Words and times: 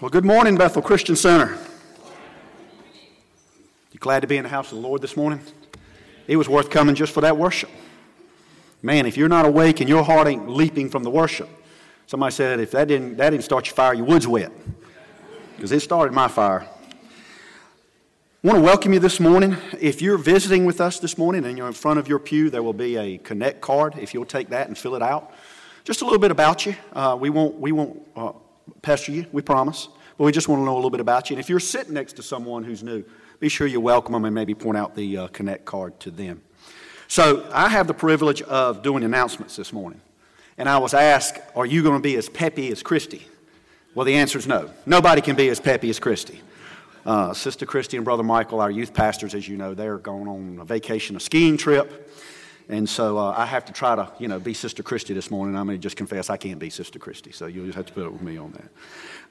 Well, 0.00 0.10
good 0.10 0.24
morning, 0.24 0.56
Bethel 0.56 0.80
Christian 0.80 1.16
Center. 1.16 1.58
You 3.90 3.98
glad 3.98 4.20
to 4.20 4.28
be 4.28 4.36
in 4.36 4.44
the 4.44 4.48
house 4.48 4.70
of 4.70 4.80
the 4.80 4.86
Lord 4.86 5.02
this 5.02 5.16
morning? 5.16 5.40
It 6.28 6.36
was 6.36 6.48
worth 6.48 6.70
coming 6.70 6.94
just 6.94 7.12
for 7.12 7.20
that 7.22 7.36
worship. 7.36 7.68
Man, 8.80 9.06
if 9.06 9.16
you're 9.16 9.28
not 9.28 9.44
awake 9.44 9.80
and 9.80 9.88
your 9.88 10.04
heart 10.04 10.28
ain't 10.28 10.48
leaping 10.48 10.88
from 10.88 11.02
the 11.02 11.10
worship, 11.10 11.48
somebody 12.06 12.32
said 12.32 12.60
if 12.60 12.70
that 12.70 12.86
didn't, 12.86 13.16
that 13.16 13.30
didn't 13.30 13.42
start 13.42 13.66
your 13.66 13.74
fire, 13.74 13.92
your 13.92 14.06
wood's 14.06 14.28
wet. 14.28 14.52
Because 15.56 15.72
it 15.72 15.80
started 15.80 16.14
my 16.14 16.28
fire. 16.28 16.60
I 16.60 18.46
want 18.46 18.58
to 18.60 18.62
welcome 18.62 18.92
you 18.92 19.00
this 19.00 19.18
morning. 19.18 19.56
If 19.80 20.00
you're 20.00 20.16
visiting 20.16 20.64
with 20.64 20.80
us 20.80 21.00
this 21.00 21.18
morning 21.18 21.44
and 21.44 21.58
you're 21.58 21.66
in 21.66 21.72
front 21.72 21.98
of 21.98 22.06
your 22.06 22.20
pew, 22.20 22.50
there 22.50 22.62
will 22.62 22.72
be 22.72 22.96
a 22.96 23.18
Connect 23.18 23.60
card. 23.60 23.98
If 23.98 24.14
you'll 24.14 24.26
take 24.26 24.50
that 24.50 24.68
and 24.68 24.78
fill 24.78 24.94
it 24.94 25.02
out. 25.02 25.32
Just 25.82 26.02
a 26.02 26.04
little 26.04 26.20
bit 26.20 26.30
about 26.30 26.66
you. 26.66 26.76
Uh, 26.92 27.18
we 27.20 27.30
won't, 27.30 27.58
we 27.58 27.72
won't 27.72 28.00
uh, 28.14 28.30
pester 28.82 29.12
you, 29.12 29.26
we 29.32 29.42
promise. 29.42 29.88
But 30.16 30.24
we 30.24 30.32
just 30.32 30.48
want 30.48 30.60
to 30.60 30.64
know 30.64 30.74
a 30.74 30.76
little 30.76 30.90
bit 30.90 31.00
about 31.00 31.30
you. 31.30 31.34
And 31.34 31.40
if 31.40 31.48
you're 31.48 31.60
sitting 31.60 31.94
next 31.94 32.14
to 32.14 32.22
someone 32.22 32.64
who's 32.64 32.82
new, 32.82 33.04
be 33.40 33.48
sure 33.48 33.66
you 33.66 33.80
welcome 33.80 34.12
them 34.12 34.24
and 34.24 34.34
maybe 34.34 34.54
point 34.54 34.76
out 34.76 34.96
the 34.96 35.16
uh, 35.16 35.28
Connect 35.28 35.64
card 35.64 35.98
to 36.00 36.10
them. 36.10 36.42
So 37.06 37.48
I 37.52 37.68
have 37.68 37.86
the 37.86 37.94
privilege 37.94 38.42
of 38.42 38.82
doing 38.82 39.04
announcements 39.04 39.56
this 39.56 39.72
morning. 39.72 40.00
And 40.58 40.68
I 40.68 40.78
was 40.78 40.92
asked, 40.92 41.38
Are 41.54 41.64
you 41.64 41.82
going 41.82 41.96
to 41.96 42.02
be 42.02 42.16
as 42.16 42.28
peppy 42.28 42.70
as 42.72 42.82
Christy? 42.82 43.26
Well, 43.94 44.04
the 44.04 44.16
answer 44.16 44.38
is 44.38 44.46
no. 44.46 44.70
Nobody 44.86 45.20
can 45.20 45.36
be 45.36 45.48
as 45.48 45.60
peppy 45.60 45.88
as 45.88 45.98
Christy. 45.98 46.42
Uh, 47.06 47.32
Sister 47.32 47.64
Christy 47.64 47.96
and 47.96 48.04
Brother 48.04 48.22
Michael, 48.22 48.60
our 48.60 48.70
youth 48.70 48.92
pastors, 48.92 49.34
as 49.34 49.48
you 49.48 49.56
know, 49.56 49.72
they're 49.72 49.98
going 49.98 50.28
on 50.28 50.58
a 50.60 50.64
vacation, 50.64 51.16
a 51.16 51.20
skiing 51.20 51.56
trip. 51.56 52.12
And 52.68 52.88
so 52.88 53.16
uh, 53.16 53.34
I 53.36 53.46
have 53.46 53.64
to 53.66 53.72
try 53.72 53.96
to, 53.96 54.12
you 54.18 54.28
know, 54.28 54.38
be 54.38 54.52
Sister 54.52 54.82
Christy 54.82 55.14
this 55.14 55.30
morning. 55.30 55.56
I'm 55.56 55.66
going 55.66 55.78
to 55.78 55.82
just 55.82 55.96
confess 55.96 56.28
I 56.28 56.36
can't 56.36 56.58
be 56.58 56.68
Sister 56.68 56.98
Christy, 56.98 57.32
so 57.32 57.46
you'll 57.46 57.64
just 57.64 57.76
have 57.76 57.86
to 57.86 57.92
put 57.92 58.06
up 58.06 58.12
with 58.12 58.22
me 58.22 58.36
on 58.36 58.52
that. 58.52 58.68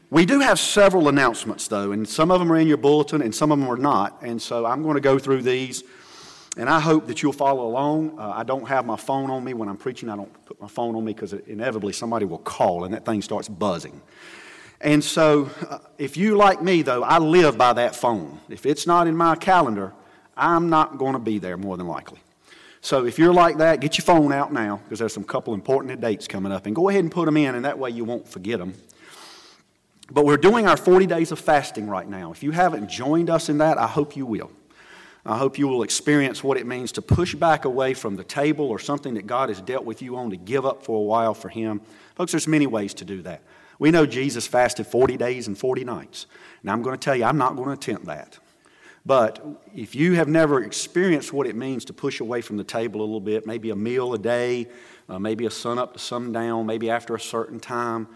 We 0.10 0.26
do 0.26 0.40
have 0.40 0.60
several 0.60 1.08
announcements, 1.08 1.68
though, 1.68 1.92
and 1.92 2.08
some 2.08 2.32
of 2.32 2.40
them 2.40 2.52
are 2.52 2.58
in 2.58 2.68
your 2.68 2.78
bulletin 2.78 3.22
and 3.22 3.36
some 3.36 3.52
of 3.52 3.60
them 3.60 3.68
are 3.68 3.78
not. 3.78 4.22
And 4.22 4.42
so 4.42 4.66
I'm 4.66 4.82
going 4.82 4.96
to 4.96 5.02
go 5.02 5.20
through 5.20 5.44
these, 5.44 5.84
and 6.56 6.68
I 6.68 6.80
hope 6.80 7.08
that 7.08 7.22
you'll 7.22 7.34
follow 7.34 7.68
along. 7.68 8.18
Uh, 8.18 8.32
I 8.36 8.44
don't 8.44 8.68
have 8.68 8.86
my 8.86 8.96
phone 8.96 9.30
on 9.30 9.44
me 9.44 9.54
when 9.54 9.70
I'm 9.70 9.78
preaching. 9.78 10.10
I 10.10 10.16
don't 10.16 10.46
put 10.46 10.60
my 10.60 10.68
phone 10.68 10.96
on 10.96 11.06
me 11.06 11.14
because 11.14 11.34
inevitably 11.34 11.94
somebody 11.94 12.26
will 12.26 12.40
call 12.40 12.86
and 12.86 12.94
that 12.94 13.06
thing 13.06 13.22
starts 13.22 13.48
buzzing. 13.48 14.02
And 14.82 15.04
so, 15.04 15.50
uh, 15.70 15.80
if 15.98 16.18
you 16.18 16.38
like 16.38 16.62
me, 16.62 16.84
though, 16.84 17.04
I 17.04 17.18
live 17.18 17.58
by 17.58 17.74
that 17.74 17.96
phone. 17.96 18.40
If 18.50 18.66
it's 18.66 18.88
not 18.88 19.08
in 19.08 19.16
my 19.16 19.36
calendar, 19.36 19.94
I'm 20.36 20.70
not 20.70 20.98
going 20.98 21.14
to 21.14 21.20
be 21.20 21.38
there 21.40 21.58
more 21.58 21.78
than 21.78 21.88
likely. 21.88 22.20
So 22.88 23.06
if 23.06 23.20
you're 23.20 23.34
like 23.34 23.58
that, 23.58 23.82
get 23.82 23.98
your 23.98 24.06
phone 24.06 24.32
out 24.32 24.54
now 24.54 24.78
because 24.78 25.00
there's 25.00 25.12
some 25.12 25.26
couple 25.26 25.54
important 25.54 26.00
dates 26.00 26.26
coming 26.26 26.54
up 26.54 26.68
and 26.68 26.74
go 26.74 26.88
ahead 26.88 27.04
and 27.04 27.12
put 27.12 27.26
them 27.26 27.36
in 27.36 27.54
and 27.54 27.66
that 27.66 27.78
way 27.78 27.90
you 27.90 28.06
won't 28.06 28.26
forget 28.26 28.60
them. 28.60 28.76
But 30.10 30.24
we're 30.24 30.38
doing 30.38 30.70
our 30.70 30.78
40 30.78 31.06
days 31.06 31.34
of 31.34 31.40
fasting 31.40 31.90
right 31.90 32.08
now. 32.08 32.32
If 32.32 32.44
you 32.44 32.52
haven't 32.52 32.90
joined 32.90 33.30
us 33.30 33.50
in 33.50 33.58
that, 33.58 33.78
I 33.78 33.88
hope 33.88 34.16
you 34.16 34.26
will. 34.26 34.54
I 35.26 35.38
hope 35.38 35.60
you 35.60 35.68
will 35.68 35.84
experience 35.84 36.42
what 36.46 36.56
it 36.56 36.66
means 36.66 36.94
to 36.94 37.02
push 37.02 37.36
back 37.36 37.66
away 37.66 37.94
from 37.94 38.16
the 38.16 38.24
table 38.24 38.70
or 38.70 38.80
something 38.80 39.16
that 39.16 39.28
God 39.28 39.50
has 39.50 39.60
dealt 39.60 39.84
with 39.84 40.02
you 40.02 40.16
on 40.16 40.30
to 40.30 40.38
give 40.38 40.66
up 40.66 40.86
for 40.86 40.98
a 40.98 41.04
while 41.04 41.34
for 41.34 41.50
Him. 41.50 41.82
Folks, 42.16 42.32
there's 42.32 42.48
many 42.48 42.68
ways 42.68 42.94
to 42.94 43.04
do 43.04 43.22
that. 43.24 43.42
We 43.80 43.92
know 43.92 44.06
Jesus 44.06 44.48
fasted 44.48 44.88
40 44.88 45.18
days 45.18 45.48
and 45.48 45.58
40 45.58 45.84
nights. 45.84 46.26
Now, 46.64 46.72
I'm 46.72 46.84
going 46.84 46.98
to 46.98 47.04
tell 47.04 47.18
you, 47.18 47.26
I'm 47.26 47.38
not 47.38 47.58
going 47.58 47.68
to 47.68 47.74
attempt 47.74 48.06
that. 48.06 48.40
But 49.08 49.40
if 49.74 49.96
you 49.96 50.16
have 50.16 50.28
never 50.28 50.62
experienced 50.62 51.32
what 51.32 51.48
it 51.48 51.56
means 51.56 51.86
to 51.86 51.94
push 51.94 52.20
away 52.20 52.42
from 52.42 52.58
the 52.58 52.66
table 52.66 53.00
a 53.00 53.04
little 53.04 53.22
bit, 53.22 53.48
maybe 53.48 53.70
a 53.70 53.76
meal 53.76 54.14
a 54.14 54.18
day, 54.18 54.68
uh, 55.08 55.18
maybe 55.18 55.46
a 55.46 55.50
sun 55.50 55.80
up 55.80 55.94
to 55.94 56.00
sundown, 56.00 56.66
maybe 56.66 56.90
after 56.90 57.16
a 57.16 57.20
certain 57.20 57.58
time, 57.58 58.10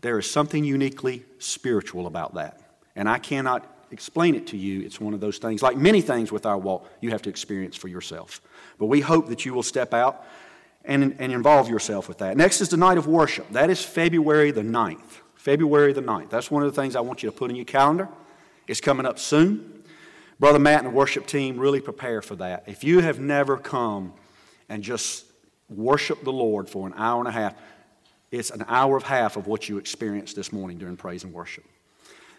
there 0.00 0.18
is 0.18 0.28
something 0.28 0.64
uniquely 0.64 1.26
spiritual 1.38 2.06
about 2.06 2.36
that. 2.36 2.58
And 2.96 3.06
I 3.06 3.18
cannot 3.18 3.66
explain 3.90 4.34
it 4.34 4.46
to 4.46 4.56
you. 4.56 4.80
It's 4.80 4.98
one 4.98 5.12
of 5.12 5.20
those 5.20 5.36
things, 5.36 5.62
like 5.62 5.76
many 5.76 6.00
things 6.00 6.32
with 6.32 6.46
our 6.46 6.56
walk, 6.56 6.88
you 7.02 7.10
have 7.10 7.20
to 7.22 7.28
experience 7.28 7.76
for 7.76 7.88
yourself. 7.88 8.40
But 8.78 8.86
we 8.86 9.02
hope 9.02 9.28
that 9.28 9.44
you 9.44 9.52
will 9.52 9.62
step 9.62 9.92
out 9.92 10.24
and, 10.86 11.16
and 11.18 11.32
involve 11.32 11.68
yourself 11.68 12.08
with 12.08 12.16
that. 12.18 12.38
Next 12.38 12.62
is 12.62 12.70
the 12.70 12.78
night 12.78 12.96
of 12.96 13.06
worship. 13.06 13.50
That 13.50 13.68
is 13.68 13.84
February 13.84 14.52
the 14.52 14.62
9th. 14.62 15.20
February 15.34 15.92
the 15.92 16.00
9th. 16.00 16.30
That's 16.30 16.50
one 16.50 16.62
of 16.62 16.74
the 16.74 16.80
things 16.80 16.96
I 16.96 17.00
want 17.00 17.22
you 17.22 17.30
to 17.30 17.36
put 17.36 17.50
in 17.50 17.56
your 17.56 17.66
calendar. 17.66 18.08
It's 18.66 18.80
coming 18.80 19.04
up 19.04 19.18
soon. 19.18 19.79
Brother 20.40 20.58
Matt 20.58 20.78
and 20.78 20.86
the 20.86 20.96
worship 20.96 21.26
team 21.26 21.58
really 21.58 21.82
prepare 21.82 22.22
for 22.22 22.34
that. 22.36 22.64
If 22.66 22.82
you 22.82 23.00
have 23.00 23.20
never 23.20 23.58
come 23.58 24.14
and 24.70 24.82
just 24.82 25.26
worship 25.68 26.24
the 26.24 26.32
Lord 26.32 26.66
for 26.66 26.86
an 26.86 26.94
hour 26.96 27.20
and 27.20 27.28
a 27.28 27.30
half, 27.30 27.54
it's 28.30 28.50
an 28.50 28.64
hour 28.66 28.96
and 28.96 29.04
a 29.04 29.08
half 29.08 29.36
of 29.36 29.46
what 29.46 29.68
you 29.68 29.76
experienced 29.76 30.36
this 30.36 30.50
morning 30.50 30.78
during 30.78 30.96
praise 30.96 31.24
and 31.24 31.34
worship. 31.34 31.64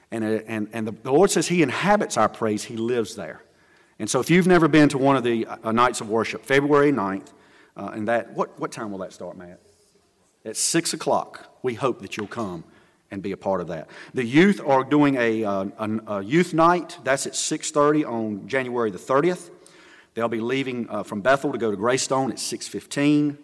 And, 0.09 0.23
uh, 0.23 0.39
and, 0.47 0.67
and 0.73 0.87
the, 0.87 1.11
Lord 1.11 1.29
says 1.29 1.47
He 1.47 1.61
inhabits 1.61 2.17
our 2.17 2.27
praise, 2.27 2.63
He 2.63 2.75
lives 2.75 3.15
there. 3.15 3.43
And 3.99 4.09
so 4.09 4.19
if 4.19 4.31
you've 4.31 4.47
never 4.47 4.67
been 4.67 4.89
to 4.89 4.97
one 4.97 5.15
of 5.15 5.23
the 5.23 5.45
uh, 5.45 5.71
nights 5.71 6.01
of 6.01 6.09
worship, 6.09 6.43
February 6.43 6.91
9th, 6.91 7.27
uh, 7.77 7.91
and 7.93 8.07
that, 8.07 8.33
what, 8.33 8.59
what 8.59 8.71
time 8.71 8.91
will 8.91 8.99
that 8.99 9.13
start, 9.13 9.37
Matt? 9.37 9.61
At 10.43 10.57
6 10.57 10.93
o'clock. 10.93 11.55
We 11.61 11.75
hope 11.75 12.01
that 12.01 12.17
you'll 12.17 12.25
come 12.25 12.63
and 13.11 13.21
be 13.21 13.33
a 13.33 13.37
part 13.37 13.61
of 13.61 13.67
that. 13.67 13.89
The 14.13 14.25
youth 14.25 14.61
are 14.65 14.83
doing 14.83 15.15
a, 15.17 15.43
uh, 15.43 15.65
a, 15.77 16.15
a 16.15 16.23
youth 16.23 16.53
night. 16.53 16.97
That's 17.03 17.27
at 17.27 17.33
6.30 17.33 18.07
on 18.09 18.47
January 18.47 18.89
the 18.89 18.97
30th. 18.97 19.51
They'll 20.13 20.29
be 20.29 20.39
leaving 20.39 20.89
uh, 20.89 21.03
from 21.03 21.21
Bethel 21.21 21.51
to 21.51 21.57
go 21.57 21.71
to 21.71 21.77
Greystone 21.77 22.31
at 22.31 22.37
6.15. 22.37 23.37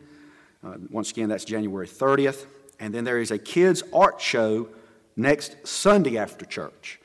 Uh, 0.64 0.74
once 0.90 1.12
again, 1.12 1.30
that's 1.30 1.46
January 1.46 1.88
30th. 1.88 2.46
And 2.80 2.94
then 2.94 3.04
there 3.04 3.20
is 3.20 3.32
a 3.32 3.38
kids' 3.38 3.84
art 3.94 4.22
show 4.22 4.70
next 5.16 5.68
Sunday 5.68 6.18
after 6.18 6.46
church. 6.46 7.00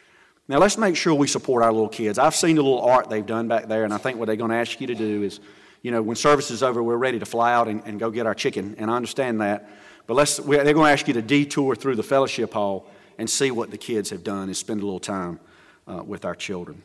Now, 0.48 0.58
let's 0.58 0.76
make 0.76 0.96
sure 0.96 1.14
we 1.14 1.28
support 1.28 1.62
our 1.62 1.72
little 1.72 1.88
kids. 1.88 2.18
I've 2.18 2.34
seen 2.34 2.56
the 2.56 2.62
little 2.62 2.82
art 2.82 3.08
they've 3.08 3.24
done 3.24 3.48
back 3.48 3.68
there, 3.68 3.84
and 3.84 3.94
I 3.94 3.98
think 3.98 4.18
what 4.18 4.26
they're 4.26 4.36
going 4.36 4.50
to 4.50 4.56
ask 4.56 4.80
you 4.80 4.86
to 4.88 4.94
do 4.94 5.22
is, 5.22 5.40
you 5.82 5.90
know, 5.90 6.02
when 6.02 6.16
service 6.16 6.50
is 6.50 6.62
over, 6.62 6.82
we're 6.82 6.96
ready 6.96 7.18
to 7.18 7.26
fly 7.26 7.52
out 7.52 7.68
and, 7.68 7.82
and 7.86 7.98
go 7.98 8.10
get 8.10 8.26
our 8.26 8.34
chicken, 8.34 8.74
and 8.78 8.90
I 8.90 8.96
understand 8.96 9.40
that. 9.40 9.68
But 10.06 10.14
let's, 10.14 10.36
they're 10.36 10.64
going 10.64 10.86
to 10.86 10.92
ask 10.92 11.06
you 11.06 11.14
to 11.14 11.22
detour 11.22 11.74
through 11.76 11.96
the 11.96 12.02
fellowship 12.02 12.52
hall 12.52 12.86
and 13.18 13.28
see 13.28 13.50
what 13.50 13.70
the 13.70 13.78
kids 13.78 14.10
have 14.10 14.24
done 14.24 14.44
and 14.44 14.56
spend 14.56 14.82
a 14.82 14.84
little 14.84 15.00
time 15.00 15.38
uh, 15.86 16.02
with 16.04 16.24
our 16.24 16.34
children. 16.34 16.82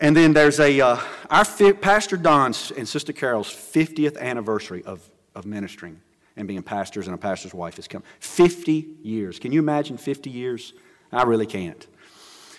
And 0.00 0.16
then 0.16 0.32
there's 0.32 0.60
a, 0.60 0.80
uh, 0.80 0.98
our 1.28 1.44
Pastor 1.44 2.16
Don's 2.16 2.70
and 2.70 2.86
Sister 2.86 3.12
Carol's 3.12 3.48
50th 3.48 4.18
anniversary 4.18 4.82
of, 4.84 5.08
of 5.34 5.44
ministering 5.44 6.00
and 6.36 6.46
being 6.46 6.62
pastors 6.62 7.06
and 7.06 7.14
a 7.14 7.18
pastor's 7.18 7.52
wife 7.52 7.76
has 7.76 7.88
come. 7.88 8.04
50 8.20 8.86
years. 9.02 9.38
Can 9.38 9.50
you 9.50 9.58
imagine 9.58 9.98
50 9.98 10.30
years? 10.30 10.72
I 11.10 11.24
really 11.24 11.46
can't. 11.46 11.84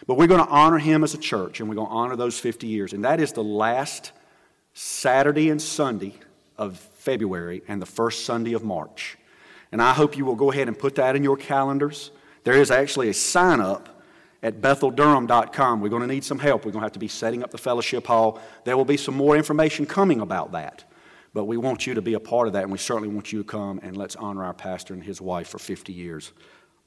But 0.06 0.16
we're 0.16 0.28
going 0.28 0.44
to 0.44 0.50
honor 0.50 0.80
him 0.80 1.04
as 1.04 1.14
a 1.14 1.18
church 1.18 1.60
and 1.60 1.70
we're 1.70 1.76
going 1.76 1.88
to 1.88 1.94
honor 1.94 2.16
those 2.16 2.38
50 2.38 2.68
years. 2.68 2.94
And 2.94 3.06
that 3.06 3.22
is 3.22 3.32
the 3.32 3.44
last 3.44 4.12
Saturday 4.74 5.50
and 5.50 5.62
Sunday 5.62 6.14
of 6.58 6.78
February 6.78 7.64
and 7.68 7.82
the 7.82 7.86
first 7.86 8.26
Sunday 8.26 8.54
of 8.54 8.64
March. 8.64 9.18
And 9.72 9.82
I 9.82 9.94
hope 9.94 10.18
you 10.18 10.26
will 10.26 10.36
go 10.36 10.52
ahead 10.52 10.68
and 10.68 10.78
put 10.78 10.96
that 10.96 11.16
in 11.16 11.24
your 11.24 11.38
calendars. 11.38 12.12
There 12.44 12.56
is 12.56 12.72
actually 12.72 13.10
a 13.10 13.14
sign 13.14 13.60
up 13.60 14.02
at 14.42 14.62
betheldurham.com. 14.62 15.82
We're 15.82 15.90
going 15.90 16.02
to 16.02 16.08
need 16.08 16.24
some 16.24 16.40
help. 16.40 16.66
We're 16.66 16.72
going 16.72 16.82
to 16.82 16.86
have 16.86 16.94
to 16.94 17.00
be 17.00 17.08
setting 17.08 17.44
up 17.44 17.52
the 17.52 17.58
fellowship 17.58 18.08
hall. 18.08 18.40
There 18.64 18.78
will 18.78 18.86
be 18.86 18.98
some 18.98 19.16
more 19.16 19.36
information 19.36 19.86
coming 19.86 20.22
about 20.22 20.54
that. 20.54 20.86
But 21.34 21.46
we 21.46 21.58
want 21.58 21.86
you 21.86 21.94
to 21.94 22.02
be 22.02 22.16
a 22.16 22.20
part 22.20 22.48
of 22.48 22.54
that, 22.54 22.64
and 22.64 22.72
we 22.72 22.80
certainly 22.80 23.10
want 23.10 23.32
you 23.32 23.40
to 23.40 23.44
come 23.44 23.80
and 23.84 23.96
let's 23.96 24.16
honor 24.16 24.44
our 24.44 24.54
pastor 24.54 24.94
and 24.94 25.04
his 25.04 25.22
wife 25.22 25.50
for 25.50 25.60
50 25.60 25.94
years 25.94 26.32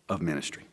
of 0.08 0.20
ministry. 0.20 0.64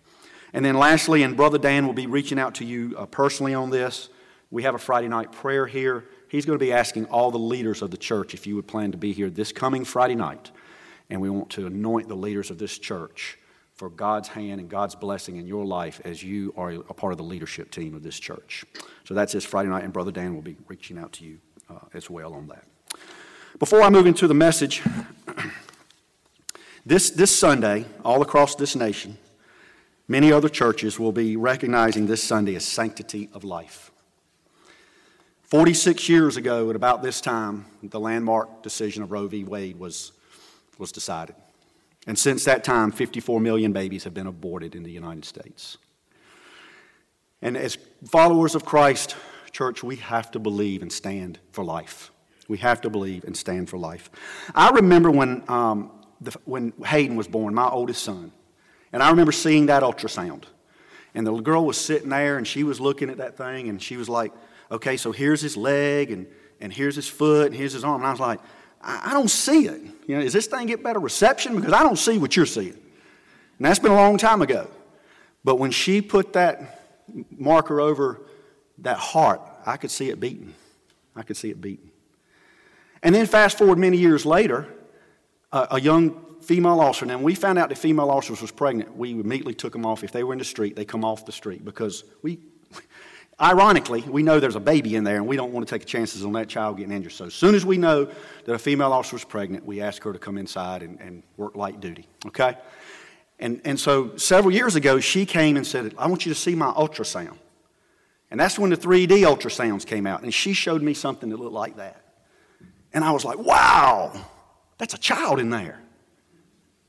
And 0.53 0.65
then 0.65 0.75
lastly, 0.75 1.21
and 1.21 1.37
Brother 1.37 1.59
Dan 1.59 1.85
will 1.85 1.93
be 1.93 2.07
reaching 2.07 2.39
out 2.39 2.55
to 2.55 2.65
you 2.65 2.95
uh, 2.97 3.05
personally 3.05 3.53
on 3.53 3.69
this. 3.69 4.09
We 4.49 4.63
have 4.63 4.73
a 4.73 4.79
Friday 4.79 5.07
night 5.07 5.31
prayer 5.31 5.67
here. 5.67 6.05
He's 6.29 6.45
going 6.45 6.57
to 6.57 6.65
be 6.65 6.73
asking 6.73 7.05
all 7.05 7.29
the 7.29 7.37
leaders 7.37 7.83
of 7.83 7.91
the 7.91 7.97
church 7.97 8.33
if 8.33 8.47
you 8.47 8.55
would 8.55 8.67
plan 8.67 8.91
to 8.91 8.97
be 8.97 9.13
here 9.13 9.29
this 9.29 9.51
coming 9.51 9.85
Friday 9.85 10.15
night 10.15 10.49
and 11.09 11.19
we 11.21 11.29
want 11.29 11.49
to 11.51 11.67
anoint 11.67 12.07
the 12.07 12.15
leaders 12.15 12.51
of 12.51 12.57
this 12.57 12.77
church 12.77 13.37
for 13.73 13.89
God's 13.89 14.27
hand 14.27 14.59
and 14.59 14.69
God's 14.69 14.95
blessing 14.95 15.37
in 15.37 15.47
your 15.47 15.65
life 15.65 16.01
as 16.03 16.21
you 16.21 16.53
are 16.57 16.71
a 16.71 16.93
part 16.93 17.13
of 17.13 17.17
the 17.17 17.23
leadership 17.23 17.71
team 17.71 17.95
of 17.95 18.03
this 18.03 18.19
church. 18.19 18.65
So 19.05 19.13
that's 19.13 19.31
this 19.31 19.45
Friday 19.45 19.69
night, 19.69 19.85
and 19.85 19.93
Brother 19.93 20.11
Dan 20.11 20.35
will 20.35 20.41
be 20.41 20.57
reaching 20.67 20.97
out 20.97 21.13
to 21.13 21.23
you 21.23 21.39
uh, 21.69 21.79
as 21.93 22.09
well 22.09 22.33
on 22.33 22.47
that. 22.47 22.65
Before 23.57 23.81
I 23.81 23.89
move 23.89 24.05
into 24.05 24.27
the 24.27 24.33
message, 24.33 24.83
this, 26.85 27.09
this 27.09 27.37
Sunday, 27.37 27.85
all 28.03 28.21
across 28.21 28.55
this 28.55 28.75
nation, 28.75 29.17
many 30.09 30.31
other 30.31 30.49
churches 30.49 30.99
will 30.99 31.13
be 31.13 31.37
recognizing 31.37 32.05
this 32.05 32.21
Sunday 32.21 32.55
as 32.55 32.65
Sanctity 32.65 33.29
of 33.33 33.43
Life. 33.43 33.91
46 35.43 36.09
years 36.09 36.37
ago, 36.37 36.69
at 36.69 36.75
about 36.75 37.01
this 37.01 37.21
time, 37.21 37.65
the 37.81 37.99
landmark 37.99 38.61
decision 38.61 39.03
of 39.03 39.11
Roe 39.11 39.27
v. 39.27 39.43
Wade 39.45 39.79
was 39.79 40.11
was 40.79 40.91
decided. 40.91 41.35
And 42.07 42.17
since 42.17 42.45
that 42.45 42.63
time, 42.63 42.91
54 42.91 43.39
million 43.39 43.73
babies 43.73 44.05
have 44.05 44.13
been 44.15 44.25
aborted 44.25 44.73
in 44.73 44.81
the 44.81 44.91
United 44.91 45.25
States. 45.25 45.77
And 47.41 47.55
as 47.55 47.77
followers 48.07 48.55
of 48.55 48.65
Christ, 48.65 49.15
church, 49.51 49.83
we 49.83 49.97
have 49.97 50.31
to 50.31 50.39
believe 50.39 50.81
and 50.81 50.91
stand 50.91 51.37
for 51.51 51.63
life. 51.63 52.11
We 52.47 52.57
have 52.59 52.81
to 52.81 52.89
believe 52.89 53.25
and 53.25 53.37
stand 53.37 53.69
for 53.69 53.77
life. 53.77 54.09
I 54.55 54.71
remember 54.71 55.11
when, 55.11 55.43
um, 55.47 55.91
the, 56.19 56.35
when 56.45 56.73
Hayden 56.83 57.15
was 57.15 57.27
born, 57.27 57.53
my 57.53 57.69
oldest 57.69 58.03
son, 58.03 58.31
and 58.91 59.03
I 59.03 59.11
remember 59.11 59.31
seeing 59.31 59.67
that 59.67 59.83
ultrasound. 59.83 60.45
And 61.13 61.25
the 61.25 61.33
girl 61.33 61.65
was 61.65 61.77
sitting 61.77 62.09
there 62.09 62.37
and 62.37 62.47
she 62.47 62.63
was 62.63 62.79
looking 62.79 63.09
at 63.09 63.17
that 63.17 63.37
thing 63.37 63.69
and 63.69 63.81
she 63.81 63.97
was 63.97 64.09
like, 64.09 64.31
okay, 64.71 64.97
so 64.97 65.11
here's 65.11 65.41
his 65.41 65.57
leg 65.57 66.11
and, 66.11 66.27
and 66.59 66.71
here's 66.73 66.95
his 66.95 67.07
foot 67.07 67.47
and 67.47 67.55
here's 67.55 67.73
his 67.73 67.83
arm. 67.83 68.01
And 68.01 68.07
I 68.07 68.11
was 68.11 68.19
like, 68.19 68.39
I, 68.81 69.13
don't 69.13 69.29
see 69.29 69.65
it. 69.67 69.81
You 70.07 70.15
know, 70.15 70.23
does 70.23 70.33
this 70.33 70.47
thing 70.47 70.67
get 70.67 70.83
better 70.83 70.99
reception? 70.99 71.55
Because 71.55 71.73
I 71.73 71.83
don't 71.83 71.97
see 71.97 72.17
what 72.17 72.35
you're 72.35 72.45
seeing. 72.45 72.69
And 72.69 73.65
that's 73.65 73.79
been 73.79 73.91
a 73.91 73.95
long 73.95 74.17
time 74.17 74.41
ago. 74.41 74.69
But 75.43 75.57
when 75.59 75.71
she 75.71 76.01
put 76.01 76.33
that 76.33 76.81
marker 77.37 77.81
over 77.81 78.21
that 78.79 78.97
heart, 78.97 79.41
I 79.65 79.77
could 79.77 79.91
see 79.91 80.09
it 80.09 80.19
beating. 80.19 80.53
I 81.15 81.23
could 81.23 81.37
see 81.37 81.49
it 81.49 81.59
beating. 81.59 81.91
And 83.03 83.13
then 83.13 83.25
fast 83.25 83.57
forward 83.57 83.77
many 83.77 83.97
years 83.97 84.25
later, 84.25 84.67
a, 85.51 85.67
a 85.71 85.81
young 85.81 86.25
female 86.41 86.79
officer. 86.79 87.05
Now, 87.05 87.15
when 87.15 87.25
we 87.25 87.35
found 87.35 87.59
out 87.59 87.69
the 87.69 87.75
female 87.75 88.09
officers 88.09 88.41
was 88.41 88.51
pregnant, 88.51 88.95
we 88.95 89.11
immediately 89.11 89.53
took 89.53 89.73
them 89.73 89.85
off. 89.85 90.03
If 90.03 90.11
they 90.11 90.23
were 90.23 90.33
in 90.33 90.39
the 90.39 90.45
street, 90.45 90.75
they 90.75 90.85
come 90.85 91.03
off 91.03 91.25
the 91.25 91.31
street 91.31 91.63
because 91.63 92.03
we, 92.21 92.39
ironically, 93.41 94.01
we 94.01 94.23
know 94.23 94.39
there's 94.39 94.55
a 94.55 94.59
baby 94.59 94.95
in 94.95 95.03
there 95.03 95.17
and 95.17 95.27
we 95.27 95.35
don't 95.35 95.51
want 95.51 95.67
to 95.67 95.77
take 95.77 95.85
chances 95.85 96.25
on 96.25 96.33
that 96.33 96.49
child 96.49 96.77
getting 96.77 96.91
injured. 96.91 97.13
So 97.13 97.25
as 97.25 97.33
soon 97.33 97.55
as 97.55 97.65
we 97.65 97.77
know 97.77 98.05
that 98.45 98.53
a 98.53 98.59
female 98.59 98.91
officer 98.91 99.15
is 99.15 99.23
pregnant, 99.23 99.65
we 99.65 99.81
ask 99.81 100.03
her 100.03 100.13
to 100.13 100.19
come 100.19 100.37
inside 100.37 100.83
and, 100.83 100.99
and 100.99 101.23
work 101.37 101.55
light 101.55 101.79
duty. 101.79 102.07
Okay? 102.27 102.57
And, 103.39 103.61
and 103.63 103.79
so 103.79 104.17
several 104.17 104.53
years 104.53 104.75
ago, 104.75 104.99
she 104.99 105.25
came 105.25 105.55
and 105.55 105.65
said, 105.65 105.95
I 105.97 106.07
want 106.07 106.25
you 106.25 106.33
to 106.33 106.39
see 106.39 106.55
my 106.55 106.71
ultrasound. 106.71 107.37
And 108.31 108.39
that's 108.39 108.59
when 108.59 108.69
the 108.69 108.77
3D 108.77 109.23
ultrasounds 109.23 109.85
came 109.85 110.05
out. 110.05 110.23
And 110.23 110.33
she 110.33 110.53
showed 110.53 110.81
me 110.81 110.93
something 110.93 111.29
that 111.29 111.39
looked 111.39 111.53
like 111.53 111.77
that. 111.77 112.03
And 112.93 113.03
I 113.03 113.11
was 113.11 113.23
like, 113.23 113.37
wow, 113.37 114.13
that's 114.77 114.93
a 114.93 114.97
child 114.97 115.39
in 115.39 115.49
there. 115.49 115.81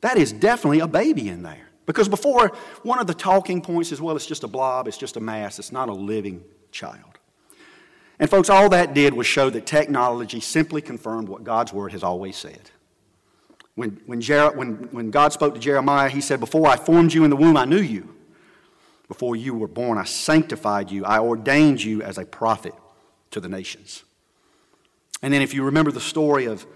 That 0.00 0.16
is 0.16 0.32
definitely 0.32 0.80
a 0.80 0.88
baby 0.88 1.28
in 1.28 1.42
there. 1.42 1.69
Because 1.86 2.08
before, 2.08 2.48
one 2.82 2.98
of 2.98 3.06
the 3.06 3.14
talking 3.14 3.60
points 3.60 3.90
is 3.92 4.00
well, 4.00 4.16
it's 4.16 4.26
just 4.26 4.44
a 4.44 4.48
blob, 4.48 4.86
it's 4.86 4.98
just 4.98 5.16
a 5.16 5.20
mass, 5.20 5.58
it's 5.58 5.72
not 5.72 5.88
a 5.88 5.92
living 5.92 6.44
child. 6.70 7.18
And 8.18 8.28
folks, 8.28 8.50
all 8.50 8.68
that 8.68 8.92
did 8.92 9.14
was 9.14 9.26
show 9.26 9.48
that 9.50 9.66
technology 9.66 10.40
simply 10.40 10.82
confirmed 10.82 11.28
what 11.28 11.42
God's 11.42 11.72
word 11.72 11.92
has 11.92 12.02
always 12.02 12.36
said. 12.36 12.70
When, 13.76 14.00
when, 14.04 14.20
Jer- 14.20 14.52
when, 14.52 14.88
when 14.90 15.10
God 15.10 15.32
spoke 15.32 15.54
to 15.54 15.60
Jeremiah, 15.60 16.10
he 16.10 16.20
said, 16.20 16.38
Before 16.38 16.66
I 16.66 16.76
formed 16.76 17.14
you 17.14 17.24
in 17.24 17.30
the 17.30 17.36
womb, 17.36 17.56
I 17.56 17.64
knew 17.64 17.80
you. 17.80 18.14
Before 19.08 19.34
you 19.34 19.54
were 19.54 19.66
born, 19.66 19.96
I 19.96 20.04
sanctified 20.04 20.90
you. 20.90 21.04
I 21.04 21.18
ordained 21.18 21.82
you 21.82 22.02
as 22.02 22.18
a 22.18 22.26
prophet 22.26 22.74
to 23.30 23.40
the 23.40 23.48
nations. 23.48 24.04
And 25.22 25.32
then, 25.32 25.40
if 25.40 25.54
you 25.54 25.64
remember 25.64 25.90
the 25.90 26.00
story 26.00 26.44
of 26.44 26.66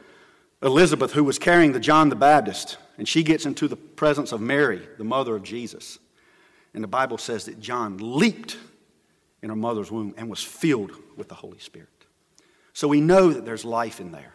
Elizabeth, 0.62 1.12
who 1.12 1.24
was 1.24 1.38
carrying 1.38 1.72
the 1.72 1.80
John 1.80 2.08
the 2.08 2.16
Baptist, 2.16 2.78
and 2.98 3.08
she 3.08 3.22
gets 3.22 3.46
into 3.46 3.68
the 3.68 3.76
presence 3.76 4.32
of 4.32 4.40
Mary, 4.40 4.86
the 4.98 5.04
mother 5.04 5.34
of 5.34 5.42
Jesus. 5.42 5.98
And 6.72 6.82
the 6.82 6.88
Bible 6.88 7.18
says 7.18 7.44
that 7.46 7.60
John 7.60 7.98
leaped 7.98 8.56
in 9.42 9.50
her 9.50 9.56
mother's 9.56 9.90
womb 9.90 10.14
and 10.16 10.28
was 10.28 10.42
filled 10.42 10.92
with 11.16 11.28
the 11.28 11.34
Holy 11.34 11.58
Spirit. 11.58 11.88
So 12.72 12.88
we 12.88 13.00
know 13.00 13.32
that 13.32 13.44
there's 13.44 13.64
life 13.64 14.00
in 14.00 14.10
there. 14.10 14.34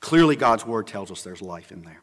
Clearly, 0.00 0.36
God's 0.36 0.66
word 0.66 0.86
tells 0.86 1.10
us 1.10 1.22
there's 1.22 1.42
life 1.42 1.72
in 1.72 1.82
there. 1.82 2.00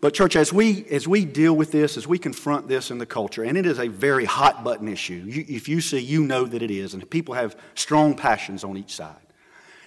But, 0.00 0.12
church, 0.12 0.36
as 0.36 0.52
we, 0.52 0.84
as 0.86 1.08
we 1.08 1.24
deal 1.24 1.54
with 1.54 1.72
this, 1.72 1.96
as 1.96 2.06
we 2.06 2.18
confront 2.18 2.68
this 2.68 2.90
in 2.90 2.98
the 2.98 3.06
culture, 3.06 3.42
and 3.42 3.56
it 3.56 3.64
is 3.64 3.78
a 3.78 3.88
very 3.88 4.26
hot 4.26 4.62
button 4.62 4.88
issue, 4.88 5.24
you, 5.26 5.44
if 5.48 5.68
you 5.68 5.80
see, 5.80 5.98
you 5.98 6.22
know 6.22 6.44
that 6.44 6.62
it 6.62 6.70
is, 6.70 6.92
and 6.92 7.10
people 7.10 7.34
have 7.34 7.56
strong 7.74 8.14
passions 8.14 8.62
on 8.62 8.76
each 8.76 8.94
side. 8.94 9.16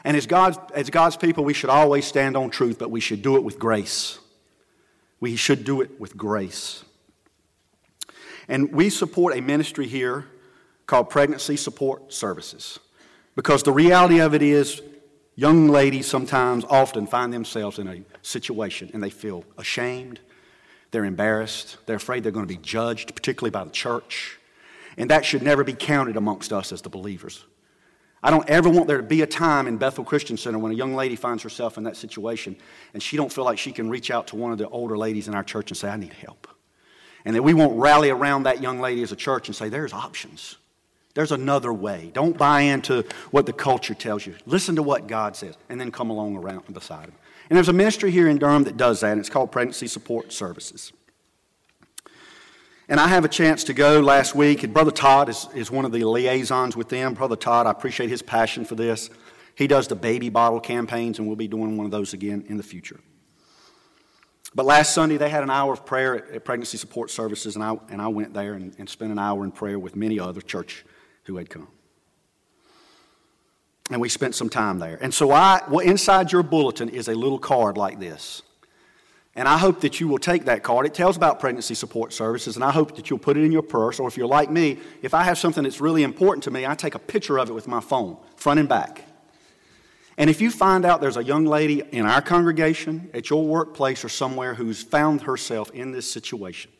And 0.03 0.17
as 0.17 0.25
God's, 0.25 0.57
as 0.73 0.89
God's 0.89 1.17
people, 1.17 1.43
we 1.43 1.53
should 1.53 1.69
always 1.69 2.05
stand 2.05 2.35
on 2.35 2.49
truth, 2.49 2.79
but 2.79 2.89
we 2.89 2.99
should 2.99 3.21
do 3.21 3.35
it 3.35 3.43
with 3.43 3.59
grace. 3.59 4.17
We 5.19 5.35
should 5.35 5.63
do 5.63 5.81
it 5.81 5.99
with 5.99 6.15
grace. 6.17 6.83
And 8.47 8.71
we 8.71 8.89
support 8.89 9.35
a 9.37 9.41
ministry 9.41 9.87
here 9.87 10.25
called 10.87 11.09
Pregnancy 11.09 11.55
Support 11.55 12.11
Services 12.13 12.79
because 13.35 13.63
the 13.63 13.71
reality 13.71 14.19
of 14.19 14.33
it 14.33 14.41
is 14.41 14.81
young 15.35 15.69
ladies 15.69 16.07
sometimes 16.07 16.65
often 16.69 17.07
find 17.07 17.31
themselves 17.31 17.79
in 17.79 17.87
a 17.87 18.01
situation 18.21 18.89
and 18.93 19.01
they 19.01 19.09
feel 19.09 19.45
ashamed, 19.57 20.19
they're 20.91 21.05
embarrassed, 21.05 21.77
they're 21.85 21.95
afraid 21.95 22.23
they're 22.23 22.31
going 22.31 22.47
to 22.47 22.53
be 22.53 22.61
judged, 22.61 23.15
particularly 23.15 23.51
by 23.51 23.63
the 23.63 23.69
church. 23.69 24.39
And 24.97 25.09
that 25.11 25.23
should 25.23 25.43
never 25.43 25.63
be 25.63 25.73
counted 25.73 26.17
amongst 26.17 26.51
us 26.51 26.71
as 26.71 26.81
the 26.81 26.89
believers. 26.89 27.45
I 28.21 28.31
don't 28.31 28.47
ever 28.49 28.69
want 28.69 28.87
there 28.87 28.97
to 28.97 29.03
be 29.03 29.21
a 29.21 29.27
time 29.27 29.67
in 29.67 29.77
Bethel 29.77 30.03
Christian 30.03 30.35
Center 30.35 30.59
when 30.59 30.71
a 30.71 30.75
young 30.75 30.93
lady 30.93 31.15
finds 31.15 31.41
herself 31.43 31.77
in 31.77 31.85
that 31.85 31.95
situation 31.95 32.55
and 32.93 33.01
she 33.01 33.15
don't 33.15 33.31
feel 33.31 33.45
like 33.45 33.57
she 33.57 33.71
can 33.71 33.89
reach 33.89 34.11
out 34.11 34.27
to 34.27 34.35
one 34.35 34.51
of 34.51 34.57
the 34.57 34.67
older 34.67 34.97
ladies 34.97 35.27
in 35.27 35.35
our 35.35 35.43
church 35.43 35.71
and 35.71 35.77
say, 35.77 35.89
I 35.89 35.95
need 35.95 36.13
help. 36.13 36.47
And 37.23 37.35
that 37.35 37.43
we 37.43 37.53
won't 37.53 37.79
rally 37.79 38.09
around 38.09 38.43
that 38.43 38.61
young 38.61 38.79
lady 38.79 39.03
as 39.03 39.11
a 39.11 39.15
church 39.15 39.47
and 39.47 39.55
say, 39.55 39.69
there's 39.69 39.93
options. 39.93 40.57
There's 41.13 41.31
another 41.31 41.73
way. 41.73 42.11
Don't 42.13 42.37
buy 42.37 42.61
into 42.61 43.05
what 43.31 43.45
the 43.45 43.53
culture 43.53 43.93
tells 43.93 44.25
you. 44.25 44.35
Listen 44.45 44.75
to 44.75 44.83
what 44.83 45.07
God 45.07 45.35
says 45.35 45.55
and 45.69 45.79
then 45.79 45.91
come 45.91 46.09
along 46.09 46.35
around 46.35 46.73
beside 46.73 47.05
him. 47.05 47.15
And 47.49 47.57
there's 47.57 47.69
a 47.69 47.73
ministry 47.73 48.11
here 48.11 48.29
in 48.29 48.37
Durham 48.37 48.63
that 48.65 48.77
does 48.77 48.99
that, 48.99 49.11
and 49.11 49.19
it's 49.19 49.29
called 49.29 49.51
Pregnancy 49.51 49.87
Support 49.87 50.31
Services. 50.31 50.93
And 52.89 52.99
I 52.99 53.07
have 53.07 53.23
a 53.23 53.29
chance 53.29 53.65
to 53.65 53.73
go 53.73 53.99
last 53.99 54.33
week, 54.33 54.63
and 54.63 54.73
Brother 54.73 54.89
Todd 54.89 55.29
is, 55.29 55.47
is 55.53 55.69
one 55.69 55.85
of 55.85 55.91
the 55.91 56.03
liaisons 56.05 56.75
with 56.75 56.89
them. 56.89 57.13
Brother 57.13 57.35
Todd, 57.35 57.67
I 57.67 57.71
appreciate 57.71 58.09
his 58.09 58.23
passion 58.23 58.65
for 58.65 58.73
this. 58.73 59.11
He 59.53 59.67
does 59.67 59.87
the 59.87 59.95
baby 59.95 60.29
bottle 60.29 60.59
campaigns, 60.59 61.19
and 61.19 61.27
we'll 61.27 61.35
be 61.35 61.47
doing 61.47 61.77
one 61.77 61.85
of 61.85 61.91
those 61.91 62.13
again 62.13 62.45
in 62.47 62.57
the 62.57 62.63
future. 62.63 62.99
But 64.55 64.65
last 64.65 64.95
Sunday, 64.95 65.17
they 65.17 65.29
had 65.29 65.43
an 65.43 65.51
hour 65.51 65.71
of 65.71 65.85
prayer 65.85 66.15
at, 66.15 66.33
at 66.33 66.45
Pregnancy 66.45 66.79
Support 66.79 67.11
Services, 67.11 67.53
and 67.53 67.63
I, 67.63 67.77
and 67.89 68.01
I 68.01 68.07
went 68.07 68.33
there 68.33 68.55
and, 68.55 68.73
and 68.79 68.89
spent 68.89 69.11
an 69.11 69.19
hour 69.19 69.43
in 69.43 69.51
prayer 69.51 69.77
with 69.77 69.95
many 69.95 70.19
other 70.19 70.41
church 70.41 70.83
who 71.25 71.37
had 71.37 71.47
come. 71.47 71.67
And 73.91 74.01
we 74.01 74.09
spent 74.09 74.33
some 74.33 74.49
time 74.49 74.79
there. 74.79 74.97
And 74.99 75.13
so, 75.13 75.31
I, 75.31 75.61
well, 75.69 75.85
inside 75.85 76.31
your 76.31 76.41
bulletin 76.41 76.89
is 76.89 77.07
a 77.07 77.13
little 77.13 77.39
card 77.39 77.77
like 77.77 77.99
this. 77.99 78.41
And 79.35 79.47
I 79.47 79.57
hope 79.57 79.81
that 79.81 79.99
you 79.99 80.07
will 80.07 80.17
take 80.17 80.45
that 80.45 80.63
card. 80.63 80.85
It 80.85 80.93
tells 80.93 81.15
about 81.15 81.39
pregnancy 81.39 81.75
support 81.75 82.13
services, 82.13 82.55
and 82.55 82.63
I 82.63 82.71
hope 82.71 82.95
that 82.95 83.09
you'll 83.09 83.19
put 83.19 83.37
it 83.37 83.43
in 83.43 83.51
your 83.51 83.61
purse. 83.61 83.99
Or 83.99 84.07
if 84.07 84.17
you're 84.17 84.27
like 84.27 84.49
me, 84.49 84.79
if 85.01 85.13
I 85.13 85.23
have 85.23 85.37
something 85.37 85.63
that's 85.63 85.79
really 85.79 86.03
important 86.03 86.43
to 86.45 86.51
me, 86.51 86.65
I 86.65 86.75
take 86.75 86.95
a 86.95 86.99
picture 86.99 87.37
of 87.37 87.49
it 87.49 87.53
with 87.53 87.67
my 87.67 87.79
phone, 87.79 88.17
front 88.35 88.59
and 88.59 88.67
back. 88.67 89.05
And 90.17 90.29
if 90.29 90.41
you 90.41 90.51
find 90.51 90.83
out 90.83 90.99
there's 90.99 91.15
a 91.15 91.23
young 91.23 91.45
lady 91.45 91.81
in 91.91 92.05
our 92.05 92.21
congregation, 92.21 93.09
at 93.13 93.29
your 93.29 93.45
workplace, 93.45 94.03
or 94.03 94.09
somewhere 94.09 94.55
who's 94.55 94.83
found 94.83 95.21
herself 95.21 95.71
in 95.71 95.91
this 95.91 96.11
situation, 96.11 96.71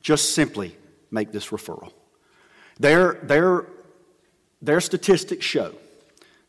just 0.00 0.34
simply 0.34 0.76
make 1.10 1.32
this 1.32 1.48
referral. 1.48 1.92
Their, 2.78 3.14
their, 3.24 3.66
their 4.62 4.80
statistics 4.80 5.44
show 5.44 5.74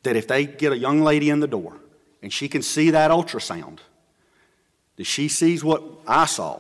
that 0.04 0.16
if 0.16 0.28
they 0.28 0.46
get 0.46 0.74
a 0.74 0.78
young 0.78 1.02
lady 1.02 1.32
in 1.32 1.40
the 1.40 1.48
door 1.48 1.78
and 2.22 2.32
she 2.32 2.48
can 2.48 2.62
see 2.62 2.92
that 2.92 3.10
ultrasound, 3.10 3.80
that 4.98 5.06
she 5.06 5.28
sees 5.28 5.64
what 5.64 5.84
I 6.06 6.26
saw, 6.26 6.60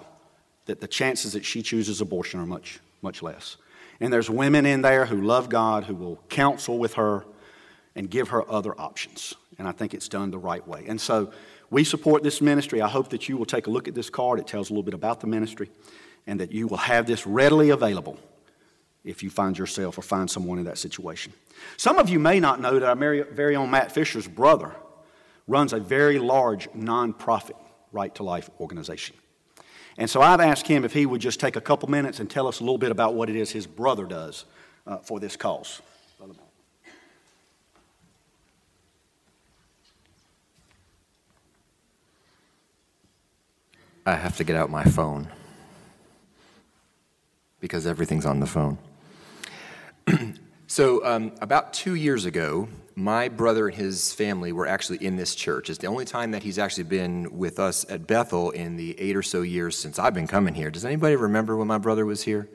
that 0.65 0.79
the 0.79 0.87
chances 0.87 1.33
that 1.33 1.43
she 1.43 1.61
chooses 1.61 2.01
abortion 2.01 2.39
are 2.39 2.45
much, 2.45 2.79
much 3.01 3.21
less. 3.21 3.57
And 3.99 4.13
there's 4.13 4.29
women 4.29 4.65
in 4.65 4.81
there 4.81 5.05
who 5.05 5.21
love 5.21 5.49
God, 5.49 5.83
who 5.83 5.95
will 5.95 6.17
counsel 6.29 6.77
with 6.77 6.93
her 6.95 7.25
and 7.95 8.09
give 8.09 8.29
her 8.29 8.49
other 8.49 8.79
options. 8.79 9.33
And 9.57 9.67
I 9.67 9.71
think 9.71 9.93
it's 9.93 10.07
done 10.07 10.29
the 10.29 10.37
right 10.37 10.65
way. 10.67 10.85
And 10.87 11.01
so 11.01 11.31
we 11.71 11.83
support 11.83 12.21
this 12.21 12.41
ministry. 12.41 12.79
I 12.81 12.87
hope 12.87 13.09
that 13.09 13.27
you 13.27 13.37
will 13.37 13.45
take 13.45 13.67
a 13.67 13.71
look 13.71 13.87
at 13.87 13.95
this 13.95 14.09
card. 14.09 14.39
It 14.39 14.47
tells 14.47 14.69
a 14.69 14.73
little 14.73 14.83
bit 14.83 14.93
about 14.93 15.19
the 15.19 15.27
ministry 15.27 15.69
and 16.27 16.39
that 16.39 16.51
you 16.51 16.67
will 16.67 16.77
have 16.77 17.07
this 17.07 17.25
readily 17.25 17.71
available 17.71 18.19
if 19.03 19.23
you 19.23 19.29
find 19.29 19.57
yourself 19.57 19.97
or 19.97 20.01
find 20.01 20.29
someone 20.29 20.59
in 20.59 20.65
that 20.65 20.77
situation. 20.77 21.33
Some 21.77 21.97
of 21.97 22.09
you 22.09 22.19
may 22.19 22.39
not 22.39 22.61
know 22.61 22.77
that 22.77 22.87
our 22.87 22.95
very 22.95 23.55
own 23.55 23.71
Matt 23.71 23.91
Fisher's 23.91 24.27
brother 24.27 24.75
runs 25.47 25.73
a 25.73 25.79
very 25.79 26.19
large 26.19 26.69
nonprofit 26.73 27.55
Right 27.97 28.13
to 28.13 28.23
Life 28.23 28.47
organization. 28.59 29.15
And 29.97 30.07
so 30.07 30.21
I've 30.21 30.39
asked 30.39 30.67
him 30.67 30.85
if 30.85 30.93
he 30.93 31.07
would 31.07 31.19
just 31.19 31.39
take 31.39 31.55
a 31.55 31.61
couple 31.61 31.89
minutes 31.89 32.19
and 32.19 32.29
tell 32.29 32.47
us 32.47 32.59
a 32.59 32.63
little 32.63 32.77
bit 32.77 32.91
about 32.91 33.15
what 33.15 33.27
it 33.27 33.35
is 33.35 33.49
his 33.49 33.65
brother 33.65 34.05
does 34.05 34.45
uh, 34.85 34.97
for 34.97 35.19
this 35.19 35.35
cause. 35.35 35.81
I 44.05 44.13
have 44.13 44.37
to 44.37 44.43
get 44.43 44.55
out 44.55 44.69
my 44.69 44.83
phone 44.83 45.27
because 47.59 47.87
everything's 47.87 48.27
on 48.27 48.39
the 48.39 48.45
phone. 48.45 48.77
so, 50.67 51.03
um, 51.03 51.33
about 51.41 51.73
two 51.73 51.95
years 51.95 52.25
ago, 52.25 52.69
my 52.97 53.29
brother 53.29 53.67
and 53.67 53.77
his 53.77 54.11
family 54.11 54.51
were 54.51 54.65
actually 54.65 54.97
in 55.05 55.17
this 55.17 55.35
church. 55.35 55.69
It's 55.69 55.77
the 55.77 55.85
only 55.85 56.03
time 56.03 56.31
that 56.31 56.41
he's 56.41 56.57
actually 56.57 56.85
been 56.85 57.37
with 57.37 57.59
us 57.59 57.85
at 57.89 58.07
Bethel 58.07 58.49
in 58.49 58.75
the 58.75 58.99
eight 58.99 59.15
or 59.15 59.21
so 59.21 59.43
years 59.43 59.77
since 59.77 59.99
I've 59.99 60.15
been 60.15 60.25
coming 60.25 60.55
here. 60.55 60.71
Does 60.71 60.83
anybody 60.83 61.15
remember 61.15 61.55
when 61.55 61.67
my 61.67 61.77
brother 61.77 62.07
was 62.07 62.23
here? 62.23 62.49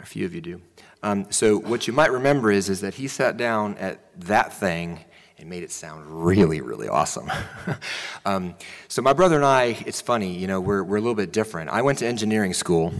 A 0.00 0.06
few 0.06 0.24
of 0.24 0.36
you 0.36 0.40
do. 0.40 0.62
Um, 1.02 1.26
so 1.30 1.58
what 1.58 1.88
you 1.88 1.92
might 1.92 2.12
remember 2.12 2.52
is, 2.52 2.68
is 2.68 2.80
that 2.82 2.94
he 2.94 3.08
sat 3.08 3.36
down 3.36 3.76
at 3.78 3.98
that 4.20 4.52
thing 4.52 5.00
and 5.36 5.50
made 5.50 5.64
it 5.64 5.72
sound 5.72 6.06
really, 6.24 6.60
really 6.60 6.86
awesome. 6.86 7.28
um, 8.24 8.54
so 8.86 9.02
my 9.02 9.12
brother 9.12 9.34
and 9.34 9.44
I, 9.44 9.76
it's 9.84 10.00
funny, 10.00 10.32
you 10.32 10.46
know, 10.46 10.60
we're, 10.60 10.84
we're 10.84 10.98
a 10.98 11.00
little 11.00 11.16
bit 11.16 11.32
different. 11.32 11.70
I 11.70 11.82
went 11.82 11.98
to 11.98 12.06
engineering 12.06 12.54
school, 12.54 12.94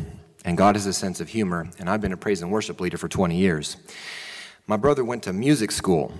and 0.44 0.58
God 0.58 0.74
has 0.74 0.86
a 0.86 0.92
sense 0.92 1.20
of 1.20 1.28
humor, 1.28 1.70
and 1.78 1.88
I've 1.88 2.00
been 2.00 2.12
a 2.12 2.16
praise 2.16 2.42
and 2.42 2.50
worship 2.50 2.80
leader 2.80 2.98
for 2.98 3.08
20 3.08 3.36
years. 3.36 3.76
My 4.66 4.78
brother 4.78 5.04
went 5.04 5.24
to 5.24 5.32
music 5.34 5.70
school, 5.70 6.10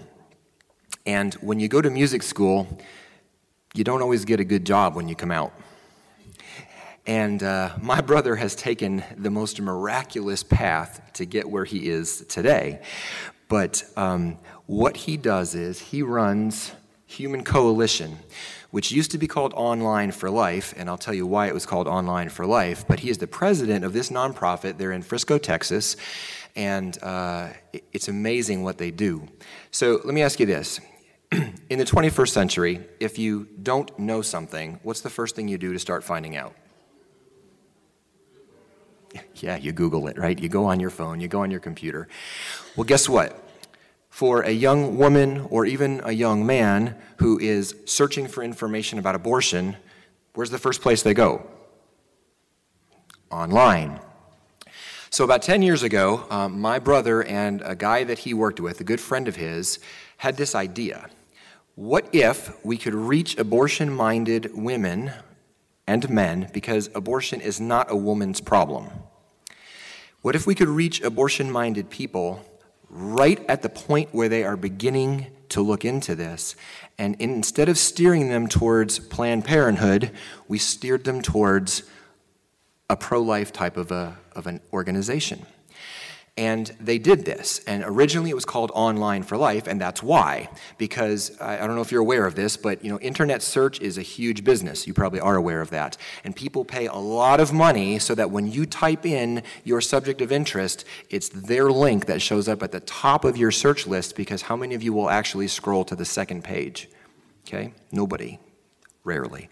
and 1.06 1.32
when 1.36 1.60
you 1.60 1.68
go 1.68 1.80
to 1.80 1.88
music 1.88 2.22
school, 2.22 2.78
you 3.74 3.84
don't 3.84 4.02
always 4.02 4.26
get 4.26 4.38
a 4.38 4.44
good 4.44 4.66
job 4.66 4.94
when 4.94 5.08
you 5.08 5.16
come 5.16 5.30
out. 5.30 5.54
And 7.06 7.42
uh, 7.42 7.70
my 7.80 8.00
brother 8.02 8.36
has 8.36 8.54
taken 8.54 9.02
the 9.16 9.30
most 9.30 9.62
miraculous 9.62 10.42
path 10.42 11.00
to 11.14 11.24
get 11.24 11.48
where 11.48 11.64
he 11.64 11.88
is 11.88 12.26
today. 12.28 12.82
But 13.48 13.82
um, 13.96 14.36
what 14.66 14.98
he 14.98 15.16
does 15.16 15.54
is 15.54 15.80
he 15.80 16.02
runs 16.02 16.72
Human 17.06 17.44
Coalition, 17.44 18.18
which 18.74 18.90
used 18.90 19.12
to 19.12 19.18
be 19.18 19.28
called 19.28 19.54
Online 19.54 20.10
for 20.10 20.28
Life, 20.28 20.74
and 20.76 20.90
I'll 20.90 20.98
tell 20.98 21.14
you 21.14 21.28
why 21.28 21.46
it 21.46 21.54
was 21.54 21.64
called 21.64 21.86
Online 21.86 22.28
for 22.28 22.44
Life. 22.44 22.84
But 22.88 22.98
he 22.98 23.08
is 23.08 23.18
the 23.18 23.28
president 23.28 23.84
of 23.84 23.92
this 23.92 24.10
nonprofit. 24.10 24.78
They're 24.78 24.90
in 24.90 25.02
Frisco, 25.02 25.38
Texas, 25.38 25.96
and 26.56 27.00
uh, 27.00 27.50
it's 27.92 28.08
amazing 28.08 28.64
what 28.64 28.78
they 28.78 28.90
do. 28.90 29.28
So 29.70 30.00
let 30.02 30.12
me 30.12 30.22
ask 30.22 30.40
you 30.40 30.46
this 30.46 30.80
in 31.70 31.78
the 31.78 31.84
21st 31.84 32.30
century, 32.30 32.80
if 32.98 33.16
you 33.16 33.46
don't 33.62 33.96
know 33.96 34.22
something, 34.22 34.80
what's 34.82 35.02
the 35.02 35.10
first 35.10 35.36
thing 35.36 35.46
you 35.46 35.56
do 35.56 35.72
to 35.72 35.78
start 35.78 36.02
finding 36.02 36.34
out? 36.34 36.56
Yeah, 39.36 39.56
you 39.56 39.70
Google 39.70 40.08
it, 40.08 40.18
right? 40.18 40.36
You 40.36 40.48
go 40.48 40.64
on 40.64 40.80
your 40.80 40.90
phone, 40.90 41.20
you 41.20 41.28
go 41.28 41.42
on 41.42 41.52
your 41.52 41.60
computer. 41.60 42.08
Well, 42.74 42.82
guess 42.82 43.08
what? 43.08 43.43
For 44.14 44.42
a 44.42 44.52
young 44.52 44.96
woman 44.96 45.48
or 45.50 45.66
even 45.66 46.00
a 46.04 46.12
young 46.12 46.46
man 46.46 46.94
who 47.16 47.36
is 47.36 47.74
searching 47.84 48.28
for 48.28 48.44
information 48.44 49.00
about 49.00 49.16
abortion, 49.16 49.74
where's 50.34 50.50
the 50.50 50.58
first 50.58 50.82
place 50.82 51.02
they 51.02 51.14
go? 51.14 51.44
Online. 53.28 53.98
So, 55.10 55.24
about 55.24 55.42
10 55.42 55.62
years 55.62 55.82
ago, 55.82 56.28
um, 56.30 56.60
my 56.60 56.78
brother 56.78 57.24
and 57.24 57.60
a 57.62 57.74
guy 57.74 58.04
that 58.04 58.20
he 58.20 58.34
worked 58.34 58.60
with, 58.60 58.80
a 58.80 58.84
good 58.84 59.00
friend 59.00 59.26
of 59.26 59.34
his, 59.34 59.80
had 60.18 60.36
this 60.36 60.54
idea. 60.54 61.10
What 61.74 62.08
if 62.12 62.64
we 62.64 62.76
could 62.76 62.94
reach 62.94 63.36
abortion 63.36 63.92
minded 63.92 64.52
women 64.54 65.10
and 65.88 66.08
men 66.08 66.50
because 66.52 66.88
abortion 66.94 67.40
is 67.40 67.60
not 67.60 67.90
a 67.90 67.96
woman's 67.96 68.40
problem? 68.40 68.90
What 70.22 70.36
if 70.36 70.46
we 70.46 70.54
could 70.54 70.68
reach 70.68 71.02
abortion 71.02 71.50
minded 71.50 71.90
people 71.90 72.44
right 72.94 73.44
at 73.48 73.62
the 73.62 73.68
point 73.68 74.14
where 74.14 74.28
they 74.28 74.44
are 74.44 74.56
beginning 74.56 75.26
to 75.50 75.60
look 75.60 75.84
into 75.84 76.14
this? 76.14 76.54
And 76.96 77.16
instead 77.18 77.68
of 77.68 77.76
steering 77.76 78.28
them 78.28 78.48
towards 78.48 78.98
Planned 78.98 79.44
Parenthood, 79.44 80.12
we 80.48 80.58
steered 80.58 81.04
them 81.04 81.20
towards 81.20 81.82
a 82.88 82.96
pro 82.96 83.20
life 83.20 83.52
type 83.52 83.76
of, 83.76 83.90
a, 83.90 84.16
of 84.32 84.46
an 84.46 84.60
organization. 84.72 85.44
And 86.36 86.66
they 86.80 86.98
did 86.98 87.24
this. 87.24 87.60
And 87.64 87.84
originally 87.86 88.30
it 88.30 88.34
was 88.34 88.44
called 88.44 88.72
Online 88.74 89.22
for 89.22 89.36
Life, 89.36 89.68
and 89.68 89.80
that's 89.80 90.02
why. 90.02 90.48
Because 90.78 91.40
I, 91.40 91.64
don't 91.64 91.76
know 91.76 91.80
if 91.80 91.92
you're 91.92 92.00
aware 92.00 92.26
of 92.26 92.34
this, 92.34 92.56
but 92.56 92.84
you 92.84 92.90
know, 92.90 92.98
internet 92.98 93.40
search 93.40 93.80
is 93.80 93.98
a 93.98 94.02
huge 94.02 94.42
business. 94.42 94.84
You 94.84 94.94
probably 94.94 95.20
are 95.20 95.36
aware 95.36 95.60
of 95.60 95.70
that. 95.70 95.96
And 96.24 96.34
people 96.34 96.64
pay 96.64 96.86
a 96.86 96.96
lot 96.96 97.38
of 97.38 97.52
money 97.52 98.00
so 98.00 98.16
that 98.16 98.32
when 98.32 98.50
you 98.50 98.66
type 98.66 99.06
in 99.06 99.44
your 99.62 99.80
subject 99.80 100.20
of 100.20 100.32
interest, 100.32 100.84
it's 101.08 101.28
their 101.28 101.70
link 101.70 102.06
that 102.06 102.20
shows 102.20 102.48
up 102.48 102.64
at 102.64 102.72
the 102.72 102.80
top 102.80 103.24
of 103.24 103.36
your 103.36 103.52
search 103.52 103.86
list 103.86 104.16
because 104.16 104.42
how 104.42 104.56
many 104.56 104.74
of 104.74 104.82
you 104.82 104.92
will 104.92 105.10
actually 105.10 105.46
scroll 105.46 105.84
to 105.84 105.94
the 105.94 106.04
second 106.04 106.42
page? 106.42 106.88
Okay? 107.46 107.72
Nobody. 107.92 108.40
Rarely. 109.04 109.50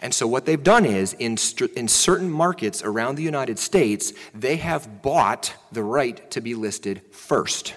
And 0.00 0.14
so, 0.14 0.26
what 0.26 0.46
they've 0.46 0.62
done 0.62 0.84
is, 0.84 1.12
in, 1.14 1.36
in 1.76 1.88
certain 1.88 2.30
markets 2.30 2.82
around 2.82 3.16
the 3.16 3.22
United 3.22 3.58
States, 3.58 4.12
they 4.34 4.56
have 4.56 5.02
bought 5.02 5.54
the 5.72 5.82
right 5.82 6.30
to 6.30 6.40
be 6.40 6.54
listed 6.54 7.02
first. 7.10 7.74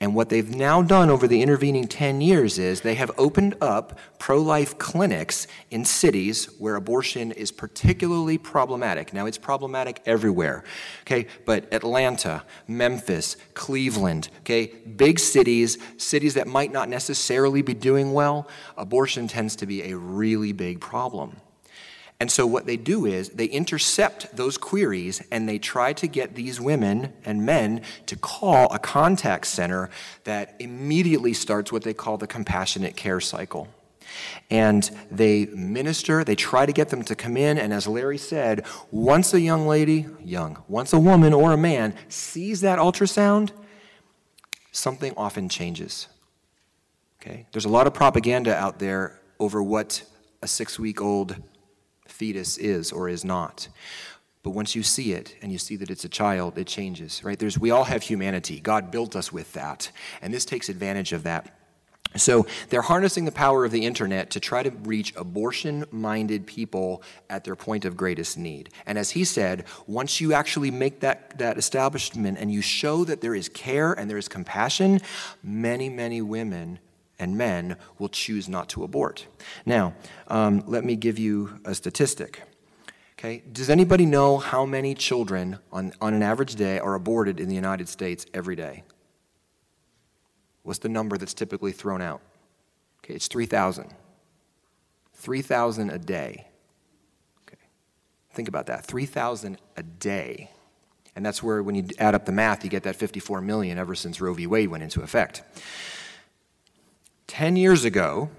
And 0.00 0.14
what 0.14 0.28
they've 0.28 0.54
now 0.54 0.80
done 0.80 1.10
over 1.10 1.26
the 1.26 1.42
intervening 1.42 1.88
10 1.88 2.20
years 2.20 2.56
is 2.56 2.82
they 2.82 2.94
have 2.94 3.10
opened 3.18 3.56
up 3.60 3.98
pro 4.20 4.38
life 4.38 4.78
clinics 4.78 5.48
in 5.72 5.84
cities 5.84 6.44
where 6.58 6.76
abortion 6.76 7.32
is 7.32 7.50
particularly 7.50 8.38
problematic. 8.38 9.12
Now, 9.12 9.26
it's 9.26 9.38
problematic 9.38 10.00
everywhere, 10.06 10.62
okay? 11.02 11.26
But 11.44 11.72
Atlanta, 11.74 12.44
Memphis, 12.68 13.36
Cleveland, 13.54 14.28
okay? 14.40 14.66
Big 14.66 15.18
cities, 15.18 15.78
cities 15.96 16.34
that 16.34 16.46
might 16.46 16.70
not 16.70 16.88
necessarily 16.88 17.62
be 17.62 17.74
doing 17.74 18.12
well, 18.12 18.46
abortion 18.76 19.26
tends 19.26 19.56
to 19.56 19.66
be 19.66 19.90
a 19.90 19.96
really 19.96 20.52
big 20.52 20.80
problem. 20.80 21.38
And 22.20 22.32
so, 22.32 22.46
what 22.46 22.66
they 22.66 22.76
do 22.76 23.06
is 23.06 23.28
they 23.28 23.44
intercept 23.44 24.34
those 24.36 24.58
queries 24.58 25.22
and 25.30 25.48
they 25.48 25.58
try 25.58 25.92
to 25.92 26.08
get 26.08 26.34
these 26.34 26.60
women 26.60 27.12
and 27.24 27.46
men 27.46 27.82
to 28.06 28.16
call 28.16 28.72
a 28.72 28.78
contact 28.80 29.46
center 29.46 29.88
that 30.24 30.56
immediately 30.58 31.32
starts 31.32 31.70
what 31.70 31.84
they 31.84 31.94
call 31.94 32.16
the 32.16 32.26
compassionate 32.26 32.96
care 32.96 33.20
cycle. 33.20 33.68
And 34.50 34.90
they 35.12 35.46
minister, 35.46 36.24
they 36.24 36.34
try 36.34 36.66
to 36.66 36.72
get 36.72 36.88
them 36.88 37.04
to 37.04 37.14
come 37.14 37.36
in. 37.36 37.56
And 37.56 37.72
as 37.72 37.86
Larry 37.86 38.18
said, 38.18 38.66
once 38.90 39.32
a 39.32 39.40
young 39.40 39.68
lady, 39.68 40.06
young, 40.24 40.62
once 40.66 40.92
a 40.92 40.98
woman 40.98 41.32
or 41.32 41.52
a 41.52 41.58
man 41.58 41.94
sees 42.08 42.62
that 42.62 42.80
ultrasound, 42.80 43.50
something 44.72 45.12
often 45.16 45.48
changes. 45.48 46.08
Okay? 47.20 47.46
There's 47.52 47.66
a 47.66 47.68
lot 47.68 47.86
of 47.86 47.94
propaganda 47.94 48.56
out 48.56 48.78
there 48.78 49.20
over 49.38 49.62
what 49.62 50.02
a 50.42 50.48
six 50.48 50.78
week 50.78 51.00
old 51.00 51.36
fetus 52.18 52.58
is 52.58 52.90
or 52.90 53.08
is 53.08 53.24
not. 53.24 53.68
But 54.42 54.50
once 54.50 54.74
you 54.74 54.82
see 54.82 55.12
it 55.12 55.36
and 55.40 55.52
you 55.52 55.58
see 55.58 55.76
that 55.76 55.90
it's 55.90 56.04
a 56.04 56.08
child, 56.08 56.58
it 56.58 56.66
changes, 56.66 57.22
right? 57.22 57.38
There's, 57.38 57.58
we 57.58 57.70
all 57.70 57.84
have 57.84 58.02
humanity. 58.02 58.60
God 58.60 58.90
built 58.90 59.14
us 59.14 59.32
with 59.32 59.52
that. 59.52 59.90
And 60.20 60.34
this 60.34 60.44
takes 60.44 60.68
advantage 60.68 61.12
of 61.12 61.22
that. 61.24 61.54
So 62.16 62.46
they're 62.70 62.82
harnessing 62.82 63.26
the 63.26 63.32
power 63.32 63.64
of 63.64 63.70
the 63.70 63.84
internet 63.84 64.30
to 64.30 64.40
try 64.40 64.62
to 64.62 64.70
reach 64.70 65.14
abortion 65.16 65.84
minded 65.90 66.46
people 66.46 67.02
at 67.28 67.44
their 67.44 67.54
point 67.54 67.84
of 67.84 67.96
greatest 67.96 68.38
need. 68.38 68.70
And 68.86 68.98
as 68.98 69.10
he 69.10 69.24
said, 69.24 69.64
once 69.86 70.20
you 70.20 70.32
actually 70.32 70.70
make 70.70 71.00
that, 71.00 71.38
that 71.38 71.58
establishment 71.58 72.38
and 72.40 72.50
you 72.50 72.62
show 72.62 73.04
that 73.04 73.20
there 73.20 73.34
is 73.34 73.48
care 73.48 73.92
and 73.92 74.08
there 74.08 74.16
is 74.16 74.28
compassion, 74.28 75.00
many, 75.42 75.88
many 75.88 76.22
women 76.22 76.78
and 77.18 77.36
men 77.36 77.76
will 77.98 78.08
choose 78.08 78.48
not 78.48 78.68
to 78.70 78.84
abort. 78.84 79.26
Now, 79.66 79.94
um, 80.28 80.62
let 80.66 80.84
me 80.84 80.96
give 80.96 81.18
you 81.18 81.60
a 81.64 81.74
statistic. 81.74 82.42
Okay, 83.18 83.42
does 83.50 83.68
anybody 83.68 84.06
know 84.06 84.38
how 84.38 84.64
many 84.64 84.94
children 84.94 85.58
on, 85.72 85.92
on 86.00 86.14
an 86.14 86.22
average 86.22 86.54
day 86.54 86.78
are 86.78 86.94
aborted 86.94 87.40
in 87.40 87.48
the 87.48 87.54
United 87.54 87.88
States 87.88 88.24
every 88.32 88.54
day? 88.54 88.84
What's 90.62 90.78
the 90.78 90.88
number 90.88 91.18
that's 91.18 91.34
typically 91.34 91.72
thrown 91.72 92.00
out? 92.00 92.20
Okay, 93.02 93.14
it's 93.14 93.26
3,000. 93.26 93.92
3,000 95.14 95.90
a 95.90 95.98
day. 95.98 96.46
Okay, 97.48 97.58
think 98.32 98.46
about 98.46 98.66
that 98.66 98.84
3,000 98.84 99.58
a 99.76 99.82
day. 99.82 100.50
And 101.16 101.26
that's 101.26 101.42
where, 101.42 101.60
when 101.60 101.74
you 101.74 101.88
add 101.98 102.14
up 102.14 102.24
the 102.24 102.32
math, 102.32 102.62
you 102.62 102.70
get 102.70 102.84
that 102.84 102.94
54 102.94 103.40
million 103.40 103.78
ever 103.78 103.96
since 103.96 104.20
Roe 104.20 104.34
v. 104.34 104.46
Wade 104.46 104.68
went 104.68 104.84
into 104.84 105.02
effect. 105.02 105.42
10 107.28 107.56
years 107.56 107.84
ago, 107.84 108.30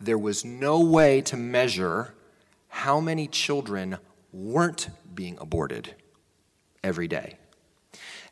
there 0.00 0.18
was 0.18 0.44
no 0.44 0.80
way 0.80 1.20
to 1.22 1.36
measure 1.36 2.14
how 2.68 3.00
many 3.00 3.26
children 3.26 3.98
weren't 4.32 4.88
being 5.14 5.38
aborted 5.40 5.94
every 6.84 7.08
day. 7.08 7.38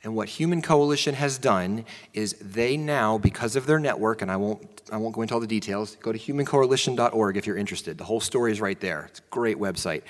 And 0.05 0.15
what 0.15 0.29
Human 0.29 0.63
Coalition 0.63 1.15
has 1.15 1.39
done 1.39 1.85
is 2.13 2.35
they 2.35 2.77
now, 2.77 3.19
because 3.19 3.57
of 3.57 3.67
their 3.67 3.81
network, 3.81 4.23
and 4.23 4.31
I 4.31 4.37
won't, 4.37 4.83
I 4.93 4.99
won't 4.99 5.15
go 5.15 5.23
into 5.23 5.35
all 5.35 5.41
the 5.41 5.47
details, 5.47 5.97
go 5.97 6.13
to 6.13 6.19
humancoalition.org 6.19 7.37
if 7.37 7.47
you're 7.47 7.57
interested. 7.57 7.99
The 7.99 8.05
whole 8.05 8.21
story 8.21 8.53
is 8.53 8.61
right 8.61 8.79
there. 8.79 9.07
It's 9.09 9.19
a 9.19 9.23
great 9.31 9.57
website. 9.57 10.03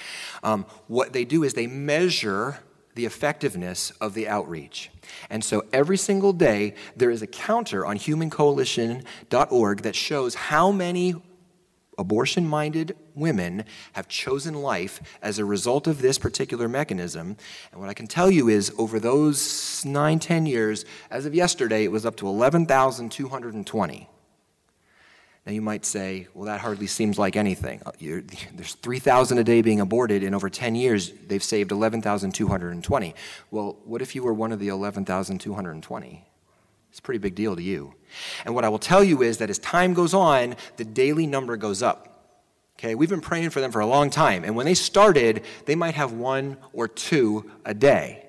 Um, 0.43 0.67
what 0.89 1.13
they 1.13 1.25
do 1.25 1.45
is 1.45 1.55
they 1.55 1.67
measure 1.67 2.59
the 2.97 3.05
effectiveness 3.05 3.93
of 4.01 4.15
the 4.15 4.27
outreach. 4.27 4.91
And 5.31 5.45
so 5.45 5.65
every 5.73 5.97
single 5.97 6.33
day, 6.33 6.75
there 6.97 7.11
is 7.11 7.23
a 7.23 7.27
counter 7.27 7.87
on 7.87 7.99
humancoalition.org 7.99 9.83
that 9.83 9.95
shows 9.95 10.35
how 10.35 10.73
many 10.73 11.15
abortion 11.99 12.47
minded 12.47 12.97
women 13.15 13.65
have 13.93 14.09
chosen 14.09 14.55
life 14.55 15.01
as 15.23 15.39
a 15.39 15.45
result 15.45 15.87
of 15.87 16.03
this 16.03 16.19
particular 16.19 16.69
mechanism. 16.69 17.37
And 17.71 17.81
what 17.81 17.89
I 17.89 17.95
can 17.95 18.07
tell 18.07 18.31
you 18.31 18.49
is 18.49 18.73
over 18.79 18.99
those 18.99 19.85
nine, 19.85 20.19
ten 20.19 20.47
years, 20.47 20.85
as 21.11 21.27
of 21.27 21.35
yesterday, 21.35 21.85
it 21.85 21.93
was 21.93 22.05
up 22.05 22.17
to 22.17 22.29
11,220. 22.29 24.09
Now 25.47 25.53
you 25.53 25.63
might 25.63 25.85
say, 25.85 26.27
well, 26.35 26.47
that 26.47 26.61
hardly 26.61 26.89
seems 26.89 27.21
like 27.21 27.37
anything. 27.37 27.81
Uh, 27.87 27.93
you're, 28.01 28.23
there's 28.55 28.75
3,000 28.75 29.39
a 29.39 29.45
day 29.45 29.63
being 29.63 29.81
aborted. 29.81 30.25
In 30.25 30.35
over 30.35 30.51
10 30.51 30.75
years, 30.75 31.13
they've 31.29 31.43
saved 31.43 31.71
11,220. 31.71 33.15
Well, 33.53 33.77
what 33.85 34.03
if 34.03 34.17
you 34.17 34.25
were 34.25 34.35
one 34.35 34.51
of 34.51 34.59
the 34.59 34.69
11,220? 34.69 36.25
It's 36.91 36.99
a 36.99 37.03
pretty 37.03 37.19
big 37.19 37.37
deal 37.37 37.55
to 37.55 37.63
you. 37.63 37.95
And 38.45 38.55
what 38.55 38.65
I 38.65 38.69
will 38.69 38.79
tell 38.79 39.05
you 39.05 39.23
is 39.23 39.39
that 39.39 39.49
as 39.49 39.59
time 39.59 39.95
goes 39.95 40.15
on, 40.15 40.57
the 40.79 40.85
daily 40.85 41.27
number 41.27 41.57
goes 41.57 41.83
up. 41.83 42.13
Okay, 42.79 42.95
we've 42.95 43.09
been 43.09 43.21
praying 43.21 43.51
for 43.51 43.61
them 43.61 43.71
for 43.71 43.81
a 43.81 43.87
long 43.87 44.11
time. 44.11 44.45
And 44.45 44.57
when 44.57 44.67
they 44.67 44.75
started, 44.75 45.45
they 45.65 45.75
might 45.75 45.95
have 45.95 46.13
one 46.13 46.57
or 46.73 46.89
two 46.89 47.51
a 47.65 47.73
day. 47.73 48.27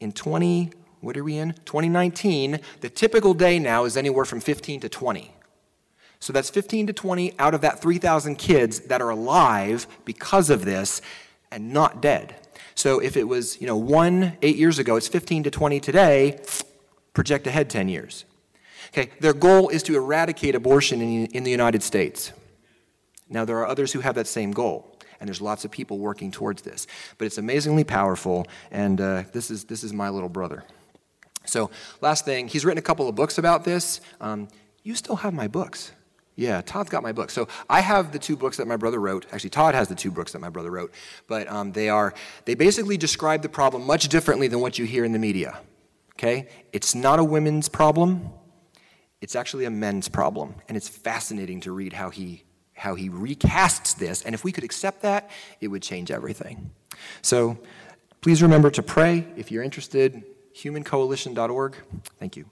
In 0.00 0.12
20, 0.12 0.70
what 1.00 1.16
are 1.16 1.24
we 1.24 1.36
in? 1.36 1.52
2019, 1.64 2.60
the 2.80 2.88
typical 2.88 3.34
day 3.34 3.58
now 3.58 3.84
is 3.84 3.96
anywhere 3.96 4.24
from 4.24 4.40
15 4.40 4.80
to 4.80 4.88
20. 4.88 5.34
So 6.22 6.32
that's 6.32 6.50
15 6.50 6.86
to 6.86 6.92
20 6.92 7.36
out 7.40 7.52
of 7.52 7.62
that 7.62 7.80
3,000 7.80 8.36
kids 8.36 8.78
that 8.82 9.02
are 9.02 9.10
alive 9.10 9.88
because 10.04 10.50
of 10.50 10.64
this 10.64 11.02
and 11.50 11.72
not 11.72 12.00
dead. 12.00 12.36
So 12.76 13.00
if 13.00 13.16
it 13.16 13.24
was, 13.24 13.60
you 13.60 13.66
know, 13.66 13.76
one 13.76 14.38
eight 14.40 14.54
years 14.54 14.78
ago, 14.78 14.94
it's 14.94 15.08
15 15.08 15.42
to 15.42 15.50
20 15.50 15.80
today, 15.80 16.38
project 17.12 17.48
ahead 17.48 17.68
10 17.68 17.88
years. 17.88 18.24
Okay, 18.90 19.10
their 19.18 19.32
goal 19.32 19.68
is 19.68 19.82
to 19.82 19.96
eradicate 19.96 20.54
abortion 20.54 21.00
in, 21.00 21.26
in 21.26 21.42
the 21.42 21.50
United 21.50 21.82
States. 21.82 22.30
Now, 23.28 23.44
there 23.44 23.58
are 23.58 23.66
others 23.66 23.90
who 23.90 23.98
have 23.98 24.14
that 24.14 24.28
same 24.28 24.52
goal, 24.52 24.96
and 25.18 25.26
there's 25.26 25.40
lots 25.40 25.64
of 25.64 25.72
people 25.72 25.98
working 25.98 26.30
towards 26.30 26.62
this. 26.62 26.86
But 27.18 27.24
it's 27.24 27.38
amazingly 27.38 27.82
powerful, 27.82 28.46
and 28.70 29.00
uh, 29.00 29.24
this, 29.32 29.50
is, 29.50 29.64
this 29.64 29.82
is 29.82 29.92
my 29.92 30.08
little 30.08 30.28
brother. 30.28 30.62
So, 31.46 31.72
last 32.00 32.24
thing, 32.24 32.46
he's 32.46 32.64
written 32.64 32.78
a 32.78 32.82
couple 32.82 33.08
of 33.08 33.16
books 33.16 33.38
about 33.38 33.64
this. 33.64 34.00
Um, 34.20 34.46
you 34.84 34.94
still 34.94 35.16
have 35.16 35.34
my 35.34 35.48
books. 35.48 35.90
Yeah, 36.34 36.62
Todd's 36.62 36.88
got 36.88 37.02
my 37.02 37.12
book. 37.12 37.30
So 37.30 37.46
I 37.68 37.80
have 37.80 38.12
the 38.12 38.18
two 38.18 38.36
books 38.36 38.56
that 38.56 38.66
my 38.66 38.76
brother 38.76 38.98
wrote. 38.98 39.26
Actually, 39.32 39.50
Todd 39.50 39.74
has 39.74 39.88
the 39.88 39.94
two 39.94 40.10
books 40.10 40.32
that 40.32 40.38
my 40.38 40.48
brother 40.48 40.70
wrote. 40.70 40.92
But 41.26 41.46
um, 41.48 41.72
they 41.72 41.88
are, 41.88 42.14
they 42.46 42.54
basically 42.54 42.96
describe 42.96 43.42
the 43.42 43.48
problem 43.48 43.86
much 43.86 44.08
differently 44.08 44.48
than 44.48 44.60
what 44.60 44.78
you 44.78 44.86
hear 44.86 45.04
in 45.04 45.12
the 45.12 45.18
media. 45.18 45.58
Okay? 46.14 46.48
It's 46.72 46.94
not 46.94 47.18
a 47.18 47.24
women's 47.24 47.68
problem, 47.68 48.30
it's 49.20 49.36
actually 49.36 49.66
a 49.66 49.70
men's 49.70 50.08
problem. 50.08 50.54
And 50.68 50.76
it's 50.76 50.88
fascinating 50.88 51.60
to 51.60 51.72
read 51.72 51.92
how 51.92 52.10
he 52.10 52.44
how 52.74 52.96
he 52.96 53.08
recasts 53.08 53.96
this. 53.96 54.22
And 54.22 54.34
if 54.34 54.42
we 54.42 54.50
could 54.50 54.64
accept 54.64 55.02
that, 55.02 55.30
it 55.60 55.68
would 55.68 55.82
change 55.82 56.10
everything. 56.10 56.72
So 57.20 57.58
please 58.22 58.42
remember 58.42 58.70
to 58.70 58.82
pray. 58.82 59.26
If 59.36 59.52
you're 59.52 59.62
interested, 59.62 60.24
humancoalition.org. 60.56 61.76
Thank 62.18 62.36
you. 62.36 62.46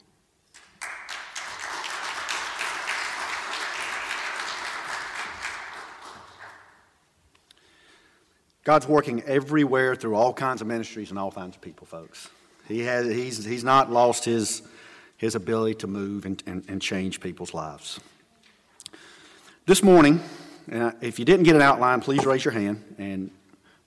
God's 8.64 8.87
working 8.87 9.23
everywhere 9.23 9.95
through 9.95 10.14
all 10.14 10.33
kinds 10.33 10.61
of 10.61 10.67
ministries 10.67 11.11
and 11.11 11.19
all 11.19 11.33
kinds 11.33 11.57
of 11.57 11.62
people, 11.62 11.87
folks. 11.87 12.29
He 12.69 12.81
has, 12.81 13.07
he's, 13.07 13.45
he's 13.45 13.64
not 13.64 13.90
lost 13.90 14.25
his, 14.25 14.62
his 15.17 15.35
ability 15.35 15.75
to 15.76 15.87
move 15.87 16.26
and, 16.26 16.43
and, 16.47 16.64
and 16.69 16.81
change 16.81 17.21
people's 17.21 17.55
lives. 17.55 17.99
This 19.67 19.83
morning, 19.83 20.21
uh, 20.71 20.93
if 21.00 21.19
you 21.19 21.25
didn't 21.25 21.45
get 21.45 21.57
an 21.57 21.62
outline, 21.62 22.00
please 22.00 22.25
raise 22.26 22.45
your 22.45 22.52
hand, 22.52 22.83
and 22.99 23.31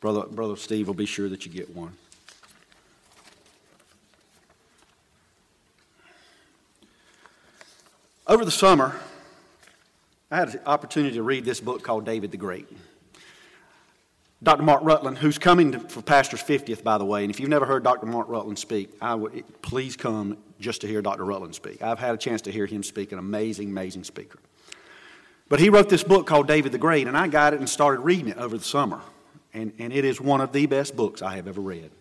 Brother, 0.01 0.24
Brother 0.24 0.56
Steve 0.56 0.88
will 0.88 0.94
be 0.94 1.06
sure 1.06 1.30
that 1.30 1.46
you 1.46 1.51
get 1.51 1.74
one. 1.75 1.94
Over 8.25 8.44
the 8.44 8.51
summer, 8.51 9.00
I 10.32 10.38
had 10.38 10.56
an 10.56 10.62
opportunity 10.65 11.15
to 11.15 11.24
read 11.24 11.46
this 11.46 11.60
book 11.60 11.84
called 11.84 12.06
David 12.06 12.32
the 12.32 12.38
Great. 12.38 12.68
Dr. 14.44 14.64
Mark 14.64 14.82
Rutland, 14.84 15.18
who's 15.18 15.38
coming 15.38 15.72
to, 15.72 15.80
for 15.80 16.02
Pastor's 16.02 16.44
50th, 16.44 16.84
by 16.84 16.98
the 16.98 17.06
way, 17.06 17.24
and 17.24 17.32
if 17.32 17.40
you've 17.40 17.50
never 17.50 17.66
heard 17.66 17.82
Dr. 17.82 18.06
Mark 18.06 18.28
Rutland 18.28 18.60
speak, 18.60 18.92
I 19.02 19.16
would, 19.16 19.46
please 19.62 19.96
come 19.96 20.38
just 20.60 20.82
to 20.82 20.88
hear 20.88 21.02
Dr. 21.02 21.24
Rutland 21.24 21.56
speak. 21.56 21.82
I've 21.82 22.00
had 22.00 22.14
a 22.14 22.18
chance 22.18 22.42
to 22.42 22.52
hear 22.52 22.66
him 22.66 22.84
speak, 22.84 23.14
an 23.14 23.20
amazing, 23.20 23.70
amazing 23.70 24.04
speaker. 24.04 24.40
But 25.48 25.62
he 25.62 25.70
wrote 25.70 25.88
this 25.88 26.04
book 26.04 26.28
called 26.28 26.48
David 26.48 26.74
the 26.74 26.78
Great, 26.78 27.08
and 27.08 27.18
I 27.18 27.28
got 27.28 27.54
it 27.54 27.60
and 27.60 27.70
started 27.70 28.02
reading 28.02 28.28
it 28.28 28.38
over 28.38 28.58
the 28.58 28.64
summer. 28.64 29.00
And, 29.54 29.72
and 29.80 29.94
it 29.94 30.04
is 30.04 30.20
one 30.20 30.42
of 30.42 30.52
the 30.52 30.66
best 30.66 30.96
books 30.96 31.22
I 31.22 31.38
have 31.38 31.48
ever 31.48 31.62
read. 31.62 31.92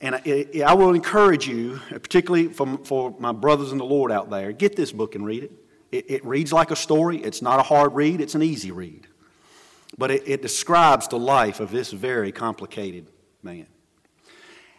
And 0.00 0.14
I, 0.14 0.46
I 0.64 0.74
will 0.74 0.94
encourage 0.94 1.48
you, 1.48 1.80
particularly 1.90 2.48
for, 2.48 2.78
for 2.84 3.16
my 3.18 3.32
brothers 3.32 3.72
in 3.72 3.78
the 3.78 3.84
Lord 3.84 4.12
out 4.12 4.30
there, 4.30 4.52
get 4.52 4.76
this 4.76 4.92
book 4.92 5.16
and 5.16 5.26
read 5.26 5.44
it. 5.44 5.52
it. 5.90 6.10
It 6.10 6.24
reads 6.24 6.52
like 6.52 6.70
a 6.70 6.76
story. 6.76 7.18
It's 7.18 7.42
not 7.42 7.58
a 7.58 7.64
hard 7.64 7.94
read, 7.94 8.20
it's 8.20 8.36
an 8.36 8.42
easy 8.42 8.70
read 8.70 9.08
but 9.98 10.10
it, 10.10 10.22
it 10.26 10.42
describes 10.42 11.08
the 11.08 11.18
life 11.18 11.60
of 11.60 11.70
this 11.70 11.90
very 11.92 12.32
complicated 12.32 13.06
man. 13.42 13.66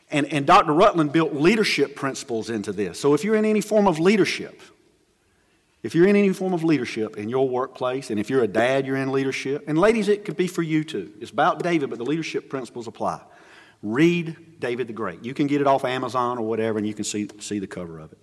And, 0.09 0.25
and 0.27 0.45
Dr. 0.45 0.73
Rutland 0.73 1.13
built 1.13 1.33
leadership 1.33 1.95
principles 1.95 2.49
into 2.49 2.73
this. 2.73 2.99
So 2.99 3.13
if 3.13 3.23
you're 3.23 3.35
in 3.35 3.45
any 3.45 3.61
form 3.61 3.87
of 3.87 3.99
leadership, 3.99 4.61
if 5.83 5.95
you're 5.95 6.07
in 6.07 6.15
any 6.15 6.31
form 6.33 6.53
of 6.53 6.63
leadership 6.63 7.17
in 7.17 7.29
your 7.29 7.47
workplace, 7.47 8.09
and 8.11 8.19
if 8.19 8.29
you're 8.29 8.43
a 8.43 8.47
dad, 8.47 8.85
you're 8.85 8.97
in 8.97 9.11
leadership, 9.11 9.63
and 9.67 9.77
ladies, 9.77 10.09
it 10.09 10.25
could 10.25 10.37
be 10.37 10.47
for 10.47 10.61
you 10.61 10.83
too. 10.83 11.11
It's 11.19 11.31
about 11.31 11.63
David, 11.63 11.89
but 11.89 11.97
the 11.97 12.05
leadership 12.05 12.49
principles 12.49 12.87
apply. 12.87 13.21
Read 13.81 14.59
David 14.59 14.87
the 14.87 14.93
Great. 14.93 15.23
You 15.25 15.33
can 15.33 15.47
get 15.47 15.59
it 15.59 15.65
off 15.65 15.85
Amazon 15.85 16.37
or 16.37 16.43
whatever, 16.43 16.77
and 16.77 16.85
you 16.85 16.93
can 16.93 17.03
see, 17.03 17.27
see 17.39 17.57
the 17.57 17.67
cover 17.67 17.99
of 17.99 18.11
it. 18.11 18.19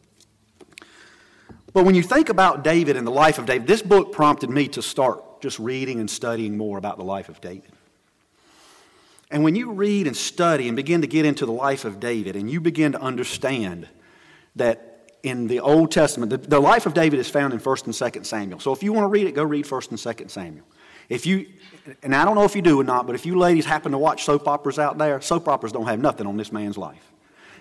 But 1.72 1.85
when 1.85 1.94
you 1.94 2.03
think 2.03 2.29
about 2.29 2.62
David 2.62 2.96
and 2.96 3.07
the 3.07 3.12
life 3.12 3.38
of 3.38 3.46
David, 3.46 3.66
this 3.66 3.83
book 3.83 4.12
prompted 4.12 4.51
me 4.51 4.68
to 4.68 4.83
start 4.83 5.22
just 5.40 5.59
reading 5.59 6.01
and 6.01 6.11
studying 6.11 6.57
more 6.57 6.79
about 6.79 6.98
the 6.98 7.05
life 7.05 7.29
of 7.29 7.40
David. 7.40 7.72
And 9.31 9.44
when 9.44 9.55
you 9.55 9.72
read 9.72 10.07
and 10.07 10.16
study 10.16 10.68
and 10.68 10.77
begin 10.77 11.03
to 11.03 11.07
get 11.07 11.27
into 11.27 11.44
the 11.44 11.53
life 11.53 11.85
of 11.85 12.01
David, 12.01 12.35
and 12.35 12.51
you 12.51 12.61
begin 12.61 12.92
to 12.92 13.01
understand 13.01 13.88
that 14.57 15.12
in 15.22 15.48
the 15.48 15.61
Old 15.61 15.90
Testament, 15.90 16.31
the, 16.31 16.38
the 16.38 16.61
life 16.61 16.87
of 16.87 16.94
David 16.94 17.18
is 17.18 17.29
found 17.29 17.53
in 17.53 17.61
1st 17.61 17.87
and 17.87 17.94
2nd 17.94 18.27
Samuel. 18.27 18.61
So 18.61 18.72
if 18.72 18.83
you 18.83 18.92
want 18.92 19.05
to 19.05 19.09
read 19.09 19.27
it, 19.27 19.35
go 19.35 19.42
read 19.42 19.66
1st 19.66 19.90
and 19.90 19.98
2nd 19.98 20.31
Samuel. 20.31 20.64
If 21.09 21.27
you, 21.27 21.46
and 22.03 22.14
I 22.14 22.24
don't 22.24 22.35
know 22.35 22.44
if 22.44 22.55
you 22.55 22.62
do 22.62 22.81
or 22.81 22.85
not, 22.85 23.07
but 23.07 23.14
if 23.14 23.27
you 23.27 23.38
ladies 23.38 23.64
happen 23.64 23.92
to 23.92 23.98
watch 23.98 24.24
soap 24.24 24.46
operas 24.46 24.79
out 24.79 24.98
there, 24.98 25.20
soap 25.20 25.48
operas 25.48 25.72
don't 25.72 25.87
have 25.87 26.01
nothing 26.01 26.27
on 26.27 26.37
this 26.37 26.53
man's 26.53 26.79
life. 26.79 27.12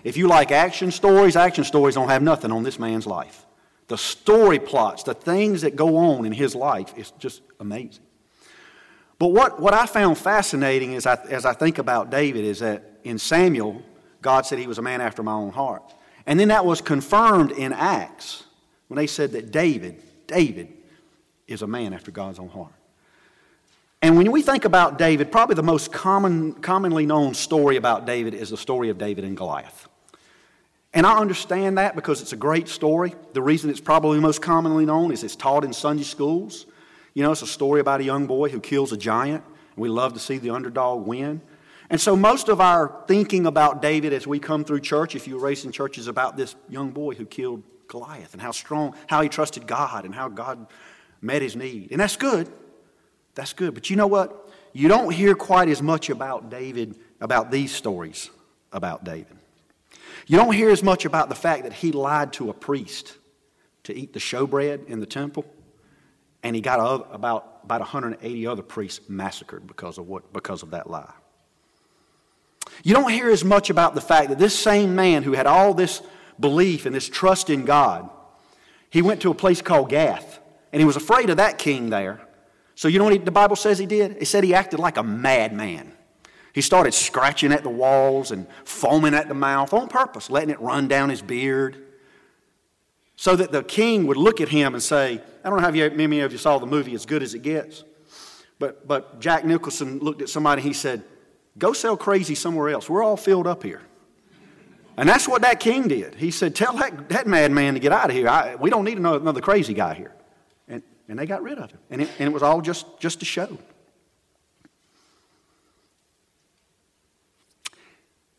If 0.04 0.16
you 0.16 0.28
like 0.28 0.52
action 0.52 0.90
stories, 0.90 1.34
action 1.34 1.64
stories 1.64 1.94
don't 1.94 2.08
have 2.08 2.22
nothing 2.22 2.52
on 2.52 2.62
this 2.62 2.78
man's 2.78 3.06
life. 3.06 3.44
The 3.88 3.98
story 3.98 4.58
plots, 4.58 5.02
the 5.02 5.14
things 5.14 5.62
that 5.62 5.74
go 5.74 5.96
on 5.96 6.26
in 6.26 6.32
his 6.32 6.54
life 6.54 6.96
is 6.96 7.10
just 7.12 7.42
amazing. 7.58 8.04
But 9.18 9.28
what, 9.28 9.60
what 9.60 9.74
I 9.74 9.86
found 9.86 10.16
fascinating 10.16 10.92
is 10.92 11.06
I, 11.06 11.14
as 11.28 11.44
I 11.44 11.54
think 11.54 11.78
about 11.78 12.10
David 12.10 12.44
is 12.44 12.60
that 12.60 13.00
in 13.02 13.18
Samuel, 13.18 13.82
God 14.22 14.46
said 14.46 14.58
he 14.58 14.66
was 14.66 14.78
a 14.78 14.82
man 14.82 15.00
after 15.00 15.22
my 15.22 15.32
own 15.32 15.50
heart. 15.50 15.82
And 16.26 16.38
then 16.38 16.48
that 16.48 16.64
was 16.64 16.80
confirmed 16.80 17.52
in 17.52 17.72
Acts 17.72 18.44
when 18.88 18.96
they 18.96 19.06
said 19.06 19.32
that 19.32 19.50
David, 19.50 20.02
David, 20.26 20.68
is 21.46 21.62
a 21.62 21.66
man 21.66 21.94
after 21.94 22.10
God's 22.10 22.38
own 22.38 22.48
heart. 22.48 22.72
And 24.02 24.16
when 24.16 24.30
we 24.30 24.42
think 24.42 24.64
about 24.64 24.98
David, 24.98 25.32
probably 25.32 25.54
the 25.54 25.62
most 25.62 25.92
common, 25.92 26.52
commonly 26.52 27.06
known 27.06 27.34
story 27.34 27.76
about 27.76 28.06
David 28.06 28.34
is 28.34 28.50
the 28.50 28.56
story 28.56 28.90
of 28.90 28.98
David 28.98 29.24
and 29.24 29.36
Goliath. 29.36 29.87
And 30.94 31.06
I 31.06 31.18
understand 31.18 31.78
that 31.78 31.94
because 31.94 32.22
it's 32.22 32.32
a 32.32 32.36
great 32.36 32.68
story. 32.68 33.14
The 33.34 33.42
reason 33.42 33.70
it's 33.70 33.80
probably 33.80 34.20
most 34.20 34.40
commonly 34.40 34.86
known 34.86 35.12
is 35.12 35.22
it's 35.22 35.36
taught 35.36 35.64
in 35.64 35.72
Sunday 35.72 36.02
schools. 36.02 36.66
You 37.14 37.22
know, 37.22 37.32
it's 37.32 37.42
a 37.42 37.46
story 37.46 37.80
about 37.80 38.00
a 38.00 38.04
young 38.04 38.26
boy 38.26 38.48
who 38.48 38.60
kills 38.60 38.92
a 38.92 38.96
giant. 38.96 39.44
We 39.76 39.88
love 39.88 40.14
to 40.14 40.18
see 40.18 40.38
the 40.38 40.50
underdog 40.50 41.06
win. 41.06 41.42
And 41.90 42.00
so, 42.00 42.16
most 42.16 42.48
of 42.48 42.60
our 42.60 43.02
thinking 43.06 43.46
about 43.46 43.80
David 43.80 44.12
as 44.12 44.26
we 44.26 44.38
come 44.38 44.64
through 44.64 44.80
church, 44.80 45.14
if 45.14 45.26
you're 45.26 45.40
raised 45.40 45.64
in 45.64 45.72
church, 45.72 45.96
is 45.96 46.06
about 46.06 46.36
this 46.36 46.54
young 46.68 46.90
boy 46.90 47.14
who 47.14 47.24
killed 47.24 47.62
Goliath 47.86 48.34
and 48.34 48.42
how 48.42 48.50
strong, 48.50 48.94
how 49.06 49.22
he 49.22 49.28
trusted 49.28 49.66
God 49.66 50.04
and 50.04 50.14
how 50.14 50.28
God 50.28 50.66
met 51.22 51.40
his 51.40 51.56
need. 51.56 51.90
And 51.90 52.00
that's 52.00 52.16
good. 52.16 52.48
That's 53.34 53.54
good. 53.54 53.72
But 53.72 53.88
you 53.88 53.96
know 53.96 54.06
what? 54.06 54.50
You 54.72 54.88
don't 54.88 55.12
hear 55.12 55.34
quite 55.34 55.68
as 55.68 55.80
much 55.80 56.10
about 56.10 56.50
David, 56.50 56.98
about 57.20 57.50
these 57.50 57.74
stories 57.74 58.30
about 58.70 59.04
David. 59.04 59.37
You 60.28 60.36
don't 60.36 60.52
hear 60.52 60.68
as 60.68 60.82
much 60.82 61.06
about 61.06 61.30
the 61.30 61.34
fact 61.34 61.62
that 61.62 61.72
he 61.72 61.90
lied 61.90 62.34
to 62.34 62.50
a 62.50 62.52
priest 62.52 63.16
to 63.84 63.96
eat 63.96 64.12
the 64.12 64.20
showbread 64.20 64.86
in 64.86 65.00
the 65.00 65.06
temple, 65.06 65.46
and 66.42 66.54
he 66.54 66.60
got 66.60 66.78
about, 67.10 67.60
about 67.64 67.80
180 67.80 68.46
other 68.46 68.62
priests 68.62 69.08
massacred 69.08 69.66
because 69.66 69.96
of, 69.96 70.06
what, 70.06 70.30
because 70.34 70.62
of 70.62 70.70
that 70.72 70.90
lie. 70.90 71.14
You 72.84 72.92
don't 72.92 73.10
hear 73.10 73.30
as 73.30 73.42
much 73.42 73.70
about 73.70 73.94
the 73.94 74.02
fact 74.02 74.28
that 74.28 74.38
this 74.38 74.56
same 74.56 74.94
man 74.94 75.22
who 75.22 75.32
had 75.32 75.46
all 75.46 75.72
this 75.72 76.02
belief 76.38 76.84
and 76.84 76.94
this 76.94 77.08
trust 77.08 77.48
in 77.48 77.64
God, 77.64 78.10
he 78.90 79.00
went 79.00 79.22
to 79.22 79.30
a 79.30 79.34
place 79.34 79.62
called 79.62 79.88
Gath, 79.88 80.40
and 80.74 80.80
he 80.80 80.86
was 80.86 80.96
afraid 80.96 81.30
of 81.30 81.38
that 81.38 81.56
king 81.56 81.88
there. 81.88 82.20
So, 82.74 82.86
you 82.86 82.98
know 82.98 83.04
what 83.04 83.14
he, 83.14 83.18
the 83.18 83.30
Bible 83.30 83.56
says 83.56 83.78
he 83.78 83.86
did? 83.86 84.18
It 84.20 84.26
said 84.26 84.44
he 84.44 84.52
acted 84.52 84.78
like 84.78 84.98
a 84.98 85.02
madman. 85.02 85.94
He 86.52 86.60
started 86.60 86.92
scratching 86.92 87.52
at 87.52 87.62
the 87.62 87.70
walls 87.70 88.30
and 88.30 88.46
foaming 88.64 89.14
at 89.14 89.28
the 89.28 89.34
mouth 89.34 89.72
on 89.72 89.88
purpose, 89.88 90.30
letting 90.30 90.50
it 90.50 90.60
run 90.60 90.88
down 90.88 91.10
his 91.10 91.22
beard. 91.22 91.84
So 93.16 93.34
that 93.36 93.50
the 93.50 93.62
king 93.62 94.06
would 94.06 94.16
look 94.16 94.40
at 94.40 94.48
him 94.48 94.74
and 94.74 94.82
say, 94.82 95.20
I 95.44 95.50
don't 95.50 95.60
know 95.60 95.64
how 95.64 95.70
many 95.70 96.20
of 96.20 96.32
you 96.32 96.38
saw 96.38 96.58
the 96.58 96.66
movie 96.66 96.94
As 96.94 97.04
Good 97.04 97.22
as 97.22 97.34
It 97.34 97.42
Gets, 97.42 97.84
but, 98.58 98.86
but 98.86 99.20
Jack 99.20 99.44
Nicholson 99.44 99.98
looked 99.98 100.22
at 100.22 100.28
somebody 100.28 100.60
and 100.60 100.68
he 100.68 100.72
said, 100.72 101.02
Go 101.58 101.72
sell 101.72 101.96
crazy 101.96 102.36
somewhere 102.36 102.68
else. 102.68 102.88
We're 102.88 103.02
all 103.02 103.16
filled 103.16 103.48
up 103.48 103.64
here. 103.64 103.82
And 104.96 105.08
that's 105.08 105.26
what 105.28 105.42
that 105.42 105.58
king 105.58 105.88
did. 105.88 106.14
He 106.14 106.30
said, 106.30 106.54
Tell 106.54 106.76
that, 106.76 107.08
that 107.08 107.26
madman 107.26 107.74
to 107.74 107.80
get 107.80 107.92
out 107.92 108.10
of 108.10 108.16
here. 108.16 108.28
I, 108.28 108.54
we 108.54 108.70
don't 108.70 108.84
need 108.84 108.98
another, 108.98 109.18
another 109.18 109.40
crazy 109.40 109.74
guy 109.74 109.94
here. 109.94 110.12
And 110.68 110.82
And 111.08 111.18
they 111.18 111.26
got 111.26 111.42
rid 111.42 111.58
of 111.58 111.70
him. 111.70 111.80
And 111.90 112.02
it, 112.02 112.10
and 112.18 112.28
it 112.28 112.32
was 112.32 112.42
all 112.42 112.60
just, 112.60 113.00
just 113.00 113.22
a 113.22 113.24
show. 113.24 113.58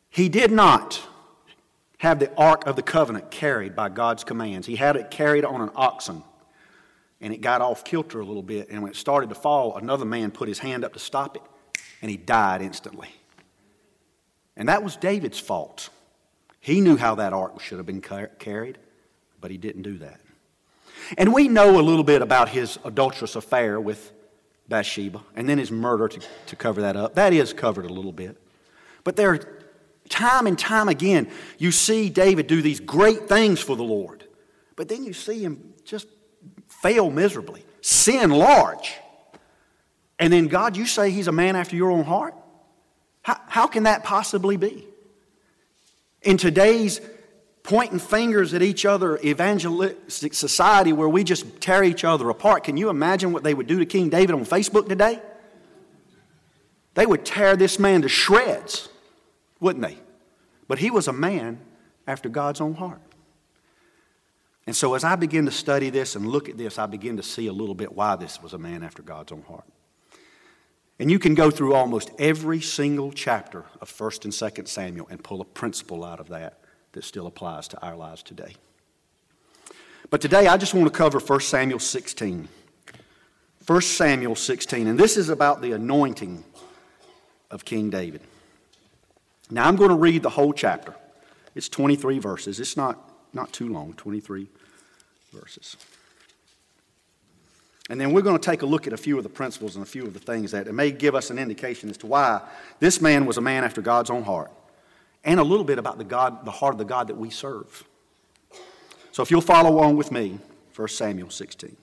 He 0.09 0.29
did 0.29 0.51
not 0.51 1.01
have 1.99 2.19
the 2.19 2.33
Ark 2.35 2.65
of 2.65 2.75
the 2.75 2.81
Covenant 2.81 3.29
carried 3.29 3.75
by 3.75 3.89
God's 3.89 4.23
commands. 4.23 4.65
He 4.65 4.75
had 4.75 4.95
it 4.95 5.11
carried 5.11 5.45
on 5.45 5.61
an 5.61 5.69
oxen, 5.75 6.23
and 7.21 7.33
it 7.33 7.41
got 7.41 7.61
off 7.61 7.83
kilter 7.83 8.19
a 8.19 8.25
little 8.25 8.43
bit. 8.43 8.69
And 8.69 8.81
when 8.81 8.91
it 8.91 8.95
started 8.95 9.29
to 9.29 9.35
fall, 9.35 9.77
another 9.77 10.05
man 10.05 10.31
put 10.31 10.47
his 10.47 10.59
hand 10.59 10.83
up 10.83 10.93
to 10.93 10.99
stop 10.99 11.35
it, 11.35 11.43
and 12.01 12.09
he 12.09 12.17
died 12.17 12.61
instantly. 12.61 13.09
And 14.55 14.69
that 14.69 14.83
was 14.83 14.95
David's 14.97 15.39
fault. 15.39 15.89
He 16.59 16.81
knew 16.81 16.97
how 16.97 17.15
that 17.15 17.33
ark 17.33 17.59
should 17.61 17.77
have 17.77 17.85
been 17.85 18.01
carried, 18.01 18.77
but 19.39 19.51
he 19.51 19.57
didn't 19.57 19.83
do 19.83 19.97
that. 19.99 20.19
And 21.17 21.33
we 21.33 21.47
know 21.47 21.79
a 21.79 21.81
little 21.81 22.03
bit 22.03 22.21
about 22.21 22.49
his 22.49 22.77
adulterous 22.83 23.35
affair 23.35 23.79
with 23.79 24.11
Bathsheba 24.67 25.21
and 25.35 25.49
then 25.49 25.57
his 25.57 25.71
murder 25.71 26.07
to, 26.07 26.19
to 26.47 26.55
cover 26.55 26.81
that 26.81 26.95
up. 26.95 27.15
That 27.15 27.33
is 27.33 27.53
covered 27.53 27.85
a 27.85 27.93
little 27.93 28.11
bit. 28.11 28.37
But 29.03 29.15
there, 29.15 29.58
time 30.09 30.47
and 30.47 30.57
time 30.57 30.89
again, 30.89 31.29
you 31.57 31.71
see 31.71 32.09
David 32.09 32.47
do 32.47 32.61
these 32.61 32.79
great 32.79 33.29
things 33.29 33.59
for 33.59 33.75
the 33.75 33.83
Lord. 33.83 34.25
But 34.75 34.89
then 34.89 35.03
you 35.03 35.13
see 35.13 35.43
him 35.43 35.73
just 35.85 36.07
fail 36.67 37.09
miserably, 37.09 37.63
sin 37.81 38.29
large. 38.31 38.93
And 40.17 40.33
then, 40.33 40.47
God, 40.47 40.75
you 40.75 40.85
say 40.85 41.11
he's 41.11 41.27
a 41.27 41.31
man 41.31 41.55
after 41.55 41.75
your 41.75 41.91
own 41.91 42.03
heart? 42.03 42.35
How, 43.21 43.39
how 43.47 43.67
can 43.67 43.83
that 43.83 44.03
possibly 44.03 44.57
be? 44.57 44.85
In 46.21 46.37
today's 46.37 46.99
pointing 47.63 47.99
fingers 47.99 48.53
at 48.53 48.61
each 48.61 48.85
other 48.85 49.17
evangelistic 49.19 50.33
society 50.33 50.91
where 50.91 51.07
we 51.07 51.23
just 51.23 51.61
tear 51.61 51.83
each 51.83 52.03
other 52.03 52.29
apart. 52.29 52.63
Can 52.63 52.77
you 52.77 52.89
imagine 52.89 53.31
what 53.31 53.43
they 53.43 53.53
would 53.53 53.67
do 53.67 53.79
to 53.79 53.85
King 53.85 54.09
David 54.09 54.33
on 54.33 54.45
Facebook 54.45 54.89
today? 54.89 55.21
They 56.95 57.05
would 57.05 57.25
tear 57.25 57.55
this 57.55 57.77
man 57.79 58.01
to 58.01 58.09
shreds, 58.09 58.89
wouldn't 59.59 59.83
they? 59.83 59.97
But 60.67 60.79
he 60.79 60.91
was 60.91 61.07
a 61.07 61.13
man 61.13 61.59
after 62.07 62.29
God's 62.29 62.61
own 62.61 62.75
heart. 62.75 63.01
And 64.67 64.75
so 64.75 64.93
as 64.93 65.03
I 65.03 65.15
begin 65.15 65.45
to 65.45 65.51
study 65.51 65.89
this 65.89 66.15
and 66.15 66.27
look 66.27 66.47
at 66.47 66.57
this, 66.57 66.77
I 66.77 66.85
begin 66.85 67.17
to 67.17 67.23
see 67.23 67.47
a 67.47 67.53
little 67.53 67.73
bit 67.73 67.93
why 67.93 68.15
this 68.15 68.41
was 68.41 68.53
a 68.53 68.57
man 68.57 68.83
after 68.83 69.01
God's 69.01 69.31
own 69.31 69.41
heart. 69.43 69.65
And 70.99 71.09
you 71.09 71.17
can 71.17 71.33
go 71.33 71.49
through 71.49 71.73
almost 71.73 72.11
every 72.19 72.61
single 72.61 73.11
chapter 73.11 73.65
of 73.81 73.89
1st 73.89 74.25
and 74.25 74.33
2nd 74.33 74.67
Samuel 74.67 75.07
and 75.09 75.23
pull 75.23 75.41
a 75.41 75.45
principle 75.45 76.03
out 76.03 76.19
of 76.19 76.27
that 76.29 76.59
that 76.91 77.03
still 77.03 77.25
applies 77.25 77.67
to 77.69 77.81
our 77.81 77.95
lives 77.95 78.21
today. 78.21 78.55
But 80.09 80.21
today 80.21 80.47
I 80.47 80.57
just 80.57 80.73
want 80.73 80.87
to 80.87 80.95
cover 80.95 81.19
1 81.19 81.39
Samuel 81.41 81.79
16. 81.79 82.47
1 83.65 83.81
Samuel 83.81 84.35
16, 84.35 84.87
and 84.87 84.99
this 84.99 85.15
is 85.15 85.29
about 85.29 85.61
the 85.61 85.73
anointing 85.73 86.43
of 87.51 87.63
King 87.65 87.89
David. 87.89 88.21
Now 89.49 89.67
I'm 89.67 89.75
going 89.75 89.89
to 89.89 89.95
read 89.95 90.23
the 90.23 90.29
whole 90.29 90.53
chapter. 90.53 90.93
It's 91.55 91.69
23 91.69 92.19
verses. 92.19 92.59
It's 92.59 92.77
not, 92.77 92.97
not 93.33 93.51
too 93.51 93.69
long, 93.69 93.93
23 93.93 94.47
verses. 95.33 95.77
And 97.89 97.99
then 97.99 98.13
we're 98.13 98.21
going 98.21 98.37
to 98.37 98.43
take 98.43 98.61
a 98.61 98.67
look 98.67 98.85
at 98.85 98.93
a 98.93 98.97
few 98.97 99.17
of 99.17 99.23
the 99.23 99.29
principles 99.29 99.75
and 99.75 99.83
a 99.83 99.87
few 99.87 100.05
of 100.05 100.13
the 100.13 100.19
things 100.19 100.51
that 100.51 100.67
it 100.67 100.73
may 100.73 100.91
give 100.91 101.15
us 101.15 101.31
an 101.31 101.39
indication 101.39 101.89
as 101.89 101.97
to 101.97 102.07
why 102.07 102.41
this 102.79 103.01
man 103.01 103.25
was 103.25 103.37
a 103.37 103.41
man 103.41 103.63
after 103.63 103.81
God's 103.81 104.11
own 104.11 104.23
heart 104.23 104.51
and 105.23 105.39
a 105.39 105.43
little 105.43 105.65
bit 105.65 105.79
about 105.79 105.97
the 105.97 106.03
God, 106.03 106.45
the 106.45 106.51
heart 106.51 106.75
of 106.75 106.77
the 106.77 106.85
God 106.85 107.07
that 107.07 107.17
we 107.17 107.31
serve. 107.31 107.83
So 109.11 109.23
if 109.23 109.31
you'll 109.31 109.41
follow 109.41 109.71
along 109.71 109.97
with 109.97 110.11
me, 110.11 110.37
1 110.75 110.87
Samuel 110.87 111.31
16. 111.31 111.75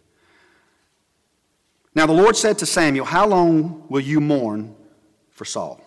Now 1.96 2.06
the 2.06 2.12
Lord 2.12 2.36
said 2.36 2.58
to 2.58 2.66
Samuel, 2.66 3.06
How 3.06 3.26
long 3.26 3.84
will 3.88 4.00
you 4.00 4.20
mourn 4.20 4.76
for 5.32 5.44
Saul? 5.44 5.80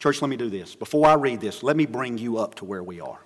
Church, 0.00 0.22
let 0.22 0.28
me 0.28 0.36
do 0.36 0.50
this. 0.50 0.74
Before 0.74 1.06
I 1.06 1.14
read 1.14 1.40
this, 1.40 1.62
let 1.62 1.76
me 1.76 1.86
bring 1.86 2.18
you 2.18 2.38
up 2.38 2.56
to 2.56 2.64
where 2.64 2.82
we 2.82 3.00
are. 3.00 3.20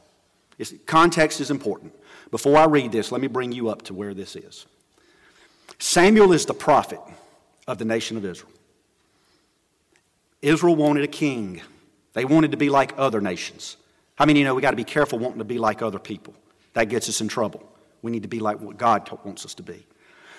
It's, 0.59 0.75
context 0.87 1.41
is 1.41 1.51
important. 1.51 1.95
Before 2.31 2.59
I 2.59 2.65
read 2.65 2.93
this, 2.93 3.13
let 3.13 3.21
me 3.21 3.29
bring 3.29 3.53
you 3.53 3.69
up 3.69 3.83
to 3.83 3.95
where 3.95 4.13
this 4.13 4.35
is. 4.35 4.67
Samuel 5.79 6.33
is 6.33 6.47
the 6.47 6.55
prophet 6.55 7.01
of 7.67 7.79
the 7.79 7.85
nation 7.85 8.17
of 8.17 8.25
Israel. 8.25 8.51
Israel 10.43 10.77
wanted 10.77 11.05
a 11.05 11.09
king. 11.09 11.63
They 12.13 12.25
wanted 12.25 12.51
to 12.51 12.57
be 12.57 12.69
like 12.69 12.93
other 12.97 13.21
nations. 13.21 13.77
How 14.17 14.27
many 14.27 14.41
you 14.41 14.45
know 14.45 14.55
we 14.55 14.63
got 14.63 14.73
to 14.73 14.77
be 14.77 14.85
careful 14.85 15.19
wanting 15.19 15.39
to 15.39 15.45
be 15.45 15.59
like 15.59 15.81
other 15.81 15.99
people? 15.99 16.35
That 16.75 16.89
gets 16.89 17.09
us 17.09 17.21
in 17.21 17.29
trouble. 17.29 17.73
We 18.03 18.11
need 18.11 18.23
to 18.23 18.29
be 18.29 18.41
like 18.41 18.61
what 18.61 18.77
God 18.77 19.09
wants 19.25 19.45
us 19.45 19.55
to 19.55 19.63
be. 19.63 19.87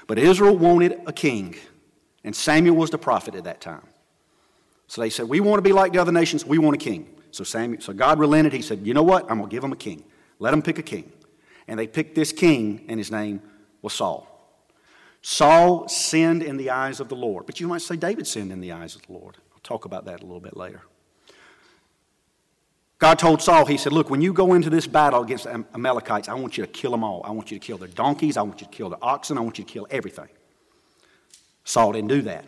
But 0.06 0.20
Israel 0.20 0.56
wanted 0.56 1.02
a 1.08 1.14
king, 1.14 1.56
and 2.24 2.36
Samuel 2.36 2.76
was 2.76 2.90
the 2.90 2.98
prophet 2.98 3.36
at 3.36 3.46
that 3.46 3.62
time. 3.62 3.88
So 4.88 5.02
they 5.02 5.10
said, 5.10 5.28
We 5.28 5.40
want 5.40 5.58
to 5.58 5.62
be 5.62 5.74
like 5.74 5.94
the 5.94 6.00
other 6.00 6.12
nations, 6.12 6.46
we 6.46 6.58
want 6.58 6.76
a 6.76 6.80
king. 6.80 7.08
So, 7.32 7.44
Samuel, 7.44 7.82
so 7.82 7.92
God 7.92 8.20
relented. 8.20 8.54
He 8.54 8.62
said, 8.62 8.86
You 8.86 8.94
know 8.94 9.04
what? 9.04 9.24
I'm 9.24 9.38
going 9.38 9.50
to 9.50 9.54
give 9.54 9.62
them 9.62 9.74
a 9.74 9.78
king. 9.78 10.04
Let 10.40 10.52
them 10.52 10.62
pick 10.62 10.78
a 10.78 10.84
king. 10.84 11.12
And 11.68 11.80
they 11.80 11.88
picked 11.88 12.16
this 12.16 12.32
king, 12.32 12.86
and 12.88 13.00
his 13.00 13.12
name 13.12 13.42
was 13.82 13.94
Saul. 13.94 14.28
Saul 15.22 15.88
sinned 15.88 16.44
in 16.44 16.58
the 16.58 16.70
eyes 16.70 17.00
of 17.00 17.10
the 17.10 17.16
Lord. 17.16 17.46
But 17.46 17.60
you 17.60 17.68
might 17.68 17.82
say 17.82 17.96
David 17.96 18.28
sinned 18.28 18.52
in 18.52 18.62
the 18.62 18.72
eyes 18.72 18.96
of 18.96 19.02
the 19.08 19.14
Lord. 19.14 19.38
I'll 19.54 19.60
talk 19.64 19.86
about 19.86 20.06
that 20.06 20.22
a 20.22 20.26
little 20.26 20.40
bit 20.40 20.56
later. 20.56 20.82
God 23.00 23.20
told 23.20 23.42
Saul, 23.42 23.66
He 23.66 23.78
said, 23.78 23.92
Look, 23.92 24.10
when 24.10 24.22
you 24.22 24.32
go 24.32 24.54
into 24.54 24.70
this 24.70 24.88
battle 24.88 25.24
against 25.24 25.46
the 25.46 25.66
Amalekites, 25.74 26.30
I 26.30 26.36
want 26.36 26.58
you 26.58 26.66
to 26.66 26.72
kill 26.72 26.92
them 26.92 27.04
all. 27.04 27.22
I 27.26 27.32
want 27.32 27.52
you 27.52 27.60
to 27.60 27.66
kill 27.66 27.78
their 27.78 27.90
donkeys. 27.90 28.38
I 28.38 28.44
want 28.44 28.62
you 28.62 28.68
to 28.68 28.72
kill 28.72 28.90
their 28.90 29.04
oxen. 29.04 29.38
I 29.38 29.42
want 29.42 29.58
you 29.58 29.66
to 29.66 29.72
kill 29.72 29.88
everything. 29.90 30.30
Saul 31.64 31.92
didn't 31.92 32.10
do 32.10 32.22
that. 32.22 32.46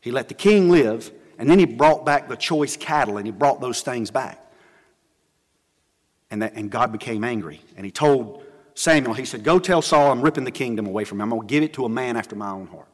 He 0.00 0.10
let 0.10 0.28
the 0.28 0.34
king 0.34 0.68
live, 0.70 1.10
and 1.38 1.48
then 1.48 1.58
he 1.58 1.64
brought 1.64 2.04
back 2.04 2.28
the 2.28 2.36
choice 2.36 2.76
cattle 2.76 3.16
and 3.16 3.26
he 3.26 3.32
brought 3.32 3.60
those 3.60 3.80
things 3.80 4.10
back. 4.10 4.44
And, 6.30 6.42
that, 6.42 6.54
and 6.54 6.70
God 6.70 6.92
became 6.92 7.24
angry. 7.24 7.62
And 7.76 7.86
he 7.86 7.92
told 7.92 8.44
Samuel, 8.74 9.14
He 9.14 9.24
said, 9.24 9.44
Go 9.44 9.58
tell 9.58 9.80
Saul 9.80 10.10
I'm 10.10 10.20
ripping 10.20 10.44
the 10.44 10.50
kingdom 10.50 10.86
away 10.86 11.04
from 11.04 11.18
him. 11.18 11.22
I'm 11.22 11.30
going 11.30 11.48
to 11.48 11.52
give 11.52 11.62
it 11.62 11.72
to 11.74 11.84
a 11.84 11.88
man 11.88 12.16
after 12.16 12.36
my 12.36 12.50
own 12.50 12.66
heart. 12.66 12.88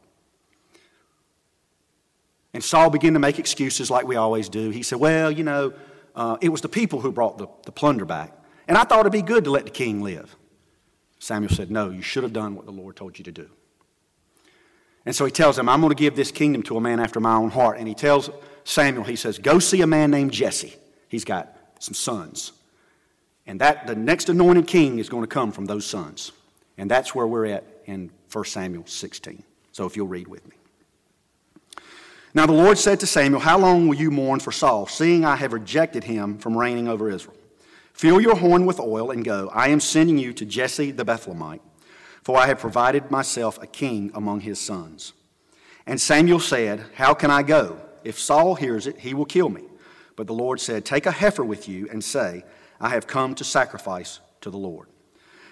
And 2.52 2.62
Saul 2.62 2.90
began 2.90 3.14
to 3.14 3.18
make 3.18 3.40
excuses 3.40 3.90
like 3.90 4.06
we 4.06 4.14
always 4.14 4.48
do. 4.48 4.70
He 4.70 4.84
said, 4.84 5.00
Well, 5.00 5.32
you 5.32 5.42
know, 5.42 5.72
uh, 6.14 6.36
it 6.40 6.50
was 6.50 6.60
the 6.60 6.68
people 6.68 7.00
who 7.00 7.10
brought 7.10 7.38
the, 7.38 7.48
the 7.64 7.72
plunder 7.72 8.04
back. 8.04 8.32
And 8.68 8.78
I 8.78 8.84
thought 8.84 9.00
it'd 9.00 9.12
be 9.12 9.22
good 9.22 9.44
to 9.44 9.50
let 9.50 9.64
the 9.64 9.70
king 9.70 10.02
live. 10.02 10.36
Samuel 11.18 11.52
said, 11.52 11.70
No, 11.70 11.90
you 11.90 12.02
should 12.02 12.22
have 12.22 12.32
done 12.32 12.54
what 12.54 12.66
the 12.66 12.72
Lord 12.72 12.94
told 12.94 13.18
you 13.18 13.24
to 13.24 13.32
do. 13.32 13.50
And 15.06 15.14
so 15.14 15.24
he 15.24 15.30
tells 15.30 15.58
him, 15.58 15.68
I'm 15.68 15.80
going 15.80 15.90
to 15.90 15.96
give 16.00 16.16
this 16.16 16.30
kingdom 16.30 16.62
to 16.64 16.76
a 16.76 16.80
man 16.80 17.00
after 17.00 17.20
my 17.20 17.34
own 17.34 17.50
heart. 17.50 17.78
And 17.78 17.86
he 17.86 17.94
tells 17.94 18.30
Samuel, 18.64 19.04
he 19.04 19.16
says, 19.16 19.38
Go 19.38 19.58
see 19.58 19.82
a 19.82 19.86
man 19.86 20.10
named 20.10 20.32
Jesse. 20.32 20.74
He's 21.08 21.24
got 21.24 21.56
some 21.78 21.94
sons. 21.94 22.52
And 23.46 23.60
that 23.60 23.86
the 23.86 23.94
next 23.94 24.28
anointed 24.30 24.66
king 24.66 24.98
is 24.98 25.08
going 25.08 25.22
to 25.22 25.28
come 25.28 25.52
from 25.52 25.66
those 25.66 25.84
sons. 25.84 26.32
And 26.78 26.90
that's 26.90 27.14
where 27.14 27.26
we're 27.26 27.46
at 27.46 27.64
in 27.84 28.10
1 28.32 28.44
Samuel 28.46 28.86
16. 28.86 29.42
So 29.72 29.84
if 29.84 29.96
you'll 29.96 30.08
read 30.08 30.28
with 30.28 30.48
me. 30.48 30.56
Now 32.32 32.46
the 32.46 32.52
Lord 32.52 32.78
said 32.78 32.98
to 33.00 33.06
Samuel, 33.06 33.40
How 33.40 33.58
long 33.58 33.86
will 33.86 33.96
you 33.96 34.10
mourn 34.10 34.40
for 34.40 34.50
Saul, 34.50 34.86
seeing 34.86 35.24
I 35.24 35.36
have 35.36 35.52
rejected 35.52 36.04
him 36.04 36.38
from 36.38 36.56
reigning 36.56 36.88
over 36.88 37.10
Israel? 37.10 37.36
Fill 37.92 38.20
your 38.20 38.34
horn 38.34 38.66
with 38.66 38.80
oil 38.80 39.12
and 39.12 39.24
go. 39.24 39.50
I 39.52 39.68
am 39.68 39.78
sending 39.78 40.18
you 40.18 40.32
to 40.32 40.44
Jesse 40.44 40.90
the 40.90 41.04
Bethlehemite, 41.04 41.60
for 42.24 42.38
I 42.38 42.46
have 42.46 42.58
provided 42.58 43.10
myself 43.10 43.62
a 43.62 43.66
king 43.66 44.10
among 44.14 44.40
his 44.40 44.58
sons. 44.58 45.12
And 45.86 46.00
Samuel 46.00 46.40
said, 46.40 46.86
How 46.94 47.12
can 47.12 47.30
I 47.30 47.42
go? 47.42 47.78
If 48.02 48.18
Saul 48.18 48.54
hears 48.54 48.86
it, 48.86 48.98
he 48.98 49.12
will 49.12 49.26
kill 49.26 49.50
me. 49.50 49.64
But 50.16 50.26
the 50.26 50.32
Lord 50.32 50.58
said, 50.58 50.86
Take 50.86 51.04
a 51.04 51.10
heifer 51.10 51.44
with 51.44 51.68
you 51.68 51.86
and 51.92 52.02
say, 52.02 52.44
I 52.80 52.88
have 52.88 53.06
come 53.06 53.34
to 53.34 53.44
sacrifice 53.44 54.20
to 54.40 54.50
the 54.50 54.56
Lord. 54.56 54.88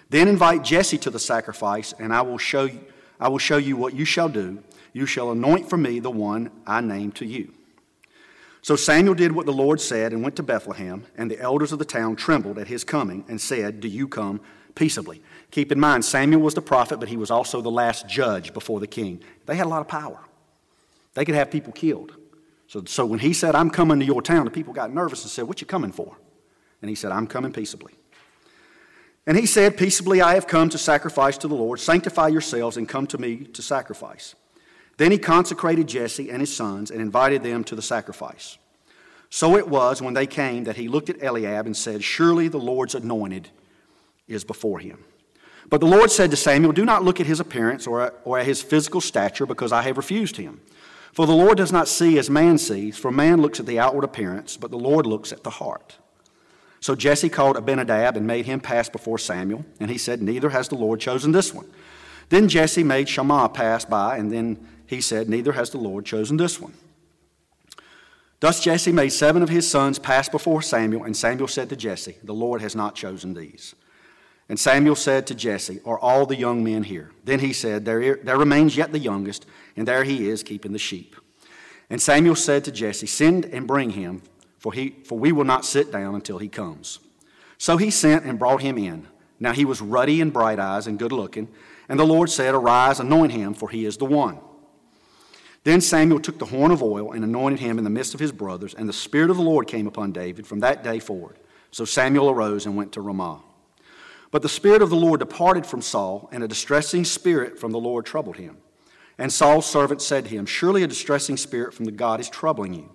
Then 0.09 0.27
invite 0.27 0.63
Jesse 0.63 0.97
to 0.99 1.11
the 1.11 1.19
sacrifice, 1.19 1.93
and 1.99 2.11
I 2.11 2.23
will 2.23 2.39
show 2.39 2.65
you, 2.65 2.81
I 3.19 3.29
will 3.29 3.37
show 3.37 3.57
you 3.57 3.77
what 3.77 3.93
you 3.93 4.03
shall 4.03 4.29
do. 4.29 4.63
You 4.93 5.05
shall 5.05 5.31
anoint 5.31 5.69
for 5.69 5.77
me 5.77 5.99
the 5.99 6.11
one 6.11 6.49
I 6.65 6.81
name 6.81 7.11
to 7.13 7.25
you. 7.25 7.53
So 8.63 8.75
Samuel 8.75 9.15
did 9.15 9.31
what 9.31 9.45
the 9.45 9.53
Lord 9.53 9.79
said 9.79 10.11
and 10.11 10.23
went 10.23 10.35
to 10.37 10.43
Bethlehem, 10.43 11.05
and 11.17 11.29
the 11.29 11.39
elders 11.39 11.71
of 11.71 11.79
the 11.79 11.85
town 11.85 12.15
trembled 12.15 12.57
at 12.57 12.67
his 12.67 12.83
coming 12.83 13.25
and 13.27 13.39
said, 13.39 13.79
Do 13.79 13.87
you 13.87 14.07
come 14.07 14.39
peaceably? 14.73 15.21
Keep 15.53 15.71
in 15.71 15.79
mind, 15.79 16.03
Samuel 16.03 16.41
was 16.41 16.55
the 16.55 16.63
prophet, 16.63 16.99
but 16.99 17.09
he 17.09 17.15
was 17.15 17.29
also 17.29 17.61
the 17.61 17.69
last 17.69 18.09
judge 18.09 18.55
before 18.55 18.79
the 18.79 18.87
king. 18.87 19.21
They 19.45 19.55
had 19.55 19.67
a 19.67 19.69
lot 19.69 19.81
of 19.81 19.87
power, 19.87 20.19
they 21.13 21.25
could 21.25 21.35
have 21.35 21.51
people 21.51 21.71
killed. 21.71 22.15
So, 22.65 22.83
so 22.85 23.05
when 23.05 23.19
he 23.19 23.33
said, 23.33 23.53
I'm 23.53 23.69
coming 23.69 23.99
to 23.99 24.05
your 24.05 24.23
town, 24.23 24.45
the 24.45 24.51
people 24.51 24.73
got 24.73 24.91
nervous 24.91 25.21
and 25.21 25.29
said, 25.29 25.43
What 25.43 25.61
you 25.61 25.67
coming 25.67 25.91
for? 25.91 26.17
And 26.81 26.89
he 26.89 26.95
said, 26.95 27.11
I'm 27.11 27.27
coming 27.27 27.53
peaceably. 27.53 27.93
And 29.27 29.37
he 29.37 29.45
said, 29.45 29.77
Peaceably 29.77 30.23
I 30.23 30.33
have 30.33 30.47
come 30.47 30.69
to 30.69 30.79
sacrifice 30.79 31.37
to 31.37 31.47
the 31.47 31.53
Lord. 31.53 31.79
Sanctify 31.79 32.29
yourselves 32.29 32.75
and 32.75 32.89
come 32.89 33.05
to 33.05 33.19
me 33.19 33.43
to 33.43 33.61
sacrifice. 33.61 34.33
Then 34.97 35.11
he 35.11 35.19
consecrated 35.19 35.85
Jesse 35.87 36.31
and 36.31 36.41
his 36.41 36.55
sons 36.55 36.89
and 36.89 36.99
invited 36.99 37.43
them 37.43 37.63
to 37.65 37.75
the 37.75 37.83
sacrifice. 37.83 38.57
So 39.29 39.55
it 39.55 39.67
was 39.67 40.01
when 40.01 40.15
they 40.15 40.25
came 40.25 40.63
that 40.63 40.77
he 40.77 40.87
looked 40.87 41.11
at 41.11 41.21
Eliab 41.21 41.67
and 41.67 41.77
said, 41.77 42.03
Surely 42.03 42.47
the 42.47 42.57
Lord's 42.57 42.95
anointed 42.95 43.49
is 44.27 44.43
before 44.43 44.79
him. 44.79 44.97
But 45.69 45.79
the 45.81 45.87
Lord 45.87 46.11
said 46.11 46.31
to 46.31 46.37
Samuel, 46.37 46.73
Do 46.73 46.85
not 46.85 47.03
look 47.03 47.19
at 47.19 47.25
his 47.25 47.39
appearance 47.39 47.87
or 47.87 48.01
at, 48.01 48.19
or 48.23 48.37
at 48.37 48.45
his 48.45 48.61
physical 48.61 49.01
stature, 49.01 49.45
because 49.45 49.71
I 49.71 49.81
have 49.83 49.97
refused 49.97 50.37
him. 50.37 50.61
For 51.13 51.27
the 51.27 51.33
Lord 51.33 51.57
does 51.57 51.71
not 51.71 51.87
see 51.87 52.17
as 52.17 52.29
man 52.29 52.57
sees, 52.57 52.97
for 52.97 53.11
man 53.11 53.41
looks 53.41 53.59
at 53.59 53.65
the 53.65 53.79
outward 53.79 54.03
appearance, 54.03 54.57
but 54.57 54.71
the 54.71 54.79
Lord 54.79 55.05
looks 55.05 55.31
at 55.31 55.43
the 55.43 55.51
heart. 55.51 55.97
So 56.79 56.95
Jesse 56.95 57.29
called 57.29 57.55
Abinadab 57.55 58.17
and 58.17 58.27
made 58.27 58.45
him 58.45 58.59
pass 58.59 58.89
before 58.89 59.17
Samuel, 59.17 59.63
and 59.79 59.89
he 59.89 59.97
said, 59.97 60.21
Neither 60.21 60.49
has 60.49 60.67
the 60.67 60.75
Lord 60.75 60.99
chosen 60.99 61.31
this 61.31 61.53
one. 61.53 61.67
Then 62.29 62.49
Jesse 62.49 62.83
made 62.83 63.07
Shammah 63.07 63.49
pass 63.49 63.85
by, 63.85 64.17
and 64.17 64.31
then 64.31 64.67
he 64.87 64.99
said, 64.99 65.29
Neither 65.29 65.53
has 65.53 65.69
the 65.69 65.77
Lord 65.77 66.05
chosen 66.05 66.37
this 66.37 66.59
one. 66.59 66.73
Thus 68.39 68.59
Jesse 68.59 68.91
made 68.91 69.09
seven 69.09 69.41
of 69.41 69.49
his 69.49 69.69
sons 69.69 69.99
pass 69.99 70.27
before 70.27 70.61
Samuel, 70.61 71.05
and 71.05 71.15
Samuel 71.15 71.47
said 71.47 71.69
to 71.69 71.77
Jesse, 71.77 72.17
The 72.23 72.33
Lord 72.33 72.61
has 72.61 72.75
not 72.75 72.95
chosen 72.95 73.33
these. 73.33 73.75
And 74.49 74.59
Samuel 74.59 74.95
said 74.95 75.25
to 75.27 75.35
Jesse, 75.35 75.79
Are 75.85 75.97
all 75.97 76.25
the 76.25 76.35
young 76.35 76.63
men 76.63 76.83
here? 76.83 77.11
Then 77.23 77.39
he 77.39 77.53
said, 77.53 77.85
There, 77.85 78.17
there 78.17 78.37
remains 78.37 78.75
yet 78.75 78.91
the 78.91 78.99
youngest, 78.99 79.45
and 79.75 79.87
there 79.87 80.03
he 80.03 80.29
is 80.29 80.43
keeping 80.43 80.73
the 80.73 80.79
sheep. 80.79 81.15
And 81.89 82.01
Samuel 82.01 82.35
said 82.35 82.65
to 82.65 82.71
Jesse, 82.71 83.07
Send 83.07 83.45
and 83.45 83.67
bring 83.67 83.91
him, 83.91 84.21
for, 84.57 84.73
he, 84.73 84.95
for 85.05 85.17
we 85.17 85.31
will 85.31 85.45
not 85.45 85.65
sit 85.65 85.91
down 85.91 86.15
until 86.15 86.39
he 86.39 86.49
comes. 86.49 86.99
So 87.57 87.77
he 87.77 87.89
sent 87.89 88.25
and 88.25 88.37
brought 88.37 88.61
him 88.61 88.77
in. 88.77 89.07
Now 89.39 89.53
he 89.53 89.65
was 89.65 89.81
ruddy 89.81 90.21
and 90.21 90.31
bright 90.31 90.59
eyes 90.59 90.87
and 90.87 90.99
good 90.99 91.11
looking. 91.11 91.47
And 91.87 91.99
the 91.99 92.05
Lord 92.05 92.29
said, 92.29 92.53
Arise, 92.53 92.99
anoint 92.99 93.31
him, 93.31 93.53
for 93.53 93.69
he 93.69 93.85
is 93.85 93.97
the 93.97 94.05
one. 94.05 94.39
Then 95.63 95.79
Samuel 95.79 96.19
took 96.19 96.39
the 96.39 96.45
horn 96.45 96.71
of 96.71 96.83
oil 96.83 97.13
and 97.13 97.23
anointed 97.23 97.59
him 97.59 97.77
in 97.77 97.83
the 97.85 97.89
midst 97.89 98.13
of 98.13 98.19
his 98.19 98.33
brothers, 98.33 98.73
and 98.73 98.87
the 98.87 98.93
Spirit 98.93 99.29
of 99.29 99.37
the 99.37 99.43
Lord 99.43 99.67
came 99.67 99.87
upon 99.87 100.11
David 100.11 100.45
from 100.45 100.59
that 100.59 100.83
day 100.83 100.99
forward. 100.99 101.39
So 101.71 101.85
Samuel 101.85 102.29
arose 102.29 102.65
and 102.65 102.75
went 102.75 102.91
to 102.93 103.01
Ramah. 103.01 103.41
But 104.33 104.41
the 104.41 104.49
Spirit 104.49 104.81
of 104.81 104.89
the 104.89 104.95
Lord 104.95 105.19
departed 105.19 105.63
from 105.63 105.83
Saul, 105.83 106.27
and 106.31 106.43
a 106.43 106.47
distressing 106.47 107.05
spirit 107.05 107.59
from 107.59 107.71
the 107.71 107.79
Lord 107.79 108.03
troubled 108.03 108.37
him. 108.37 108.57
And 109.19 109.31
Saul's 109.31 109.67
servant 109.67 110.01
said 110.01 110.23
to 110.23 110.31
him, 110.31 110.47
Surely 110.47 110.81
a 110.81 110.87
distressing 110.87 111.37
spirit 111.37 111.71
from 111.71 111.85
the 111.85 111.91
God 111.91 112.19
is 112.19 112.31
troubling 112.31 112.73
you. 112.73 112.89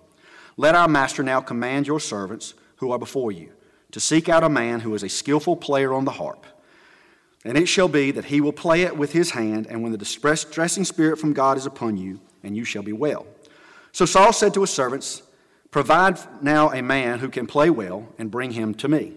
Let 0.57 0.75
our 0.75 0.89
master 0.89 1.23
now 1.23 1.39
command 1.39 1.87
your 1.87 2.01
servants 2.01 2.55
who 2.75 2.91
are 2.91 2.99
before 2.99 3.31
you 3.31 3.53
to 3.93 4.01
seek 4.01 4.27
out 4.27 4.43
a 4.43 4.49
man 4.49 4.81
who 4.81 4.93
is 4.93 5.01
a 5.01 5.07
skillful 5.07 5.55
player 5.55 5.93
on 5.93 6.03
the 6.03 6.11
harp. 6.11 6.45
And 7.45 7.57
it 7.57 7.67
shall 7.67 7.87
be 7.87 8.11
that 8.11 8.25
he 8.25 8.41
will 8.41 8.51
play 8.51 8.81
it 8.81 8.97
with 8.97 9.13
his 9.13 9.31
hand, 9.31 9.65
and 9.67 9.81
when 9.81 9.93
the 9.93 9.97
distressing 9.97 10.83
spirit 10.83 11.19
from 11.19 11.31
God 11.31 11.57
is 11.57 11.65
upon 11.65 11.95
you, 11.95 12.19
and 12.43 12.57
you 12.57 12.65
shall 12.65 12.83
be 12.83 12.91
well. 12.91 13.25
So 13.93 14.03
Saul 14.03 14.33
said 14.33 14.53
to 14.55 14.61
his 14.61 14.71
servants, 14.71 15.23
Provide 15.71 16.19
now 16.43 16.69
a 16.73 16.81
man 16.81 17.19
who 17.19 17.29
can 17.29 17.47
play 17.47 17.69
well, 17.69 18.09
and 18.17 18.29
bring 18.29 18.51
him 18.51 18.73
to 18.73 18.89
me. 18.89 19.13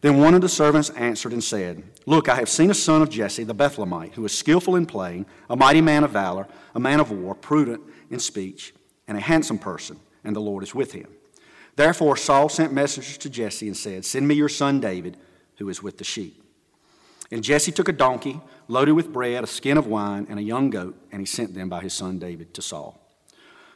Then 0.00 0.18
one 0.18 0.34
of 0.34 0.40
the 0.40 0.48
servants 0.48 0.90
answered 0.90 1.32
and 1.32 1.42
said, 1.42 1.82
Look, 2.04 2.28
I 2.28 2.36
have 2.36 2.48
seen 2.48 2.70
a 2.70 2.74
son 2.74 3.02
of 3.02 3.10
Jesse 3.10 3.44
the 3.44 3.54
Bethlehemite, 3.54 4.12
who 4.12 4.24
is 4.24 4.36
skillful 4.36 4.76
in 4.76 4.86
playing, 4.86 5.26
a 5.48 5.56
mighty 5.56 5.80
man 5.80 6.04
of 6.04 6.10
valor, 6.10 6.46
a 6.74 6.80
man 6.80 7.00
of 7.00 7.10
war, 7.10 7.34
prudent 7.34 7.82
in 8.10 8.18
speech, 8.18 8.74
and 9.08 9.16
a 9.16 9.20
handsome 9.20 9.58
person, 9.58 9.98
and 10.22 10.36
the 10.36 10.40
Lord 10.40 10.62
is 10.62 10.74
with 10.74 10.92
him. 10.92 11.08
Therefore 11.76 12.16
Saul 12.16 12.48
sent 12.48 12.72
messengers 12.72 13.18
to 13.18 13.30
Jesse 13.30 13.66
and 13.66 13.76
said, 13.76 14.04
Send 14.04 14.28
me 14.28 14.34
your 14.34 14.48
son 14.48 14.80
David, 14.80 15.16
who 15.56 15.68
is 15.68 15.82
with 15.82 15.98
the 15.98 16.04
sheep. 16.04 16.42
And 17.30 17.42
Jesse 17.42 17.72
took 17.72 17.88
a 17.88 17.92
donkey, 17.92 18.40
loaded 18.68 18.92
with 18.92 19.12
bread, 19.12 19.42
a 19.42 19.48
skin 19.48 19.78
of 19.78 19.86
wine, 19.86 20.26
and 20.28 20.38
a 20.38 20.42
young 20.42 20.70
goat, 20.70 20.96
and 21.10 21.20
he 21.20 21.26
sent 21.26 21.54
them 21.54 21.68
by 21.68 21.80
his 21.80 21.92
son 21.92 22.18
David 22.18 22.54
to 22.54 22.62
Saul. 22.62 23.00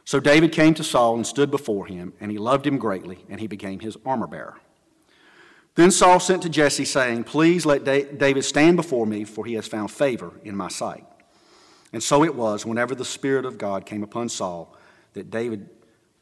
So 0.05 0.19
David 0.19 0.51
came 0.51 0.73
to 0.75 0.83
Saul 0.83 1.15
and 1.15 1.27
stood 1.27 1.51
before 1.51 1.85
him, 1.85 2.13
and 2.19 2.31
he 2.31 2.37
loved 2.37 2.65
him 2.65 2.77
greatly, 2.77 3.25
and 3.29 3.39
he 3.39 3.47
became 3.47 3.79
his 3.79 3.97
armor 4.05 4.27
bearer. 4.27 4.57
Then 5.75 5.91
Saul 5.91 6.19
sent 6.19 6.43
to 6.43 6.49
Jesse, 6.49 6.85
saying, 6.85 7.23
Please 7.23 7.65
let 7.65 7.83
David 7.85 8.43
stand 8.43 8.75
before 8.75 9.05
me, 9.05 9.23
for 9.23 9.45
he 9.45 9.53
has 9.53 9.67
found 9.67 9.89
favor 9.89 10.33
in 10.43 10.55
my 10.55 10.67
sight. 10.67 11.05
And 11.93 12.03
so 12.03 12.23
it 12.23 12.35
was, 12.35 12.65
whenever 12.65 12.95
the 12.95 13.05
Spirit 13.05 13.45
of 13.45 13.57
God 13.57 13.85
came 13.85 14.03
upon 14.03 14.29
Saul, 14.29 14.75
that 15.13 15.29
David 15.29 15.69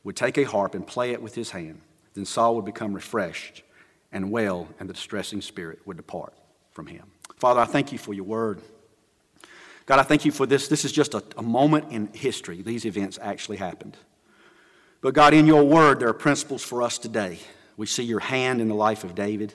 would 0.04 0.16
take 0.16 0.38
a 0.38 0.44
harp 0.44 0.76
and 0.76 0.86
play 0.86 1.12
it 1.12 1.22
with 1.22 1.36
his 1.36 1.52
hand. 1.52 1.82
Then 2.14 2.26
Saul 2.26 2.56
would 2.56 2.66
become 2.66 2.94
refreshed 2.94 3.64
and 4.12 4.32
well, 4.32 4.68
and 4.80 4.90
the 4.90 4.94
distressing 4.94 5.42
spirit 5.42 5.80
would 5.86 5.98
depart 5.98 6.34
from 6.72 6.88
him. 6.88 7.12
Father, 7.38 7.60
I 7.60 7.66
thank 7.66 7.92
you 7.92 7.98
for 7.98 8.14
your 8.14 8.24
word. 8.24 8.62
God, 9.86 10.00
I 10.00 10.04
thank 10.04 10.26
you 10.26 10.32
for 10.32 10.46
this. 10.46 10.68
This 10.68 10.86
is 10.86 10.92
just 10.92 11.14
a, 11.14 11.24
a 11.38 11.44
moment 11.44 11.92
in 11.92 12.08
history. 12.14 12.62
These 12.62 12.86
events 12.86 13.20
actually 13.22 13.58
happened. 13.58 13.98
But 15.02 15.14
God, 15.14 15.34
in 15.34 15.48
your 15.48 15.64
word, 15.64 16.00
there 16.00 16.10
are 16.10 16.14
principles 16.14 16.64
for 16.64 16.82
us 16.82 16.98
today. 16.98 17.40
We 17.80 17.86
see 17.86 18.04
your 18.04 18.20
hand 18.20 18.60
in 18.60 18.68
the 18.68 18.76
life 18.76 19.06
of 19.06 19.16
David. 19.16 19.54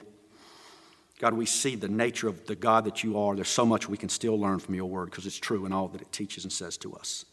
God, 1.19 1.35
we 1.35 1.45
see 1.45 1.75
the 1.75 1.87
nature 1.87 2.27
of 2.27 2.47
the 2.47 2.55
God 2.55 2.85
that 2.85 3.03
you 3.03 3.19
are. 3.19 3.35
There's 3.35 3.47
so 3.47 3.67
much 3.67 3.87
we 3.87 3.97
can 3.97 4.09
still 4.09 4.39
learn 4.39 4.57
from 4.57 4.73
your 4.73 4.87
word 4.87 5.11
because 5.11 5.27
it's 5.27 5.37
true 5.37 5.67
in 5.67 5.71
all 5.71 5.87
that 5.89 6.01
it 6.01 6.11
teaches 6.11 6.43
and 6.43 6.51
says 6.51 6.75
to 6.77 6.95
us. 6.95 7.25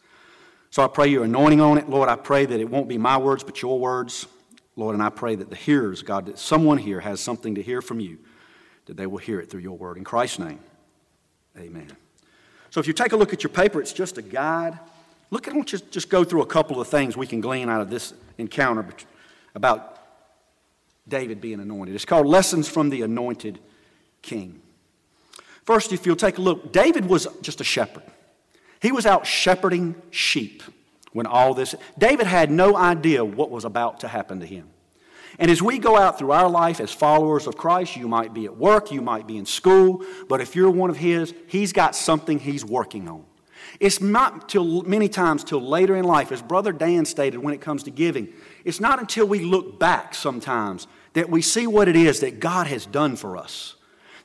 So 0.69 0.83
I 0.83 0.87
pray 0.87 1.07
your 1.07 1.23
anointing 1.23 1.61
on 1.61 1.79
it. 1.79 1.89
Lord, 1.89 2.09
I 2.09 2.15
pray 2.15 2.45
that 2.45 2.59
it 2.59 2.69
won't 2.69 2.87
be 2.87 2.99
my 2.99 3.17
words, 3.17 3.43
but 3.43 3.59
your 3.59 3.79
words. 3.79 4.27
Lord, 4.75 4.93
and 4.93 5.01
I 5.01 5.09
pray 5.09 5.33
that 5.33 5.49
the 5.49 5.55
hearers, 5.55 6.03
God, 6.03 6.27
that 6.27 6.37
someone 6.37 6.77
here 6.77 6.99
has 6.99 7.19
something 7.19 7.55
to 7.55 7.63
hear 7.63 7.81
from 7.81 7.99
you, 7.99 8.19
that 8.85 8.95
they 8.95 9.07
will 9.07 9.17
hear 9.17 9.39
it 9.39 9.49
through 9.49 9.61
your 9.61 9.75
word. 9.75 9.97
In 9.97 10.03
Christ's 10.03 10.37
name, 10.37 10.59
amen. 11.57 11.91
So 12.69 12.79
if 12.79 12.85
you 12.85 12.93
take 12.93 13.13
a 13.13 13.17
look 13.17 13.33
at 13.33 13.41
your 13.41 13.49
paper, 13.49 13.81
it's 13.81 13.93
just 13.93 14.19
a 14.19 14.21
guide. 14.21 14.77
Look 15.31 15.47
at, 15.47 15.65
just, 15.65 15.89
just 15.89 16.09
go 16.09 16.23
through 16.23 16.43
a 16.43 16.47
couple 16.47 16.79
of 16.79 16.87
things 16.87 17.17
we 17.17 17.25
can 17.25 17.41
glean 17.41 17.67
out 17.67 17.81
of 17.81 17.89
this 17.89 18.13
encounter 18.37 18.85
about 19.55 19.92
David 21.07 21.41
being 21.41 21.59
anointed. 21.59 21.95
It's 21.95 22.05
called 22.05 22.27
Lessons 22.27 22.67
from 22.67 22.89
the 22.89 23.01
Anointed 23.01 23.59
King. 24.21 24.61
First, 25.63 25.91
if 25.91 26.05
you'll 26.05 26.15
take 26.15 26.37
a 26.37 26.41
look, 26.41 26.71
David 26.71 27.05
was 27.05 27.27
just 27.41 27.61
a 27.61 27.63
shepherd. 27.63 28.03
He 28.81 28.91
was 28.91 29.05
out 29.05 29.25
shepherding 29.25 29.95
sheep 30.11 30.63
when 31.13 31.25
all 31.25 31.53
this. 31.53 31.75
David 31.97 32.27
had 32.27 32.51
no 32.51 32.75
idea 32.75 33.23
what 33.23 33.49
was 33.49 33.63
about 33.63 34.01
to 34.01 34.07
happen 34.07 34.39
to 34.41 34.45
him. 34.45 34.69
And 35.39 35.49
as 35.49 35.61
we 35.61 35.79
go 35.79 35.97
out 35.97 36.19
through 36.19 36.31
our 36.31 36.49
life 36.49 36.79
as 36.79 36.91
followers 36.91 37.47
of 37.47 37.57
Christ, 37.57 37.95
you 37.95 38.07
might 38.07 38.33
be 38.33 38.45
at 38.45 38.55
work, 38.55 38.91
you 38.91 39.01
might 39.01 39.25
be 39.25 39.37
in 39.37 39.45
school, 39.45 40.03
but 40.29 40.41
if 40.41 40.55
you're 40.55 40.69
one 40.69 40.89
of 40.89 40.97
His, 40.97 41.33
He's 41.47 41.73
got 41.73 41.95
something 41.95 42.39
He's 42.39 42.63
working 42.63 43.07
on. 43.07 43.25
It's 43.79 44.01
not 44.01 44.49
till 44.49 44.83
many 44.83 45.09
times 45.09 45.43
till 45.43 45.61
later 45.61 45.95
in 45.95 46.05
life, 46.05 46.31
as 46.31 46.41
Brother 46.41 46.71
Dan 46.71 47.05
stated 47.05 47.37
when 47.37 47.53
it 47.53 47.61
comes 47.61 47.83
to 47.83 47.91
giving, 47.91 48.29
it's 48.63 48.79
not 48.79 48.99
until 48.99 49.27
we 49.27 49.39
look 49.39 49.79
back 49.79 50.15
sometimes 50.15 50.87
that 51.13 51.29
we 51.29 51.41
see 51.41 51.67
what 51.67 51.87
it 51.87 51.95
is 51.95 52.21
that 52.21 52.39
God 52.39 52.67
has 52.67 52.85
done 52.85 53.15
for 53.15 53.37
us, 53.37 53.75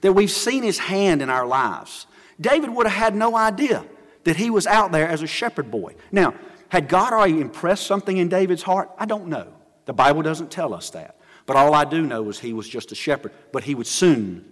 that 0.00 0.12
we've 0.12 0.30
seen 0.30 0.62
His 0.62 0.78
hand 0.78 1.22
in 1.22 1.30
our 1.30 1.46
lives. 1.46 2.06
David 2.40 2.70
would 2.70 2.86
have 2.86 2.96
had 2.96 3.14
no 3.14 3.36
idea 3.36 3.84
that 4.24 4.36
he 4.36 4.50
was 4.50 4.66
out 4.66 4.92
there 4.92 5.08
as 5.08 5.22
a 5.22 5.26
shepherd 5.26 5.70
boy. 5.70 5.94
Now, 6.12 6.34
had 6.68 6.88
God 6.88 7.12
already 7.12 7.40
impressed 7.40 7.86
something 7.86 8.16
in 8.16 8.28
David's 8.28 8.62
heart? 8.62 8.90
I 8.98 9.06
don't 9.06 9.28
know. 9.28 9.48
The 9.86 9.94
Bible 9.94 10.22
doesn't 10.22 10.50
tell 10.50 10.74
us 10.74 10.90
that. 10.90 11.18
But 11.46 11.56
all 11.56 11.74
I 11.74 11.84
do 11.84 12.02
know 12.02 12.28
is 12.28 12.38
he 12.38 12.52
was 12.52 12.68
just 12.68 12.92
a 12.92 12.94
shepherd, 12.94 13.32
but 13.52 13.64
he 13.64 13.74
would 13.74 13.86
soon 13.86 14.44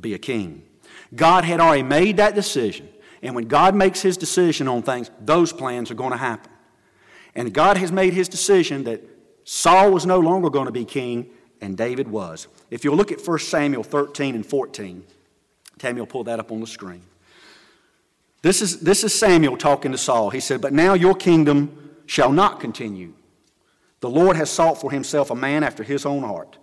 be 0.00 0.14
a 0.14 0.18
king. 0.18 0.62
God 1.14 1.44
had 1.44 1.60
already 1.60 1.82
made 1.82 2.16
that 2.16 2.34
decision. 2.34 2.88
And 3.22 3.36
when 3.36 3.46
God 3.46 3.74
makes 3.74 4.02
his 4.02 4.16
decision 4.16 4.66
on 4.66 4.82
things, 4.82 5.10
those 5.20 5.52
plans 5.52 5.90
are 5.90 5.94
going 5.94 6.10
to 6.10 6.16
happen. 6.16 6.50
And 7.34 7.52
God 7.54 7.76
has 7.76 7.92
made 7.92 8.12
his 8.12 8.28
decision 8.28 8.84
that 8.84 9.00
Saul 9.44 9.92
was 9.92 10.04
no 10.04 10.18
longer 10.18 10.50
going 10.50 10.66
to 10.66 10.72
be 10.72 10.84
king, 10.84 11.30
and 11.60 11.76
David 11.76 12.08
was. 12.08 12.48
If 12.70 12.84
you'll 12.84 12.96
look 12.96 13.12
at 13.12 13.26
1 13.26 13.38
Samuel 13.38 13.84
13 13.84 14.34
and 14.34 14.44
14, 14.44 15.04
Tammy 15.78 16.00
will 16.00 16.06
pull 16.06 16.24
that 16.24 16.40
up 16.40 16.50
on 16.50 16.60
the 16.60 16.66
screen. 16.66 17.02
This 18.42 18.60
is, 18.60 18.80
this 18.80 19.04
is 19.04 19.14
Samuel 19.14 19.56
talking 19.56 19.92
to 19.92 19.98
Saul. 19.98 20.30
He 20.30 20.40
said, 20.40 20.60
But 20.60 20.72
now 20.72 20.94
your 20.94 21.14
kingdom 21.14 21.94
shall 22.06 22.32
not 22.32 22.58
continue. 22.58 23.14
The 24.00 24.10
Lord 24.10 24.36
has 24.36 24.50
sought 24.50 24.80
for 24.80 24.90
himself 24.90 25.30
a 25.30 25.36
man 25.36 25.62
after 25.62 25.84
his 25.84 26.04
own 26.04 26.24
heart, 26.24 26.58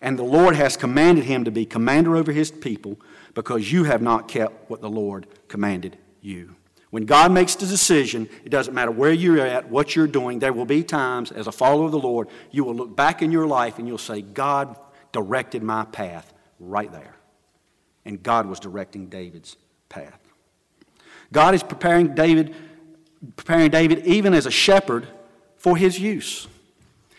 and 0.00 0.16
the 0.16 0.22
Lord 0.22 0.54
has 0.54 0.76
commanded 0.76 1.24
him 1.24 1.44
to 1.44 1.50
be 1.50 1.66
commander 1.66 2.14
over 2.14 2.30
his 2.30 2.52
people 2.52 3.00
because 3.34 3.72
you 3.72 3.82
have 3.84 4.00
not 4.00 4.28
kept 4.28 4.70
what 4.70 4.80
the 4.80 4.88
Lord 4.88 5.26
commanded 5.48 5.98
you. 6.24 6.56
When 6.90 7.06
God 7.06 7.32
makes 7.32 7.56
the 7.56 7.66
decision, 7.66 8.28
it 8.44 8.50
doesn't 8.50 8.72
matter 8.72 8.90
where 8.90 9.12
you're 9.12 9.40
at, 9.40 9.68
what 9.68 9.96
you're 9.96 10.06
doing, 10.06 10.38
there 10.38 10.52
will 10.52 10.64
be 10.64 10.84
times 10.84 11.32
as 11.32 11.48
a 11.48 11.52
follower 11.52 11.86
of 11.86 11.92
the 11.92 11.98
Lord, 11.98 12.28
you 12.52 12.62
will 12.62 12.74
look 12.74 12.94
back 12.94 13.20
in 13.20 13.32
your 13.32 13.46
life 13.46 13.80
and 13.80 13.88
you'll 13.88 13.98
say, 13.98 14.22
God 14.22 14.76
directed 15.10 15.62
my 15.62 15.84
path 15.86 16.32
right 16.60 16.92
there. 16.92 17.16
And 18.04 18.22
God 18.22 18.46
was 18.46 18.60
directing 18.60 19.06
David's 19.06 19.56
path. 19.88 20.20
God 21.32 21.54
is 21.54 21.64
preparing 21.64 22.14
David, 22.14 22.54
preparing 23.34 23.70
David 23.70 24.06
even 24.06 24.32
as 24.32 24.46
a 24.46 24.50
shepherd 24.50 25.08
for 25.56 25.76
his 25.76 25.98
use. 25.98 26.46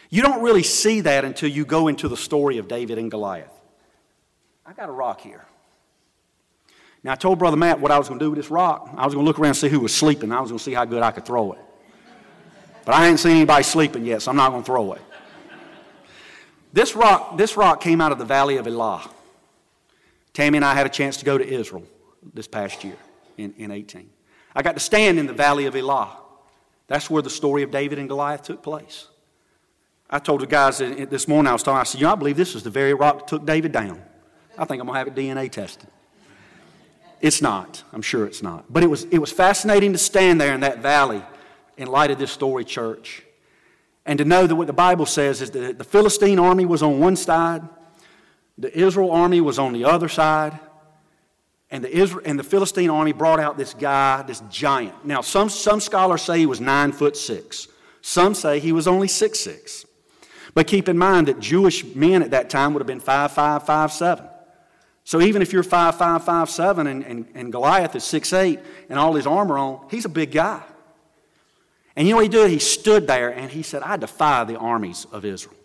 You 0.09 0.21
don't 0.21 0.41
really 0.41 0.63
see 0.63 1.01
that 1.01 1.25
until 1.25 1.49
you 1.49 1.65
go 1.65 1.89
into 1.89 2.07
the 2.07 2.15
story 2.15 2.59
of 2.59 2.69
David 2.69 2.97
and 2.97 3.11
Goliath. 3.11 3.51
I 4.65 4.71
got 4.71 4.87
a 4.87 4.93
rock 4.93 5.19
here. 5.19 5.45
Now, 7.05 7.11
I 7.11 7.15
told 7.15 7.37
Brother 7.37 7.55
Matt 7.55 7.79
what 7.79 7.91
I 7.91 7.99
was 7.99 8.07
going 8.07 8.19
to 8.19 8.25
do 8.25 8.31
with 8.31 8.37
this 8.37 8.49
rock. 8.49 8.89
I 8.97 9.05
was 9.05 9.13
going 9.13 9.23
to 9.23 9.27
look 9.27 9.37
around 9.37 9.49
and 9.49 9.57
see 9.57 9.69
who 9.69 9.79
was 9.79 9.93
sleeping. 9.93 10.31
I 10.31 10.41
was 10.41 10.49
going 10.49 10.57
to 10.57 10.63
see 10.63 10.73
how 10.73 10.85
good 10.85 11.03
I 11.03 11.11
could 11.11 11.23
throw 11.23 11.51
it. 11.51 11.59
But 12.83 12.95
I 12.95 13.07
ain't 13.07 13.19
seen 13.19 13.33
anybody 13.33 13.61
sleeping 13.61 14.05
yet, 14.05 14.23
so 14.23 14.31
I'm 14.31 14.37
not 14.37 14.49
going 14.49 14.63
to 14.63 14.65
throw 14.65 14.93
it. 14.93 15.01
This 16.73 16.95
rock, 16.95 17.37
this 17.37 17.57
rock 17.57 17.79
came 17.79 18.01
out 18.01 18.11
of 18.11 18.17
the 18.17 18.25
valley 18.25 18.57
of 18.57 18.65
Elah. 18.65 19.07
Tammy 20.33 20.57
and 20.57 20.65
I 20.65 20.73
had 20.73 20.87
a 20.87 20.89
chance 20.89 21.17
to 21.17 21.25
go 21.25 21.37
to 21.37 21.47
Israel 21.47 21.83
this 22.33 22.47
past 22.47 22.83
year 22.83 22.97
in, 23.37 23.53
in 23.55 23.69
18. 23.69 24.09
I 24.55 24.63
got 24.63 24.73
to 24.73 24.79
stand 24.79 25.19
in 25.19 25.27
the 25.27 25.33
valley 25.33 25.67
of 25.67 25.75
Elah. 25.75 26.09
That's 26.87 27.07
where 27.07 27.21
the 27.21 27.29
story 27.29 27.61
of 27.61 27.69
David 27.69 27.99
and 27.99 28.09
Goliath 28.09 28.41
took 28.41 28.63
place. 28.63 29.09
I 30.09 30.17
told 30.17 30.41
the 30.41 30.47
guys 30.47 30.79
this 30.79 31.27
morning, 31.27 31.51
I 31.51 31.53
was 31.53 31.61
talking, 31.61 31.81
I 31.81 31.83
said, 31.83 32.01
you 32.01 32.07
know, 32.07 32.13
I 32.13 32.15
believe 32.15 32.35
this 32.35 32.55
is 32.55 32.63
the 32.63 32.71
very 32.71 32.95
rock 32.95 33.19
that 33.19 33.27
took 33.27 33.45
David 33.45 33.73
down. 33.73 34.01
I 34.57 34.65
think 34.65 34.81
I'm 34.81 34.87
going 34.87 34.95
to 34.95 34.97
have 34.97 35.07
it 35.07 35.13
DNA 35.13 35.51
tested. 35.51 35.91
It's 37.25 37.41
not. 37.41 37.83
I'm 37.91 38.03
sure 38.03 38.27
it's 38.27 38.43
not. 38.43 38.71
But 38.71 38.83
it 38.83 38.87
was, 38.87 39.05
it 39.05 39.17
was 39.17 39.31
fascinating 39.31 39.93
to 39.93 39.97
stand 39.97 40.39
there 40.39 40.53
in 40.53 40.59
that 40.59 40.77
valley 40.77 41.23
in 41.75 41.87
light 41.87 42.11
of 42.11 42.19
this 42.19 42.31
story, 42.31 42.63
church, 42.63 43.23
and 44.05 44.19
to 44.19 44.25
know 44.25 44.45
that 44.45 44.55
what 44.55 44.67
the 44.67 44.73
Bible 44.73 45.07
says 45.07 45.41
is 45.41 45.49
that 45.49 45.79
the 45.79 45.83
Philistine 45.83 46.37
army 46.37 46.67
was 46.67 46.83
on 46.83 46.99
one 46.99 47.15
side, 47.15 47.63
the 48.59 48.71
Israel 48.77 49.09
army 49.09 49.41
was 49.41 49.57
on 49.57 49.73
the 49.73 49.85
other 49.85 50.07
side, 50.07 50.59
and 51.71 51.83
the, 51.83 51.89
Israel, 51.97 52.21
and 52.25 52.37
the 52.37 52.43
Philistine 52.43 52.91
army 52.91 53.11
brought 53.11 53.39
out 53.39 53.57
this 53.57 53.73
guy, 53.73 54.21
this 54.21 54.43
giant. 54.51 55.03
Now, 55.03 55.21
some, 55.21 55.49
some 55.49 55.79
scholars 55.79 56.21
say 56.21 56.37
he 56.37 56.45
was 56.45 56.61
nine 56.61 56.91
foot 56.91 57.17
six. 57.17 57.67
Some 58.03 58.35
say 58.35 58.59
he 58.59 58.71
was 58.71 58.87
only 58.87 59.07
six 59.07 59.39
six. 59.39 59.87
But 60.53 60.67
keep 60.67 60.87
in 60.87 60.95
mind 60.95 61.27
that 61.27 61.39
Jewish 61.39 61.83
men 61.95 62.21
at 62.21 62.29
that 62.29 62.51
time 62.51 62.75
would 62.75 62.81
have 62.81 62.87
been 62.87 62.99
five 62.99 63.31
five, 63.31 63.65
five 63.65 63.91
seven. 63.91 64.27
So 65.05 65.21
even 65.21 65.43
if 65.43 65.53
you're 65.53 65.63
five 65.63 65.97
five, 65.97 66.23
five 66.25 66.49
seven, 66.49 66.87
and, 66.87 67.05
and, 67.05 67.27
and 67.35 67.51
Goliath 67.51 67.95
is 67.95 68.03
six 68.03 68.33
eight 68.33 68.59
and 68.89 68.99
all 68.99 69.13
his 69.13 69.27
armor 69.27 69.57
on, 69.57 69.87
he's 69.89 70.03
a 70.03 70.09
big 70.09 70.31
guy. 70.31 70.61
And 71.95 72.07
you 72.07 72.13
know 72.13 72.17
what 72.17 72.25
he 72.25 72.29
did? 72.29 72.49
He 72.49 72.59
stood 72.59 73.07
there 73.07 73.29
and 73.29 73.49
he 73.49 73.61
said, 73.61 73.83
I 73.83 73.97
defy 73.97 74.43
the 74.43 74.57
armies 74.57 75.05
of 75.11 75.23
Israel. 75.23 75.55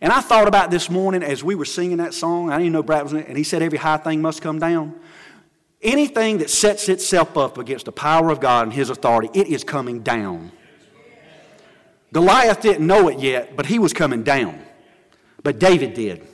And 0.00 0.12
I 0.12 0.20
thought 0.20 0.48
about 0.48 0.70
this 0.70 0.90
morning 0.90 1.22
as 1.22 1.44
we 1.44 1.54
were 1.54 1.66
singing 1.66 1.98
that 1.98 2.14
song. 2.14 2.50
I 2.50 2.58
didn't 2.58 2.72
know 2.72 2.82
Brad 2.82 3.04
was 3.04 3.12
in 3.12 3.20
it. 3.20 3.28
And 3.28 3.36
he 3.36 3.44
said, 3.44 3.62
Every 3.62 3.78
high 3.78 3.98
thing 3.98 4.22
must 4.22 4.42
come 4.42 4.58
down. 4.58 4.98
Anything 5.82 6.38
that 6.38 6.48
sets 6.48 6.88
itself 6.88 7.36
up 7.36 7.58
against 7.58 7.84
the 7.84 7.92
power 7.92 8.30
of 8.30 8.40
God 8.40 8.64
and 8.64 8.72
his 8.72 8.88
authority, 8.88 9.28
it 9.38 9.48
is 9.48 9.64
coming 9.64 10.00
down. 10.00 10.50
Goliath 12.12 12.62
didn't 12.62 12.86
know 12.86 13.08
it 13.08 13.18
yet, 13.18 13.54
but 13.54 13.66
he 13.66 13.78
was 13.78 13.92
coming 13.92 14.22
down. 14.22 14.64
But 15.42 15.58
David 15.58 15.94
did. 15.94 16.26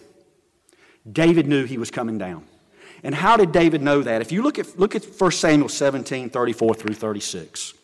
David 1.10 1.46
knew 1.46 1.64
he 1.64 1.78
was 1.78 1.90
coming 1.90 2.18
down. 2.18 2.44
And 3.02 3.14
how 3.14 3.36
did 3.36 3.52
David 3.52 3.82
know 3.82 4.02
that? 4.02 4.20
If 4.20 4.32
you 4.32 4.42
look 4.42 4.58
at, 4.58 4.78
look 4.78 4.96
at 4.96 5.04
1 5.04 5.32
Samuel 5.32 5.68
17 5.68 6.30
34 6.30 6.74
through 6.74 6.94
36. 6.94 7.74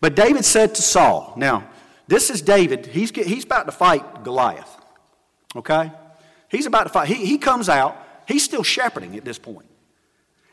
But 0.00 0.14
David 0.14 0.44
said 0.44 0.74
to 0.74 0.82
Saul, 0.82 1.34
now, 1.36 1.68
this 2.06 2.28
is 2.30 2.42
David. 2.42 2.86
He's, 2.86 3.10
he's 3.10 3.44
about 3.44 3.66
to 3.66 3.72
fight 3.72 4.22
Goliath. 4.22 4.70
Okay? 5.56 5.90
He's 6.50 6.66
about 6.66 6.84
to 6.84 6.90
fight. 6.90 7.08
He, 7.08 7.24
he 7.26 7.38
comes 7.38 7.68
out. 7.68 7.96
He's 8.28 8.44
still 8.44 8.62
shepherding 8.62 9.16
at 9.16 9.24
this 9.24 9.38
point. 9.38 9.66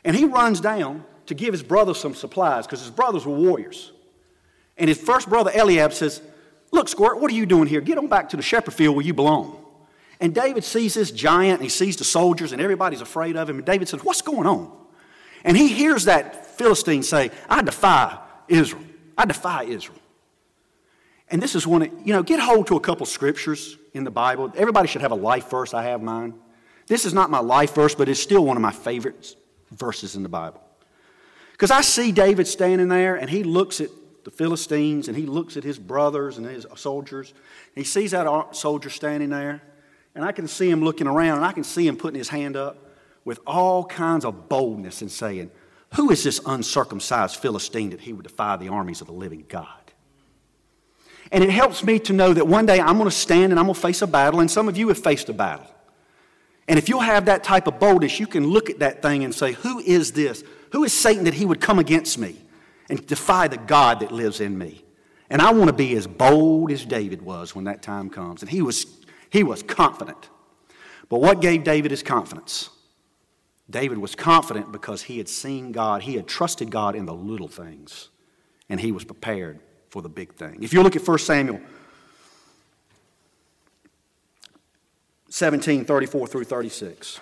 And 0.04 0.16
he 0.16 0.26
runs 0.26 0.62
down 0.62 1.04
to 1.28 1.34
give 1.34 1.54
his 1.54 1.64
brother 1.64 1.94
some 1.94 2.16
supplies 2.16 2.66
because 2.66 2.82
his 2.82 2.90
brothers 2.90 3.26
were 3.26 3.36
warriors. 3.36 3.92
And 4.78 4.88
his 4.88 4.98
first 5.00 5.30
brother 5.30 5.52
Eliab 5.54 5.94
says, 5.94 6.22
Look, 6.72 6.88
Squirt, 6.88 7.20
what 7.20 7.30
are 7.30 7.36
you 7.36 7.46
doing 7.46 7.68
here? 7.68 7.82
Get 7.82 7.98
on 7.98 8.08
back 8.08 8.30
to 8.30 8.38
the 8.38 8.42
shepherd 8.42 8.74
field 8.74 8.96
where 8.96 9.06
you 9.06 9.14
belong. 9.14 9.61
And 10.22 10.36
David 10.36 10.64
sees 10.64 10.94
this 10.94 11.10
giant 11.10 11.56
and 11.56 11.64
he 11.64 11.70
sees 11.70 11.98
the 11.98 12.04
soldiers 12.04 12.52
and 12.52 12.62
everybody's 12.62 13.02
afraid 13.02 13.36
of 13.36 13.50
him. 13.50 13.58
And 13.58 13.66
David 13.66 13.90
says, 13.90 14.04
What's 14.04 14.22
going 14.22 14.48
on? 14.48 14.72
And 15.44 15.58
he 15.58 15.68
hears 15.68 16.06
that 16.06 16.46
Philistine 16.58 17.02
say, 17.02 17.32
I 17.50 17.64
defy 17.64 18.20
Israel. 18.48 18.84
I 19.18 19.26
defy 19.26 19.64
Israel. 19.64 19.98
And 21.32 21.42
this 21.42 21.56
is 21.56 21.66
one, 21.66 21.82
of, 21.82 21.90
you 22.06 22.14
know, 22.14 22.22
get 22.22 22.40
hold 22.40 22.68
to 22.68 22.76
a 22.76 22.80
couple 22.80 23.06
scriptures 23.08 23.78
in 23.94 24.04
the 24.04 24.12
Bible. 24.12 24.54
Everybody 24.56 24.88
should 24.88 25.02
have 25.02 25.12
a 25.12 25.16
life 25.16 25.50
verse. 25.50 25.74
I 25.74 25.84
have 25.84 26.04
mine. 26.04 26.36
This 26.86 27.06
is 27.06 27.14
not 27.14 27.32
my 27.32 27.40
life 27.40 27.74
verse, 27.74 27.96
but 27.96 28.08
it's 28.08 28.20
still 28.20 28.46
one 28.46 28.58
of 28.58 28.62
my 28.62 28.72
favorite 28.72 29.36
verses 29.72 30.16
in 30.16 30.22
the 30.22 30.30
Bible. 30.30 30.62
Because 31.54 31.72
I 31.72 31.82
see 31.82 32.12
David 32.12 32.48
standing 32.48 32.90
there 32.90 33.16
and 33.16 33.30
he 33.30 33.44
looks 33.44 33.82
at 33.82 33.90
the 34.24 34.32
Philistines 34.32 35.08
and 35.08 35.18
he 35.18 35.26
looks 35.26 35.58
at 35.58 35.64
his 35.64 35.80
brothers 35.80 36.38
and 36.38 36.46
his 36.46 36.68
soldiers. 36.76 37.34
He 37.74 37.86
sees 37.86 38.12
that 38.12 38.56
soldier 38.56 38.92
standing 38.92 39.30
there. 39.30 39.64
And 40.16 40.26
I 40.26 40.32
can 40.32 40.48
see 40.48 40.70
him 40.70 40.84
looking 40.84 41.08
around 41.08 41.38
and 41.38 41.46
I 41.46 41.52
can 41.52 41.64
see 41.64 41.88
him 41.88 41.98
putting 41.98 42.18
his 42.18 42.30
hand 42.30 42.58
up 42.58 42.78
with 43.24 43.40
all 43.46 43.86
kinds 43.86 44.26
of 44.26 44.50
boldness 44.50 45.02
and 45.02 45.12
saying, 45.12 45.52
who 45.96 46.10
is 46.10 46.24
this 46.24 46.40
uncircumcised 46.46 47.36
Philistine 47.38 47.90
that 47.90 48.02
he 48.02 48.14
would 48.14 48.24
defy 48.24 48.56
the 48.56 48.70
armies 48.70 49.02
of 49.02 49.08
the 49.08 49.14
living 49.14 49.46
God? 49.48 49.68
And 51.32 51.44
it 51.44 51.50
helps 51.50 51.84
me 51.84 52.00
to 52.00 52.14
know 52.14 52.34
that 52.34 52.48
one 52.48 52.66
day 52.66 52.80
I'm 52.80 52.98
going 52.98 53.10
to 53.10 53.16
stand 53.16 53.52
and 53.52 53.60
I'm 53.60 53.66
going 53.66 53.76
to 53.76 53.82
face 53.82 54.02
a 54.02 54.08
battle, 54.08 54.40
and 54.40 54.52
some 54.52 54.68
of 54.68 54.78
you 54.78 54.90
have 54.90 54.98
faced 54.98 55.30
a 55.30 55.34
battle. 55.34 55.68
And 56.68 56.78
if 56.78 56.88
you'll 56.90 57.00
have 57.00 57.26
that 57.26 57.44
type 57.44 57.68
of 57.68 57.80
boldness, 57.80 58.20
you 58.20 58.28
can 58.28 58.48
look 58.48 58.70
at 58.70 58.80
that 58.80 59.02
thing 59.02 59.24
and 59.24 59.34
say, 59.34 59.54
Who 59.54 59.80
is 59.80 60.12
this? 60.12 60.44
Who 60.72 60.84
is 60.84 60.94
Satan 60.94 61.26
that 61.26 61.34
he 61.34 61.46
would 61.46 61.60
come 61.60 61.80
against 61.80 62.18
me 62.18 62.38
and 62.90 63.06
defy 63.06 63.48
the 63.48 63.58
God 63.58 64.02
that 64.02 64.12
lives 64.12 64.40
in 64.40 64.58
me? 64.58 64.84
And 65.30 65.42
I 65.42 65.52
want 65.54 65.68
to 65.68 65.74
be 65.74 65.96
as 65.96 66.08
bold 66.08 66.72
as 66.72 66.86
David 66.86 67.22
was 67.22 67.56
when 67.56 67.66
that 67.66 67.82
time 67.82 68.10
comes. 68.10 68.42
And 68.42 68.52
he 68.52 68.62
was, 68.62 68.86
he 69.32 69.44
was 69.44 69.64
confident. 69.64 70.30
But 71.10 71.20
what 71.20 71.42
gave 71.42 71.64
David 71.64 71.90
his 71.90 72.04
confidence? 72.04 72.70
David 73.70 73.98
was 73.98 74.14
confident 74.14 74.72
because 74.72 75.04
he 75.04 75.18
had 75.18 75.30
seen 75.30 75.72
God, 75.72 76.04
he 76.04 76.16
had 76.16 76.28
trusted 76.28 76.70
God 76.70 76.96
in 76.96 77.06
the 77.06 77.14
little 77.14 77.48
things, 77.48 78.10
and 78.70 78.80
he 78.80 78.92
was 78.92 79.06
prepared 79.06 79.60
for 79.90 80.02
the 80.02 80.10
big 80.10 80.34
thing. 80.36 80.62
If 80.62 80.74
you 80.74 80.84
look 80.84 80.96
at 80.96 81.08
1 81.08 81.18
Samuel 81.20 81.62
17 85.30 85.86
34 85.86 86.28
through 86.28 86.44
36. 86.44 87.22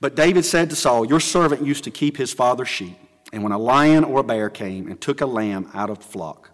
But 0.00 0.14
David 0.14 0.44
said 0.44 0.70
to 0.70 0.76
Saul, 0.76 1.06
Your 1.06 1.20
servant 1.20 1.64
used 1.64 1.84
to 1.84 1.90
keep 1.90 2.18
his 2.18 2.32
father's 2.32 2.68
sheep, 2.68 2.96
and 3.32 3.42
when 3.42 3.52
a 3.52 3.58
lion 3.58 4.04
or 4.04 4.20
a 4.20 4.22
bear 4.22 4.50
came 4.50 4.88
and 4.88 5.00
took 5.00 5.20
a 5.20 5.26
lamb 5.26 5.70
out 5.74 5.90
of 5.90 5.98
the 5.98 6.04
flock, 6.04 6.50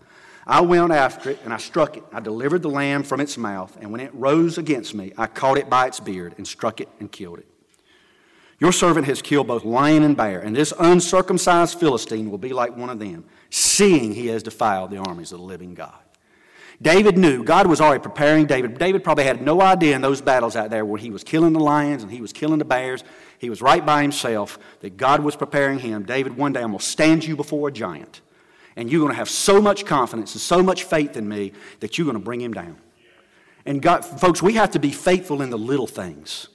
I 0.47 0.61
went 0.61 0.93
after 0.93 1.31
it 1.31 1.41
and 1.45 1.53
I 1.55 1.57
struck 1.57 1.97
it. 1.97 2.05
I 2.13 2.21
delivered 2.21 2.63
the 2.63 2.69
lamb 2.69 3.03
from 3.03 3.21
its 3.21 3.39
mouth, 3.39 3.77
and 3.81 3.91
when 3.91 4.01
it 4.01 4.11
rose 4.15 4.59
against 4.59 4.95
me, 4.95 5.13
I 5.17 5.27
caught 5.27 5.57
it 5.57 5.71
by 5.71 5.87
its 5.87 6.01
beard 6.01 6.35
and 6.37 6.47
struck 6.47 6.81
it 6.81 6.89
and 7.01 7.11
killed 7.11 7.39
it. 7.39 7.47
Your 8.61 8.73
servant 8.73 9.07
has 9.07 9.21
killed 9.21 9.47
both 9.47 9.65
lion 9.65 10.03
and 10.03 10.17
bear, 10.17 10.41
and 10.41 10.55
this 10.55 10.73
uncircumcised 10.79 11.79
Philistine 11.79 12.31
will 12.31 12.39
be 12.39 12.53
like 12.53 12.77
one 12.77 12.91
of 12.91 12.99
them, 12.99 13.25
seeing 13.51 14.13
he 14.13 14.29
has 14.29 14.43
defiled 14.43 14.91
the 14.91 14.99
armies 14.99 15.33
of 15.33 15.39
the 15.39 15.45
living 15.45 15.75
God. 15.75 15.99
David 16.81 17.17
knew 17.17 17.45
God 17.45 17.67
was 17.67 17.81
already 17.81 18.03
preparing 18.03 18.47
David. 18.47 18.79
David 18.79 19.05
probably 19.05 19.25
had 19.25 19.41
no 19.41 19.61
idea 19.61 19.95
in 19.95 20.03
those 20.03 20.21
battles 20.21 20.57
out 20.57 20.71
there 20.71 20.85
where 20.85 20.99
he 20.99 21.11
was 21.11 21.23
killing 21.23 21.53
the 21.53 21.61
lions 21.61 22.03
and 22.03 22.11
he 22.11 22.21
was 22.21 22.33
killing 22.33 22.59
the 22.59 22.65
bears. 22.65 23.05
He 23.39 23.49
was 23.49 23.63
right 23.63 23.85
by 23.85 24.03
himself 24.03 24.59
that 24.81 24.97
God 24.97 25.21
was 25.21 25.37
preparing 25.37 25.79
him. 25.79 26.05
David, 26.05 26.37
one 26.37 26.53
day 26.53 26.61
I'm 26.61 26.71
going 26.71 26.81
to 26.81 26.85
stand 26.85 27.25
you 27.25 27.37
before 27.37 27.69
a 27.69 27.73
giant 27.73 28.23
and 28.77 28.91
you're 28.91 29.01
going 29.01 29.13
to 29.13 29.17
have 29.17 29.31
so 29.31 29.61
much 29.61 29.87
confidence 29.87 30.35
and 30.35 30.41
so 30.41 30.63
much 30.63 30.85
faith 30.85 31.17
in 31.17 31.29
me 31.29 31.53
that 31.81 31.97
you're 31.97 32.05
going 32.05 32.19
to 32.19 32.25
bring 32.25 32.41
him 32.41 32.53
down. 32.53 32.77
And 33.67 33.81
God, 33.81 34.05
folks, 34.05 34.43
we 34.43 34.55
have 34.55 34.73
to 34.73 34.79
be 34.79 34.91
faithful 34.91 35.43
in 35.43 35.51
the 35.51 35.59
little 35.59 35.87
things. 35.87 36.49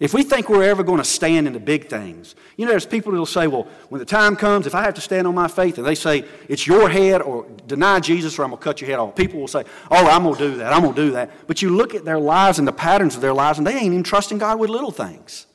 If 0.00 0.12
we 0.12 0.24
think 0.24 0.48
we're 0.48 0.64
ever 0.64 0.82
going 0.82 0.98
to 0.98 1.04
stand 1.04 1.46
in 1.46 1.52
the 1.52 1.60
big 1.60 1.88
things, 1.88 2.34
you 2.56 2.64
know, 2.64 2.72
there's 2.72 2.84
people 2.84 3.12
that 3.12 3.18
will 3.18 3.26
say, 3.26 3.46
well, 3.46 3.68
when 3.90 4.00
the 4.00 4.04
time 4.04 4.34
comes, 4.34 4.66
if 4.66 4.74
I 4.74 4.82
have 4.82 4.94
to 4.94 5.00
stand 5.00 5.26
on 5.26 5.36
my 5.36 5.46
faith, 5.46 5.78
and 5.78 5.86
they 5.86 5.94
say, 5.94 6.24
it's 6.48 6.66
your 6.66 6.88
head 6.88 7.22
or 7.22 7.46
deny 7.66 8.00
Jesus 8.00 8.36
or 8.36 8.42
I'm 8.42 8.50
going 8.50 8.58
to 8.58 8.64
cut 8.64 8.80
your 8.80 8.90
head 8.90 8.98
off. 8.98 9.14
People 9.14 9.38
will 9.38 9.48
say, 9.48 9.64
oh, 9.92 10.08
I'm 10.08 10.24
going 10.24 10.34
to 10.34 10.48
do 10.50 10.56
that, 10.56 10.72
I'm 10.72 10.82
going 10.82 10.94
to 10.94 11.00
do 11.00 11.10
that. 11.12 11.46
But 11.46 11.62
you 11.62 11.70
look 11.70 11.94
at 11.94 12.04
their 12.04 12.18
lives 12.18 12.58
and 12.58 12.66
the 12.66 12.72
patterns 12.72 13.14
of 13.14 13.20
their 13.20 13.32
lives, 13.32 13.58
and 13.58 13.66
they 13.66 13.74
ain't 13.74 13.84
even 13.84 14.02
trusting 14.02 14.38
God 14.38 14.58
with 14.58 14.68
little 14.68 14.90
things. 14.90 15.46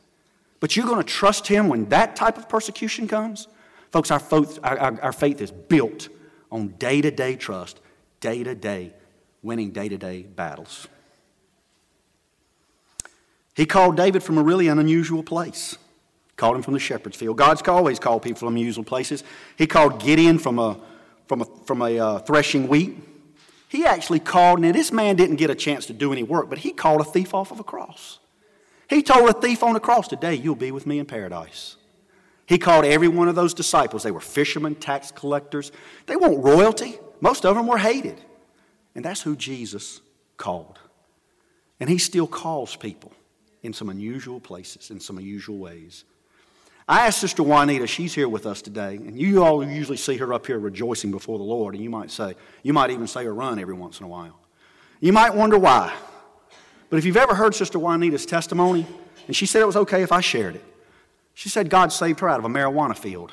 But 0.61 0.75
you're 0.75 0.87
going 0.87 1.03
to 1.03 1.07
trust 1.07 1.47
Him 1.47 1.67
when 1.67 1.89
that 1.89 2.15
type 2.15 2.37
of 2.37 2.47
persecution 2.47 3.07
comes? 3.09 3.49
Folks, 3.91 4.11
our 4.11 4.19
faith, 4.19 4.59
our, 4.63 5.01
our 5.01 5.13
faith 5.13 5.41
is 5.41 5.51
built 5.51 6.09
on 6.51 6.69
day 6.79 7.01
to 7.01 7.11
day 7.11 7.35
trust, 7.35 7.79
day 8.19 8.43
to 8.43 8.55
day, 8.55 8.93
winning 9.41 9.71
day 9.71 9.89
to 9.89 9.97
day 9.97 10.23
battles. 10.23 10.87
He 13.55 13.65
called 13.65 13.97
David 13.97 14.23
from 14.23 14.37
a 14.37 14.43
really 14.43 14.67
an 14.67 14.79
unusual 14.79 15.23
place. 15.23 15.77
Called 16.37 16.55
him 16.55 16.61
from 16.61 16.73
the 16.73 16.79
shepherd's 16.79 17.17
field. 17.17 17.37
God's 17.37 17.61
always 17.67 17.99
called 17.99 18.21
people 18.21 18.39
from 18.39 18.55
unusual 18.55 18.85
places. 18.85 19.23
He 19.57 19.67
called 19.67 20.01
Gideon 20.01 20.39
from 20.39 20.57
a, 20.57 20.79
from 21.27 21.41
a, 21.41 21.45
from 21.65 21.81
a 21.81 21.99
uh, 21.99 22.19
threshing 22.19 22.69
wheat. 22.69 22.97
He 23.67 23.85
actually 23.85 24.21
called, 24.21 24.61
now 24.61 24.71
this 24.71 24.91
man 24.91 25.17
didn't 25.17 25.35
get 25.35 25.49
a 25.49 25.55
chance 25.55 25.85
to 25.87 25.93
do 25.93 26.13
any 26.13 26.23
work, 26.23 26.49
but 26.49 26.59
he 26.59 26.71
called 26.71 27.01
a 27.01 27.03
thief 27.03 27.33
off 27.33 27.51
of 27.51 27.59
a 27.59 27.63
cross. 27.63 28.19
He 28.89 29.03
told 29.03 29.29
a 29.29 29.33
thief 29.33 29.61
on 29.61 29.73
the 29.73 29.79
cross, 29.79 30.07
Today 30.07 30.35
you'll 30.35 30.55
be 30.55 30.71
with 30.71 30.87
me 30.87 30.97
in 30.97 31.05
paradise. 31.05 31.75
He 32.49 32.57
called 32.57 32.83
every 32.83 33.07
one 33.07 33.27
of 33.29 33.35
those 33.35 33.53
disciples. 33.53 34.01
They 34.01 34.09
were 34.09 34.19
fishermen, 34.19 34.73
tax 34.73 35.11
collectors. 35.11 35.71
They 36.07 36.15
weren't 36.15 36.43
royalty. 36.43 36.97
Most 37.21 37.45
of 37.45 37.55
them 37.55 37.67
were 37.67 37.77
hated. 37.77 38.19
And 38.95 39.05
that's 39.05 39.21
who 39.21 39.35
Jesus 39.35 40.01
called. 40.35 40.79
And 41.79 41.87
he 41.87 41.99
still 41.99 42.25
calls 42.25 42.75
people 42.75 43.13
in 43.61 43.71
some 43.71 43.87
unusual 43.87 44.39
places, 44.39 44.89
in 44.89 44.99
some 44.99 45.19
unusual 45.19 45.59
ways. 45.59 46.05
I 46.87 47.05
asked 47.05 47.19
Sister 47.19 47.43
Juanita, 47.43 47.85
she's 47.85 48.15
here 48.15 48.27
with 48.27 48.47
us 48.47 48.63
today, 48.63 48.95
and 48.95 49.15
you 49.15 49.43
all 49.43 49.63
usually 49.63 49.95
see 49.95 50.17
her 50.17 50.33
up 50.33 50.47
here 50.47 50.57
rejoicing 50.57 51.11
before 51.11 51.37
the 51.37 51.43
Lord, 51.43 51.75
and 51.75 51.83
you 51.83 51.91
might 51.91 52.09
say, 52.09 52.33
you 52.63 52.73
might 52.73 52.89
even 52.89 53.05
say 53.05 53.25
her 53.25 53.33
run 53.33 53.59
every 53.59 53.75
once 53.75 53.99
in 53.99 54.07
a 54.07 54.09
while. 54.09 54.39
You 54.99 55.13
might 55.13 55.35
wonder 55.35 55.59
why. 55.59 55.93
But 56.89 56.97
if 56.97 57.05
you've 57.05 57.15
ever 57.15 57.35
heard 57.35 57.53
Sister 57.53 57.77
Juanita's 57.77 58.25
testimony, 58.25 58.87
and 59.27 59.35
she 59.35 59.45
said 59.45 59.61
it 59.61 59.67
was 59.67 59.75
okay 59.75 60.01
if 60.01 60.11
I 60.11 60.21
shared 60.21 60.55
it, 60.55 60.65
she 61.39 61.47
said 61.47 61.69
God 61.69 61.93
saved 61.93 62.19
her 62.19 62.27
out 62.27 62.37
of 62.39 62.43
a 62.43 62.49
marijuana 62.49 62.97
field. 62.97 63.31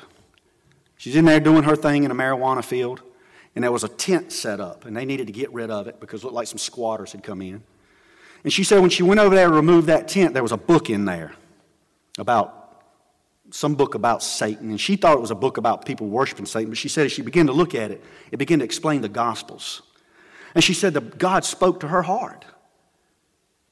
She's 0.95 1.17
in 1.17 1.25
there 1.25 1.41
doing 1.41 1.63
her 1.63 1.75
thing 1.75 2.05
in 2.05 2.11
a 2.11 2.15
marijuana 2.15 2.63
field, 2.63 3.01
and 3.53 3.61
there 3.61 3.71
was 3.71 3.83
a 3.83 3.89
tent 3.89 4.31
set 4.31 4.61
up, 4.61 4.85
and 4.85 4.95
they 4.95 5.03
needed 5.03 5.27
to 5.27 5.33
get 5.33 5.51
rid 5.51 5.69
of 5.69 5.87
it 5.87 5.99
because 5.99 6.21
it 6.21 6.23
looked 6.23 6.35
like 6.35 6.47
some 6.47 6.57
squatters 6.57 7.11
had 7.11 7.21
come 7.21 7.41
in. 7.41 7.61
And 8.45 8.53
she 8.53 8.63
said 8.63 8.79
when 8.79 8.91
she 8.91 9.03
went 9.03 9.19
over 9.19 9.35
there 9.35 9.49
to 9.49 9.53
remove 9.53 9.87
that 9.87 10.07
tent, 10.07 10.33
there 10.33 10.41
was 10.41 10.53
a 10.53 10.57
book 10.57 10.89
in 10.89 11.03
there 11.03 11.33
about 12.17 12.85
some 13.51 13.75
book 13.75 13.93
about 13.93 14.23
Satan, 14.23 14.69
and 14.69 14.79
she 14.79 14.95
thought 14.95 15.17
it 15.17 15.21
was 15.21 15.31
a 15.31 15.35
book 15.35 15.57
about 15.57 15.85
people 15.85 16.07
worshiping 16.07 16.45
Satan, 16.45 16.69
but 16.69 16.77
she 16.77 16.87
said 16.87 17.07
as 17.07 17.11
she 17.11 17.23
began 17.23 17.47
to 17.47 17.53
look 17.53 17.75
at 17.75 17.91
it, 17.91 18.01
it 18.31 18.37
began 18.37 18.59
to 18.59 18.65
explain 18.65 19.01
the 19.01 19.09
Gospels. 19.09 19.81
And 20.55 20.63
she 20.63 20.73
said 20.73 20.93
that 20.93 21.17
God 21.17 21.43
spoke 21.43 21.81
to 21.81 21.89
her 21.89 22.03
heart. 22.03 22.45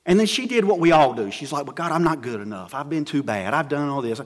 And 0.05 0.19
then 0.19 0.27
she 0.27 0.45
did 0.45 0.65
what 0.65 0.79
we 0.79 0.91
all 0.91 1.13
do. 1.13 1.31
She's 1.31 1.51
like, 1.51 1.65
Well, 1.65 1.73
God, 1.73 1.91
I'm 1.91 2.03
not 2.03 2.21
good 2.21 2.41
enough. 2.41 2.73
I've 2.73 2.89
been 2.89 3.05
too 3.05 3.23
bad. 3.23 3.53
I've 3.53 3.69
done 3.69 3.89
all 3.89 4.01
this. 4.01 4.21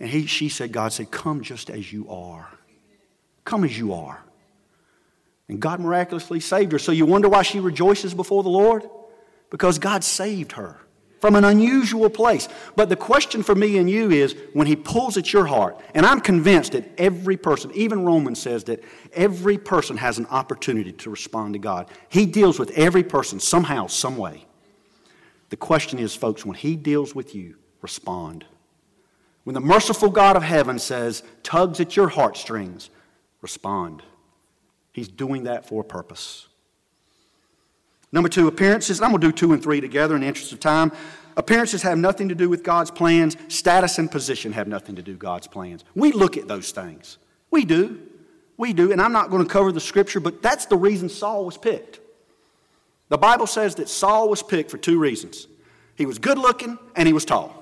And 0.00 0.08
he, 0.08 0.26
she 0.26 0.48
said, 0.48 0.72
God 0.72 0.92
said, 0.92 1.10
Come 1.10 1.42
just 1.42 1.70
as 1.70 1.92
you 1.92 2.08
are. 2.08 2.48
Come 3.44 3.64
as 3.64 3.76
you 3.76 3.92
are. 3.92 4.22
And 5.48 5.60
God 5.60 5.80
miraculously 5.80 6.40
saved 6.40 6.72
her. 6.72 6.78
So 6.78 6.92
you 6.92 7.06
wonder 7.06 7.28
why 7.28 7.42
she 7.42 7.60
rejoices 7.60 8.14
before 8.14 8.42
the 8.42 8.50
Lord? 8.50 8.88
Because 9.50 9.78
God 9.78 10.04
saved 10.04 10.52
her 10.52 10.78
from 11.20 11.34
an 11.34 11.44
unusual 11.44 12.10
place. 12.10 12.48
But 12.76 12.88
the 12.88 12.96
question 12.96 13.42
for 13.42 13.54
me 13.54 13.78
and 13.78 13.90
you 13.90 14.10
is 14.10 14.36
when 14.52 14.66
He 14.66 14.76
pulls 14.76 15.16
at 15.16 15.32
your 15.32 15.46
heart, 15.46 15.80
and 15.94 16.06
I'm 16.06 16.20
convinced 16.20 16.72
that 16.72 16.84
every 16.98 17.36
person, 17.36 17.72
even 17.74 18.04
Romans 18.04 18.40
says 18.40 18.64
that 18.64 18.82
every 19.12 19.58
person 19.58 19.96
has 19.96 20.18
an 20.18 20.26
opportunity 20.26 20.92
to 20.92 21.10
respond 21.10 21.54
to 21.54 21.58
God. 21.58 21.88
He 22.08 22.26
deals 22.26 22.58
with 22.58 22.70
every 22.72 23.02
person 23.02 23.40
somehow, 23.40 23.86
some 23.86 24.16
way. 24.16 24.44
The 25.50 25.56
question 25.56 25.98
is, 25.98 26.14
folks, 26.14 26.44
when 26.44 26.56
He 26.56 26.76
deals 26.76 27.14
with 27.14 27.34
you, 27.34 27.56
respond. 27.82 28.44
When 29.44 29.54
the 29.54 29.60
merciful 29.60 30.10
God 30.10 30.36
of 30.36 30.42
heaven 30.42 30.78
says, 30.78 31.22
tugs 31.42 31.80
at 31.80 31.96
your 31.96 32.08
heartstrings, 32.08 32.90
respond. 33.40 34.02
He's 34.92 35.08
doing 35.08 35.44
that 35.44 35.66
for 35.66 35.80
a 35.82 35.84
purpose. 35.84 36.48
Number 38.10 38.28
two, 38.28 38.48
appearances. 38.48 39.00
I'm 39.00 39.10
going 39.10 39.20
to 39.20 39.26
do 39.28 39.32
two 39.32 39.52
and 39.52 39.62
three 39.62 39.80
together 39.80 40.14
in 40.14 40.22
the 40.22 40.26
interest 40.26 40.52
of 40.52 40.60
time. 40.60 40.92
Appearances 41.36 41.82
have 41.82 41.98
nothing 41.98 42.28
to 42.30 42.34
do 42.34 42.48
with 42.48 42.62
God's 42.62 42.90
plans. 42.90 43.36
Status 43.48 43.98
and 43.98 44.10
position 44.10 44.52
have 44.52 44.66
nothing 44.66 44.96
to 44.96 45.02
do 45.02 45.12
with 45.12 45.20
God's 45.20 45.46
plans. 45.46 45.84
We 45.94 46.12
look 46.12 46.36
at 46.36 46.48
those 46.48 46.70
things. 46.70 47.18
We 47.50 47.64
do. 47.64 48.00
We 48.56 48.72
do. 48.72 48.92
And 48.92 49.00
I'm 49.00 49.12
not 49.12 49.30
going 49.30 49.44
to 49.44 49.48
cover 49.48 49.70
the 49.70 49.80
scripture, 49.80 50.20
but 50.20 50.42
that's 50.42 50.66
the 50.66 50.76
reason 50.76 51.08
Saul 51.08 51.44
was 51.44 51.56
picked. 51.56 52.00
The 53.08 53.18
Bible 53.18 53.46
says 53.46 53.76
that 53.76 53.88
Saul 53.88 54.28
was 54.28 54.42
picked 54.42 54.70
for 54.70 54.78
two 54.78 54.98
reasons 54.98 55.46
he 55.98 56.06
was 56.06 56.18
good 56.20 56.38
looking 56.38 56.78
and 56.94 57.08
he 57.08 57.12
was 57.12 57.24
tall. 57.24 57.52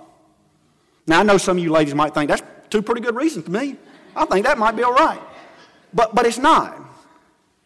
Now, 1.06 1.20
I 1.20 1.22
know 1.22 1.38
some 1.38 1.56
of 1.56 1.64
you 1.64 1.72
ladies 1.72 1.94
might 1.94 2.12
think 2.12 2.28
that's 2.28 2.42
two 2.68 2.82
pretty 2.82 3.00
good 3.00 3.16
reasons 3.16 3.46
to 3.46 3.50
me. 3.50 3.76
I 4.14 4.26
think 4.26 4.44
that 4.44 4.58
might 4.58 4.76
be 4.76 4.82
all 4.82 4.92
right. 4.92 5.20
But, 5.94 6.14
but 6.14 6.26
it's 6.26 6.36
not. 6.36 6.78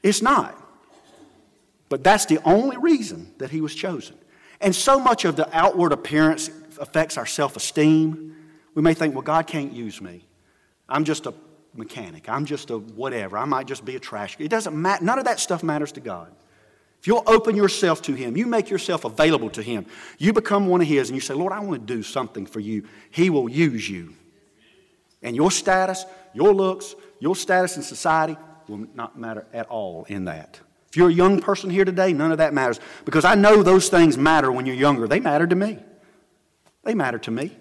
It's 0.02 0.22
not. 0.22 0.56
But 1.88 2.04
that's 2.04 2.26
the 2.26 2.38
only 2.44 2.76
reason 2.76 3.34
that 3.38 3.50
he 3.50 3.60
was 3.60 3.74
chosen. 3.74 4.16
And 4.60 4.74
so 4.74 5.00
much 5.00 5.24
of 5.24 5.34
the 5.34 5.48
outward 5.56 5.90
appearance 5.90 6.50
affects 6.78 7.18
our 7.18 7.26
self 7.26 7.56
esteem. 7.56 8.36
We 8.74 8.82
may 8.82 8.94
think, 8.94 9.14
well, 9.14 9.22
God 9.22 9.48
can't 9.48 9.72
use 9.72 10.00
me. 10.00 10.24
I'm 10.88 11.04
just 11.04 11.26
a 11.26 11.34
mechanic. 11.74 12.28
I'm 12.28 12.44
just 12.44 12.70
a 12.70 12.78
whatever. 12.78 13.38
I 13.38 13.44
might 13.44 13.66
just 13.66 13.84
be 13.84 13.96
a 13.96 14.00
trash. 14.00 14.36
It 14.38 14.48
doesn't 14.48 14.80
matter. 14.80 15.04
None 15.04 15.18
of 15.18 15.24
that 15.24 15.40
stuff 15.40 15.64
matters 15.64 15.90
to 15.92 16.00
God. 16.00 16.30
If 17.00 17.06
you'll 17.06 17.24
open 17.26 17.56
yourself 17.56 18.02
to 18.02 18.14
Him, 18.14 18.36
you 18.36 18.46
make 18.46 18.68
yourself 18.68 19.04
available 19.04 19.48
to 19.50 19.62
Him, 19.62 19.86
you 20.18 20.34
become 20.34 20.66
one 20.66 20.82
of 20.82 20.86
His, 20.86 21.08
and 21.08 21.16
you 21.16 21.20
say, 21.20 21.32
Lord, 21.32 21.52
I 21.52 21.60
want 21.60 21.86
to 21.86 21.94
do 21.94 22.02
something 22.02 22.44
for 22.44 22.60
you, 22.60 22.86
He 23.10 23.30
will 23.30 23.48
use 23.48 23.88
you. 23.88 24.14
And 25.22 25.34
your 25.34 25.50
status, 25.50 26.04
your 26.34 26.52
looks, 26.52 26.94
your 27.18 27.34
status 27.36 27.76
in 27.76 27.82
society 27.82 28.36
will 28.68 28.86
not 28.94 29.18
matter 29.18 29.46
at 29.52 29.66
all 29.68 30.04
in 30.08 30.26
that. 30.26 30.60
If 30.88 30.96
you're 30.96 31.08
a 31.08 31.12
young 31.12 31.40
person 31.40 31.70
here 31.70 31.84
today, 31.84 32.12
none 32.12 32.32
of 32.32 32.38
that 32.38 32.52
matters. 32.52 32.80
Because 33.04 33.24
I 33.24 33.34
know 33.34 33.62
those 33.62 33.88
things 33.88 34.18
matter 34.18 34.50
when 34.50 34.66
you're 34.66 34.74
younger. 34.74 35.06
They 35.06 35.20
matter 35.20 35.46
to 35.46 35.54
me. 35.54 35.78
They 36.84 36.94
matter 36.94 37.18
to 37.18 37.30
me. 37.30 37.56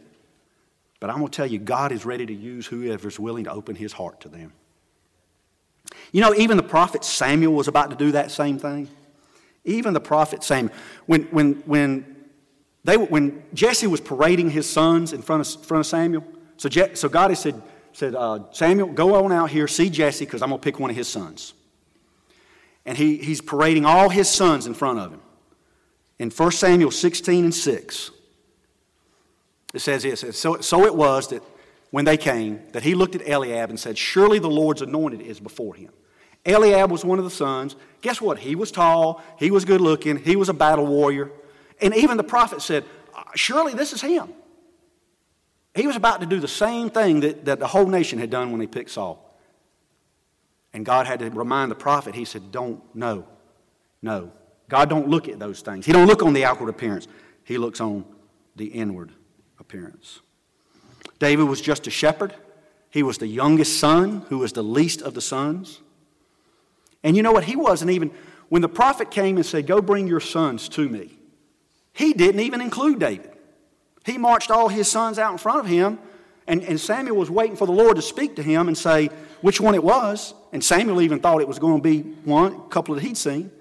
But 0.99 1.09
I'm 1.09 1.17
going 1.17 1.29
to 1.29 1.35
tell 1.35 1.45
you, 1.45 1.59
God 1.59 1.91
is 1.91 2.05
ready 2.05 2.25
to 2.25 2.33
use 2.33 2.65
whoever's 2.67 3.19
willing 3.19 3.43
to 3.45 3.51
open 3.51 3.75
his 3.75 3.93
heart 3.93 4.21
to 4.21 4.29
them. 4.29 4.51
You 6.11 6.21
know, 6.21 6.33
even 6.33 6.57
the 6.57 6.63
prophet 6.63 7.05
Samuel 7.05 7.53
was 7.53 7.67
about 7.67 7.89
to 7.91 7.95
do 7.95 8.11
that 8.13 8.31
same 8.31 8.57
thing. 8.57 8.89
Even 9.69 9.93
the 9.93 10.01
prophet 10.01 10.43
Samuel. 10.43 10.73
When, 11.05 11.23
when, 11.25 11.53
when, 11.65 12.15
they, 12.83 12.97
when 12.97 13.43
Jesse 13.53 13.87
was 13.87 14.01
parading 14.01 14.49
his 14.51 14.69
sons 14.69 15.13
in 15.13 15.21
front 15.21 15.47
of, 15.47 15.65
front 15.65 15.79
of 15.79 15.87
Samuel, 15.87 16.23
so, 16.57 16.69
Je, 16.69 16.95
so 16.95 17.07
God 17.07 17.31
has 17.31 17.39
said, 17.39 17.61
said 17.93 18.15
uh, 18.15 18.39
Samuel, 18.51 18.89
go 18.89 19.23
on 19.23 19.31
out 19.31 19.49
here, 19.49 19.67
see 19.67 19.89
Jesse, 19.89 20.25
because 20.25 20.41
I'm 20.41 20.49
going 20.49 20.59
to 20.59 20.63
pick 20.63 20.79
one 20.79 20.89
of 20.89 20.95
his 20.95 21.07
sons 21.07 21.53
and 22.89 22.97
he, 22.97 23.17
he's 23.17 23.39
parading 23.39 23.85
all 23.85 24.09
his 24.09 24.27
sons 24.27 24.65
in 24.65 24.73
front 24.73 24.97
of 24.97 25.11
him. 25.11 25.21
In 26.17 26.31
1 26.31 26.51
Samuel 26.51 26.89
16 26.89 27.45
and 27.45 27.53
6, 27.53 28.11
it 29.75 29.79
says 29.79 30.01
this 30.01 30.25
so, 30.35 30.59
so 30.61 30.85
it 30.85 30.95
was 30.95 31.27
that 31.27 31.43
when 31.91 32.05
they 32.05 32.17
came, 32.17 32.61
that 32.71 32.81
he 32.81 32.95
looked 32.95 33.13
at 33.13 33.27
Eliab 33.27 33.69
and 33.69 33.79
said, 33.79 33.95
Surely 33.95 34.39
the 34.39 34.49
Lord's 34.49 34.81
anointed 34.81 35.21
is 35.21 35.39
before 35.39 35.75
him. 35.75 35.91
Eliab 36.45 36.91
was 36.91 37.03
one 37.03 37.19
of 37.19 37.25
the 37.25 37.31
sons. 37.31 37.75
Guess 38.01 38.21
what? 38.21 38.39
He 38.39 38.55
was 38.55 38.71
tall, 38.71 39.21
he 39.37 39.51
was 39.51 39.65
good 39.65 39.81
looking, 39.81 40.17
he 40.17 40.35
was 40.35 40.49
a 40.49 40.53
battle 40.53 40.85
warrior. 40.87 41.31
And 41.81 41.95
even 41.95 42.17
the 42.17 42.23
prophet 42.23 42.61
said, 42.61 42.85
uh, 43.15 43.23
Surely 43.35 43.73
this 43.73 43.93
is 43.93 44.01
him. 44.01 44.33
He 45.75 45.87
was 45.87 45.95
about 45.95 46.19
to 46.21 46.25
do 46.25 46.39
the 46.39 46.47
same 46.47 46.89
thing 46.89 47.21
that, 47.21 47.45
that 47.45 47.59
the 47.59 47.67
whole 47.67 47.87
nation 47.87 48.19
had 48.19 48.29
done 48.29 48.51
when 48.51 48.59
they 48.59 48.67
picked 48.67 48.91
Saul. 48.91 49.25
And 50.73 50.85
God 50.85 51.07
had 51.07 51.19
to 51.19 51.29
remind 51.29 51.71
the 51.71 51.75
prophet, 51.75 52.15
he 52.15 52.25
said, 52.25 52.51
Don't, 52.51 52.83
no, 52.95 53.25
no. 54.01 54.31
God 54.67 54.87
don't 54.87 55.07
look 55.07 55.27
at 55.27 55.39
those 55.39 55.61
things. 55.61 55.85
He 55.85 55.91
don't 55.91 56.07
look 56.07 56.21
on 56.21 56.33
the 56.33 56.45
outward 56.45 56.69
appearance. 56.69 57.07
He 57.43 57.57
looks 57.57 57.81
on 57.81 58.05
the 58.55 58.65
inward 58.65 59.11
appearance. 59.59 60.19
David 61.17 61.45
was 61.45 61.59
just 61.59 61.87
a 61.87 61.89
shepherd. 61.89 62.35
He 62.91 63.01
was 63.03 63.17
the 63.17 63.27
youngest 63.27 63.79
son, 63.79 64.25
who 64.29 64.39
was 64.39 64.53
the 64.53 64.63
least 64.63 65.01
of 65.01 65.15
the 65.15 65.21
sons. 65.21 65.81
And 67.03 67.15
you 67.15 67.23
know 67.23 67.31
what? 67.31 67.45
He 67.45 67.55
wasn't 67.55 67.91
even, 67.91 68.11
when 68.49 68.61
the 68.61 68.69
prophet 68.69 69.11
came 69.11 69.37
and 69.37 69.45
said, 69.45 69.67
Go 69.67 69.81
bring 69.81 70.07
your 70.07 70.19
sons 70.19 70.69
to 70.69 70.87
me, 70.87 71.17
he 71.93 72.13
didn't 72.13 72.41
even 72.41 72.61
include 72.61 72.99
David. 72.99 73.31
He 74.05 74.17
marched 74.17 74.49
all 74.49 74.69
his 74.69 74.89
sons 74.89 75.19
out 75.19 75.31
in 75.31 75.37
front 75.37 75.59
of 75.59 75.65
him, 75.65 75.99
and, 76.47 76.63
and 76.63 76.79
Samuel 76.79 77.15
was 77.17 77.29
waiting 77.29 77.55
for 77.55 77.67
the 77.67 77.73
Lord 77.73 77.95
to 77.97 78.01
speak 78.01 78.35
to 78.37 78.43
him 78.43 78.67
and 78.67 78.77
say, 78.77 79.09
which 79.41 79.61
one 79.61 79.75
it 79.75 79.83
was. 79.83 80.33
And 80.51 80.63
Samuel 80.63 81.01
even 81.01 81.19
thought 81.19 81.41
it 81.41 81.47
was 81.47 81.59
going 81.59 81.77
to 81.77 81.83
be 81.83 82.01
one, 82.23 82.53
a 82.53 82.69
couple 82.69 82.95
that 82.95 83.03
he'd 83.03 83.17
seen. 83.17 83.51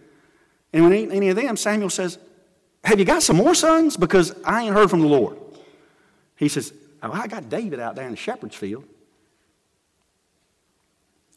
And 0.73 0.85
when 0.85 1.13
any 1.13 1.29
of 1.29 1.37
them, 1.37 1.57
Samuel 1.57 1.91
says, 1.91 2.19
Have 2.85 2.99
you 2.99 3.05
got 3.05 3.23
some 3.23 3.37
more 3.37 3.55
sons? 3.55 3.97
Because 3.97 4.35
I 4.45 4.63
ain't 4.63 4.75
heard 4.75 4.91
from 4.91 5.01
the 5.01 5.07
Lord. 5.07 5.39
He 6.37 6.49
says, 6.49 6.73
oh, 7.03 7.13
I 7.13 7.27
got 7.27 7.49
David 7.49 7.81
out 7.81 7.97
there 7.97 8.05
in 8.05 8.13
the 8.13 8.17
shepherd's 8.17 8.55
field. 8.55 8.85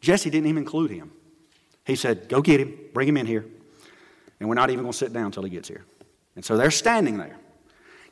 Jesse 0.00 0.30
didn't 0.30 0.48
even 0.48 0.62
include 0.62 0.90
him. 0.90 1.10
He 1.84 1.96
said, 1.96 2.28
Go 2.28 2.42
get 2.42 2.60
him, 2.60 2.78
bring 2.92 3.08
him 3.08 3.16
in 3.16 3.26
here. 3.26 3.44
And 4.40 4.48
we're 4.48 4.54
not 4.54 4.70
even 4.70 4.82
going 4.82 4.92
to 4.92 4.98
sit 4.98 5.12
down 5.12 5.26
until 5.26 5.42
he 5.44 5.50
gets 5.50 5.68
here. 5.68 5.84
And 6.34 6.44
so 6.44 6.56
they're 6.56 6.70
standing 6.70 7.18
there. 7.18 7.36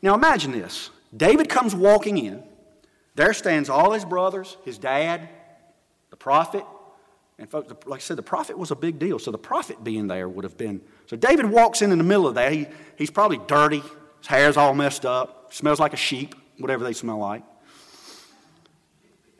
Now 0.02 0.14
imagine 0.14 0.52
this 0.52 0.90
David 1.16 1.48
comes 1.48 1.74
walking 1.74 2.18
in. 2.18 2.42
There 3.14 3.32
stands 3.34 3.68
all 3.68 3.92
his 3.92 4.04
brothers, 4.04 4.56
his 4.64 4.78
dad, 4.78 5.28
the 6.10 6.16
prophet. 6.16 6.64
And 7.38 7.50
folks, 7.50 7.72
like 7.86 8.00
I 8.00 8.02
said, 8.02 8.16
the 8.16 8.22
prophet 8.22 8.56
was 8.56 8.70
a 8.70 8.76
big 8.76 8.98
deal. 8.98 9.18
So 9.18 9.30
the 9.30 9.38
prophet 9.38 9.82
being 9.82 10.06
there 10.06 10.28
would 10.28 10.44
have 10.44 10.56
been. 10.56 10.80
So 11.06 11.16
David 11.16 11.46
walks 11.46 11.82
in 11.82 11.90
in 11.90 11.98
the 11.98 12.04
middle 12.04 12.28
of 12.28 12.34
that. 12.34 12.52
He, 12.52 12.66
he's 12.96 13.10
probably 13.10 13.40
dirty. 13.46 13.82
His 14.18 14.26
hair's 14.26 14.56
all 14.56 14.74
messed 14.74 15.06
up. 15.06 15.52
Smells 15.52 15.80
like 15.80 15.94
a 15.94 15.96
sheep, 15.96 16.34
whatever 16.58 16.84
they 16.84 16.92
smell 16.92 17.18
like. 17.18 17.42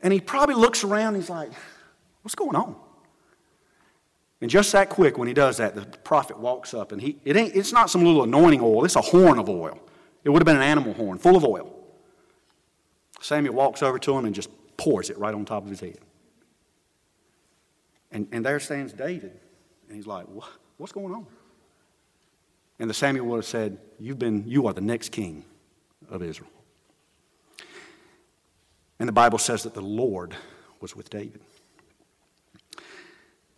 And 0.01 0.11
he 0.11 0.19
probably 0.19 0.55
looks 0.55 0.83
around 0.83 1.15
he's 1.15 1.29
like, 1.29 1.51
what's 2.23 2.35
going 2.35 2.55
on? 2.55 2.75
And 4.41 4.49
just 4.49 4.71
that 4.71 4.89
quick, 4.89 5.17
when 5.17 5.27
he 5.27 5.33
does 5.33 5.57
that, 5.57 5.75
the 5.75 5.85
prophet 5.99 6.37
walks 6.37 6.73
up 6.73 6.91
and 6.91 7.01
he, 7.01 7.19
it 7.23 7.37
ain't, 7.37 7.55
it's 7.55 7.71
not 7.71 7.89
some 7.89 8.03
little 8.03 8.23
anointing 8.23 8.61
oil, 8.61 8.83
it's 8.83 8.95
a 8.95 9.01
horn 9.01 9.37
of 9.37 9.47
oil. 9.49 9.79
It 10.23 10.29
would 10.29 10.41
have 10.41 10.45
been 10.45 10.57
an 10.57 10.63
animal 10.63 10.93
horn, 10.93 11.19
full 11.19 11.35
of 11.35 11.45
oil. 11.45 11.77
Samuel 13.21 13.53
walks 13.53 13.83
over 13.83 13.99
to 13.99 14.17
him 14.17 14.25
and 14.25 14.33
just 14.33 14.49
pours 14.77 15.09
it 15.09 15.17
right 15.17 15.33
on 15.33 15.45
top 15.45 15.63
of 15.63 15.69
his 15.69 15.79
head. 15.79 15.99
And, 18.11 18.27
and 18.31 18.43
there 18.43 18.59
stands 18.59 18.93
David. 18.93 19.39
And 19.87 19.95
he's 19.95 20.07
like, 20.07 20.25
what, 20.25 20.49
What's 20.81 20.93
going 20.93 21.13
on? 21.13 21.27
And 22.79 22.89
the 22.89 22.93
Samuel 22.95 23.27
would 23.27 23.35
have 23.35 23.45
said, 23.45 23.77
You've 23.99 24.17
been, 24.17 24.45
you 24.47 24.65
are 24.65 24.73
the 24.73 24.81
next 24.81 25.09
king 25.09 25.45
of 26.09 26.23
Israel. 26.23 26.49
And 28.97 29.07
the 29.07 29.13
Bible 29.13 29.37
says 29.37 29.61
that 29.61 29.75
the 29.75 29.81
Lord 29.81 30.35
was 30.79 30.95
with 30.95 31.11
David. 31.11 31.39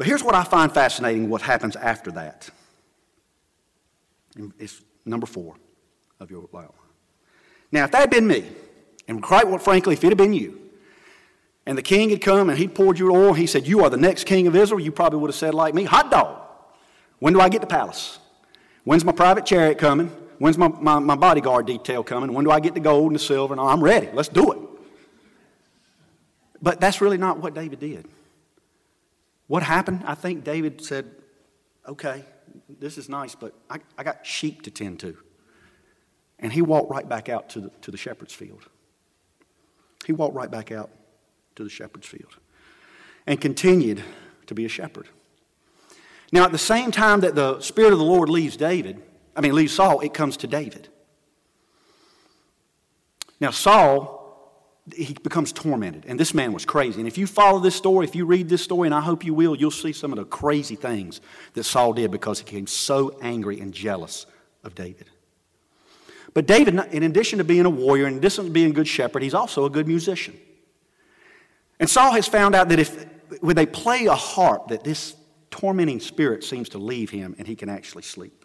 But 0.04 0.10
here's 0.10 0.22
what 0.22 0.36
I 0.36 0.44
find 0.44 0.70
fascinating 0.70 1.30
what 1.30 1.42
happens 1.42 1.78
after 1.78 2.12
that. 2.12 2.50
It's 4.60 4.82
number 5.06 5.26
four. 5.26 5.56
of 6.20 6.30
your 6.30 6.44
life. 6.52 6.68
Now, 7.72 7.86
if 7.86 7.92
that 7.92 8.02
had 8.02 8.10
been 8.10 8.28
me, 8.28 8.44
and 9.08 9.24
quite 9.24 9.46
frankly, 9.62 9.94
if 9.94 10.04
it 10.04 10.10
had 10.10 10.18
been 10.18 10.34
you, 10.34 10.60
and 11.66 11.78
the 11.78 11.82
king 11.82 12.10
had 12.10 12.20
come 12.20 12.50
and 12.50 12.60
he 12.60 12.68
poured 12.68 13.00
you 13.00 13.16
oil, 13.16 13.32
he 13.32 13.48
said, 13.48 13.66
You 13.66 13.86
are 13.86 13.90
the 13.90 13.96
next 13.96 14.26
king 14.26 14.46
of 14.46 14.58
Israel, 14.58 14.82
you 14.82 14.92
probably 14.92 15.20
would 15.20 15.30
have 15.30 15.36
said, 15.36 15.54
like 15.54 15.74
me, 15.74 15.86
hot 15.86 16.12
dog. 16.12 16.38
When 17.20 17.32
do 17.32 17.40
I 17.40 17.48
get 17.48 17.62
the 17.62 17.68
palace? 17.68 18.20
When's 18.84 19.06
my 19.06 19.14
private 19.14 19.46
chariot 19.46 19.78
coming? 19.78 20.08
When's 20.38 20.58
my, 20.58 20.68
my, 20.68 21.00
my 21.00 21.16
bodyguard 21.16 21.66
detail 21.66 22.04
coming? 22.04 22.34
When 22.34 22.44
do 22.44 22.52
I 22.52 22.60
get 22.60 22.74
the 22.74 22.82
gold 22.82 23.06
and 23.06 23.16
the 23.16 23.24
silver? 23.24 23.54
And 23.54 23.62
all? 23.62 23.70
I'm 23.70 23.82
ready. 23.82 24.10
Let's 24.12 24.28
do 24.28 24.52
it. 24.52 24.60
But 26.62 26.82
that's 26.82 27.00
really 27.00 27.18
not 27.18 27.38
what 27.38 27.54
David 27.54 27.80
did. 27.80 28.06
What 29.54 29.62
happened? 29.62 30.02
I 30.08 30.16
think 30.16 30.44
David 30.44 30.84
said, 30.84 31.12
Okay, 31.88 32.26
this 32.80 32.98
is 32.98 33.08
nice, 33.08 33.36
but 33.36 33.54
I, 33.70 33.78
I 33.96 34.04
got 34.04 34.26
sheep 34.26 34.64
to 34.64 34.72
tend 34.72 35.00
to. 35.02 35.16
And 36.40 36.52
he 36.52 36.64
walked 36.64 36.90
right 36.90 37.08
back 37.08 37.30
out 37.30 37.50
to 37.50 37.62
the, 37.62 37.70
to 37.82 37.92
the 37.92 37.98
shepherd's 37.98 38.34
field. 38.34 38.68
He 40.08 40.12
walked 40.12 40.34
right 40.34 40.50
back 40.50 40.72
out 40.72 40.90
to 41.56 41.64
the 41.64 41.70
shepherd's 41.70 42.08
field 42.08 42.36
and 43.28 43.40
continued 43.40 44.04
to 44.48 44.56
be 44.56 44.66
a 44.66 44.70
shepherd. 44.70 45.08
Now, 46.32 46.46
at 46.46 46.52
the 46.52 46.58
same 46.58 46.90
time 46.90 47.20
that 47.20 47.36
the 47.36 47.60
Spirit 47.60 47.94
of 47.94 48.00
the 48.00 48.06
Lord 48.06 48.30
leaves 48.30 48.58
David, 48.58 49.04
I 49.36 49.42
mean, 49.42 49.54
leaves 49.54 49.76
Saul, 49.76 50.00
it 50.00 50.16
comes 50.16 50.36
to 50.38 50.48
David. 50.48 50.88
Now, 53.40 53.52
Saul, 53.52 54.23
he 54.96 55.14
becomes 55.14 55.54
tormented, 55.54 56.04
and 56.08 56.20
this 56.20 56.34
man 56.34 56.52
was 56.52 56.66
crazy. 56.66 57.00
And 57.00 57.08
if 57.08 57.18
you 57.18 57.26
follow 57.26 57.60
this 57.60 57.76
story, 57.76 58.06
if 58.06 58.16
you 58.16 58.26
read 58.26 58.50
this 58.50 58.62
story, 58.62 58.88
and 58.88 58.94
I 58.94 59.00
hope 59.00 59.24
you 59.24 59.34
will, 59.34 59.56
you'll 59.56 59.72
see 59.72 59.94
some 59.94 60.12
of 60.12 60.18
the 60.18 60.26
crazy 60.26 60.76
things 60.76 61.22
that 61.54 61.64
Saul 61.64 61.94
did 61.94 62.12
because 62.12 62.40
he 62.40 62.46
became 62.46 62.68
so 62.68 63.18
angry 63.22 63.62
and 63.62 63.74
jealous 63.74 64.26
of 64.64 64.76
David. 64.76 65.10
But 66.34 66.48
David, 66.48 66.74
in 66.92 67.04
addition 67.04 67.38
to 67.38 67.46
being 67.46 67.66
a 67.66 67.70
warrior, 67.70 68.08
in 68.08 68.18
addition 68.18 68.46
to 68.46 68.52
being 68.52 68.72
a 68.72 68.74
good 68.74 68.88
shepherd, 68.88 69.24
he's 69.24 69.34
also 69.34 69.66
a 69.66 69.70
good 69.70 69.88
musician. 69.88 70.38
And 71.80 71.90
Saul 71.90 72.12
has 72.14 72.28
found 72.28 72.56
out 72.56 72.70
that 72.70 72.80
if 72.80 73.06
when 73.42 73.56
they 73.56 73.66
play 73.66 74.06
a 74.08 74.16
harp, 74.16 74.68
that 74.70 74.84
this 74.84 75.16
tormenting 75.50 76.00
spirit 76.00 76.44
seems 76.44 76.70
to 76.70 76.78
leave 76.78 77.10
him 77.10 77.36
and 77.38 77.48
he 77.48 77.56
can 77.56 77.70
actually 77.70 78.04
sleep. 78.04 78.43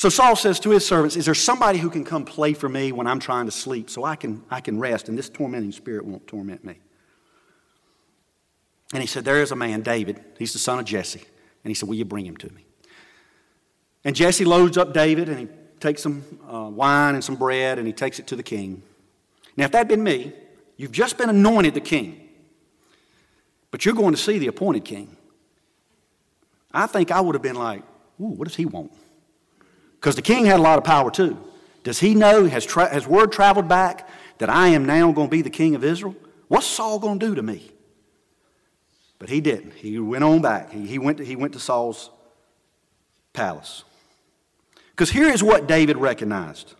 So 0.00 0.08
Saul 0.08 0.34
says 0.34 0.58
to 0.60 0.70
his 0.70 0.86
servants, 0.86 1.14
Is 1.14 1.26
there 1.26 1.34
somebody 1.34 1.78
who 1.78 1.90
can 1.90 2.04
come 2.04 2.24
play 2.24 2.54
for 2.54 2.70
me 2.70 2.90
when 2.90 3.06
I'm 3.06 3.20
trying 3.20 3.44
to 3.44 3.52
sleep 3.52 3.90
so 3.90 4.02
I 4.02 4.16
can, 4.16 4.42
I 4.50 4.62
can 4.62 4.78
rest 4.78 5.10
and 5.10 5.18
this 5.18 5.28
tormenting 5.28 5.72
spirit 5.72 6.06
won't 6.06 6.26
torment 6.26 6.64
me? 6.64 6.78
And 8.94 9.02
he 9.02 9.06
said, 9.06 9.26
There 9.26 9.42
is 9.42 9.52
a 9.52 9.56
man, 9.56 9.82
David. 9.82 10.24
He's 10.38 10.54
the 10.54 10.58
son 10.58 10.78
of 10.78 10.86
Jesse. 10.86 11.20
And 11.20 11.70
he 11.70 11.74
said, 11.74 11.86
Will 11.86 11.96
you 11.96 12.06
bring 12.06 12.24
him 12.24 12.38
to 12.38 12.50
me? 12.50 12.64
And 14.02 14.16
Jesse 14.16 14.46
loads 14.46 14.78
up 14.78 14.94
David 14.94 15.28
and 15.28 15.38
he 15.38 15.48
takes 15.80 16.02
some 16.02 16.24
uh, 16.50 16.70
wine 16.70 17.14
and 17.14 17.22
some 17.22 17.36
bread 17.36 17.76
and 17.76 17.86
he 17.86 17.92
takes 17.92 18.18
it 18.18 18.26
to 18.28 18.36
the 18.36 18.42
king. 18.42 18.82
Now, 19.58 19.66
if 19.66 19.72
that 19.72 19.78
had 19.80 19.88
been 19.88 20.02
me, 20.02 20.32
you've 20.78 20.92
just 20.92 21.18
been 21.18 21.28
anointed 21.28 21.74
the 21.74 21.82
king, 21.82 22.26
but 23.70 23.84
you're 23.84 23.94
going 23.94 24.14
to 24.14 24.18
see 24.18 24.38
the 24.38 24.46
appointed 24.46 24.86
king. 24.86 25.14
I 26.72 26.86
think 26.86 27.10
I 27.10 27.20
would 27.20 27.34
have 27.34 27.42
been 27.42 27.56
like, 27.56 27.82
Ooh, 28.18 28.28
what 28.28 28.48
does 28.48 28.56
he 28.56 28.64
want? 28.64 28.92
Because 30.00 30.16
the 30.16 30.22
king 30.22 30.46
had 30.46 30.58
a 30.58 30.62
lot 30.62 30.78
of 30.78 30.84
power 30.84 31.10
too. 31.10 31.38
Does 31.84 32.00
he 32.00 32.14
know, 32.14 32.46
has, 32.46 32.64
tra- 32.64 32.88
has 32.88 33.06
word 33.06 33.32
traveled 33.32 33.68
back 33.68 34.08
that 34.38 34.50
I 34.50 34.68
am 34.68 34.84
now 34.84 35.12
going 35.12 35.28
to 35.28 35.30
be 35.30 35.42
the 35.42 35.50
king 35.50 35.74
of 35.74 35.84
Israel? 35.84 36.16
What's 36.48 36.66
Saul 36.66 36.98
going 36.98 37.18
to 37.18 37.26
do 37.26 37.34
to 37.34 37.42
me? 37.42 37.70
But 39.18 39.28
he 39.28 39.40
didn't. 39.40 39.74
He 39.74 39.98
went 39.98 40.24
on 40.24 40.40
back. 40.40 40.72
He, 40.72 40.86
he, 40.86 40.98
went, 40.98 41.18
to, 41.18 41.24
he 41.24 41.36
went 41.36 41.52
to 41.52 41.60
Saul's 41.60 42.10
palace. 43.32 43.84
Because 44.90 45.10
here 45.10 45.28
is 45.28 45.42
what 45.42 45.66
David 45.66 45.96
recognized 45.96 46.74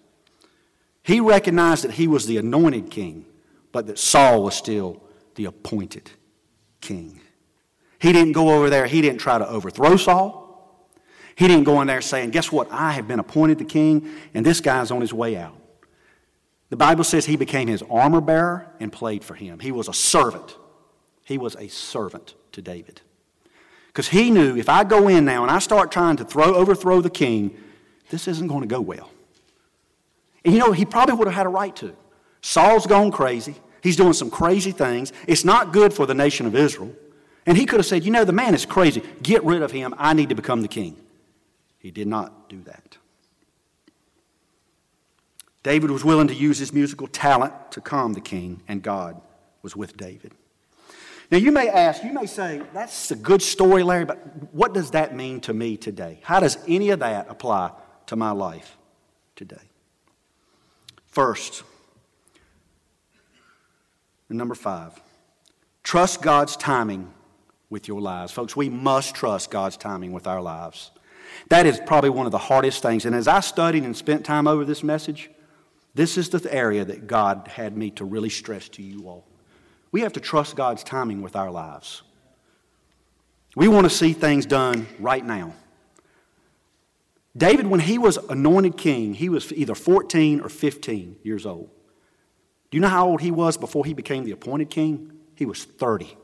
he 1.03 1.21
recognized 1.21 1.85
that 1.85 1.93
he 1.93 2.07
was 2.07 2.27
the 2.27 2.37
anointed 2.37 2.91
king, 2.91 3.25
but 3.73 3.87
that 3.87 3.99
Saul 3.99 4.43
was 4.43 4.55
still 4.55 5.03
the 5.35 5.47
appointed 5.47 6.11
king. 6.81 7.21
He 7.99 8.13
didn't 8.13 8.33
go 8.33 8.51
over 8.51 8.71
there, 8.71 8.87
he 8.87 9.01
didn't 9.01 9.21
try 9.21 9.39
to 9.39 9.49
overthrow 9.49 9.97
Saul. 9.97 10.40
He 11.41 11.49
didn't 11.49 11.65
go 11.65 11.81
in 11.81 11.87
there 11.87 12.03
saying, 12.03 12.33
Guess 12.33 12.53
what? 12.53 12.71
I 12.71 12.93
have 12.93 13.09
been 13.09 13.19
appointed 13.19 13.57
the 13.57 13.65
king, 13.65 14.11
and 14.35 14.45
this 14.45 14.61
guy's 14.61 14.91
on 14.91 15.01
his 15.01 15.15
way 15.15 15.39
out. 15.39 15.57
The 16.69 16.77
Bible 16.77 17.03
says 17.03 17.25
he 17.25 17.37
became 17.37 17.67
his 17.67 17.83
armor 17.91 18.21
bearer 18.21 18.71
and 18.79 18.93
played 18.93 19.25
for 19.25 19.33
him. 19.33 19.59
He 19.59 19.73
was 19.73 19.89
a 19.89 19.95
servant. 19.95 20.59
He 21.25 21.39
was 21.39 21.57
a 21.57 21.69
servant 21.69 22.35
to 22.53 22.61
David. 22.61 23.01
Because 23.87 24.09
he 24.09 24.31
knew 24.31 24.55
if 24.55 24.69
I 24.69 24.85
go 24.85 25.09
in 25.09 25.25
now 25.25 25.41
and 25.41 25.51
I 25.51 25.61
start 25.61 25.91
trying 25.91 26.17
to 26.17 26.27
throw, 26.27 26.55
overthrow 26.55 27.01
the 27.01 27.09
king, 27.09 27.57
this 28.11 28.29
isn't 28.29 28.49
going 28.49 28.61
to 28.61 28.67
go 28.67 28.83
well. 28.83 29.11
And 30.45 30.53
you 30.53 30.61
know, 30.61 30.73
he 30.73 30.85
probably 30.85 31.15
would 31.15 31.27
have 31.27 31.35
had 31.35 31.47
a 31.47 31.49
right 31.49 31.75
to. 31.77 31.97
Saul's 32.43 32.87
gone 32.87 33.11
crazy. 33.11 33.55
He's 33.83 33.97
doing 33.97 34.13
some 34.13 34.31
crazy 34.31 34.73
things. 34.73 35.15
It's 35.27 35.47
not 35.47 35.73
good 35.73 35.95
for 35.95 36.05
the 36.05 36.15
nation 36.15 36.45
of 36.45 36.55
Israel. 36.55 36.95
And 37.47 37.57
he 37.57 37.65
could 37.65 37.79
have 37.79 37.87
said, 37.87 38.05
You 38.05 38.11
know, 38.11 38.27
the 38.27 38.33
man 38.33 38.53
is 38.53 38.67
crazy. 38.67 39.03
Get 39.23 39.43
rid 39.43 39.63
of 39.63 39.71
him. 39.71 39.95
I 39.97 40.13
need 40.13 40.29
to 40.29 40.35
become 40.35 40.61
the 40.61 40.69
king. 40.69 40.99
He 41.81 41.91
did 41.91 42.07
not 42.07 42.49
do 42.49 42.63
that. 42.63 42.99
David 45.63 45.91
was 45.91 46.05
willing 46.05 46.29
to 46.29 46.35
use 46.35 46.59
his 46.59 46.73
musical 46.73 47.09
talent 47.09 47.53
to 47.73 47.81
calm 47.81 48.13
the 48.13 48.21
king, 48.21 48.63
and 48.69 48.83
God 48.83 49.21
was 49.63 49.75
with 49.75 49.97
David. 49.97 50.33
Now, 51.31 51.39
you 51.39 51.53
may 51.53 51.69
ask, 51.69 52.05
you 52.05 52.13
may 52.13 52.27
say, 52.27 52.63
that's 52.73 53.11
a 53.11 53.17
good 53.17 53.43
story, 53.43 53.83
Larry, 53.83 54.05
but 54.05 54.19
what 54.55 54.73
does 54.73 54.93
that 54.93 55.15
mean 55.15 55.41
to 55.43 55.53
me 55.53 55.77
today? 55.77 56.21
How 56.23 56.41
does 56.41 56.57
any 56.69 56.91
of 56.91 57.01
that 57.01 57.27
apply 57.29 57.73
to 58.11 58.17
my 58.17 58.33
life 58.33 58.77
today. 59.37 59.71
First, 61.07 61.63
number 64.29 64.57
five, 64.57 65.01
trust 65.85 66.21
God's 66.21 66.57
timing 66.57 67.15
with 67.71 67.87
your 67.87 68.01
lives. 68.01 68.33
Folks, 68.33 68.57
we 68.57 68.69
must 68.69 69.15
trust 69.15 69.53
God's 69.53 69.77
timing 69.77 70.11
with 70.13 70.27
our 70.27 70.43
lives. 70.43 70.91
That 71.49 71.67
is 71.67 71.81
probably 71.87 72.11
one 72.11 72.27
of 72.27 72.33
the 72.33 72.39
hardest 72.39 72.83
things. 72.83 73.05
And 73.05 73.15
as 73.15 73.29
I 73.29 73.41
studied 73.41 73.85
and 73.85 73.97
spent 73.97 74.25
time 74.25 74.47
over 74.47 74.65
this 74.65 74.83
message, 74.83 75.31
this 75.95 76.17
is 76.17 76.29
the 76.29 76.53
area 76.53 76.85
that 76.85 77.07
God 77.07 77.49
had 77.49 77.77
me 77.77 77.91
to 77.93 78.05
really 78.05 78.31
stress 78.31 78.69
to 78.71 78.83
you 78.83 79.09
all. 79.09 79.27
We 79.93 80.03
have 80.03 80.13
to 80.13 80.21
trust 80.21 80.57
God's 80.57 80.85
timing 80.85 81.23
with 81.23 81.35
our 81.35 81.51
lives. 81.51 82.03
We 83.57 83.67
want 83.67 83.85
to 83.85 83.91
see 83.91 84.13
things 84.13 84.47
done 84.47 84.87
right 85.01 85.25
now. 85.25 85.55
David, 87.37 87.67
when 87.67 87.81
he 87.81 87.99
was 87.99 88.17
anointed 88.17 88.77
king, 88.77 89.15
he 89.15 89.29
was 89.29 89.53
either 89.53 89.75
14 89.75 90.41
or 90.41 90.49
15 90.49 91.17
years 91.23 91.47
old. 91.47 91.71
Do 92.71 92.77
you 92.77 92.81
know 92.81 92.89
how 92.89 93.09
old 93.09 93.21
he 93.21 93.31
was 93.31 93.57
before 93.57 93.85
he 93.85 93.95
became 93.95 94.25
the 94.25 94.33
appointed 94.33 94.71
king? 94.71 95.13
He 95.35 95.47
was 95.47 95.65
30. 95.65 96.17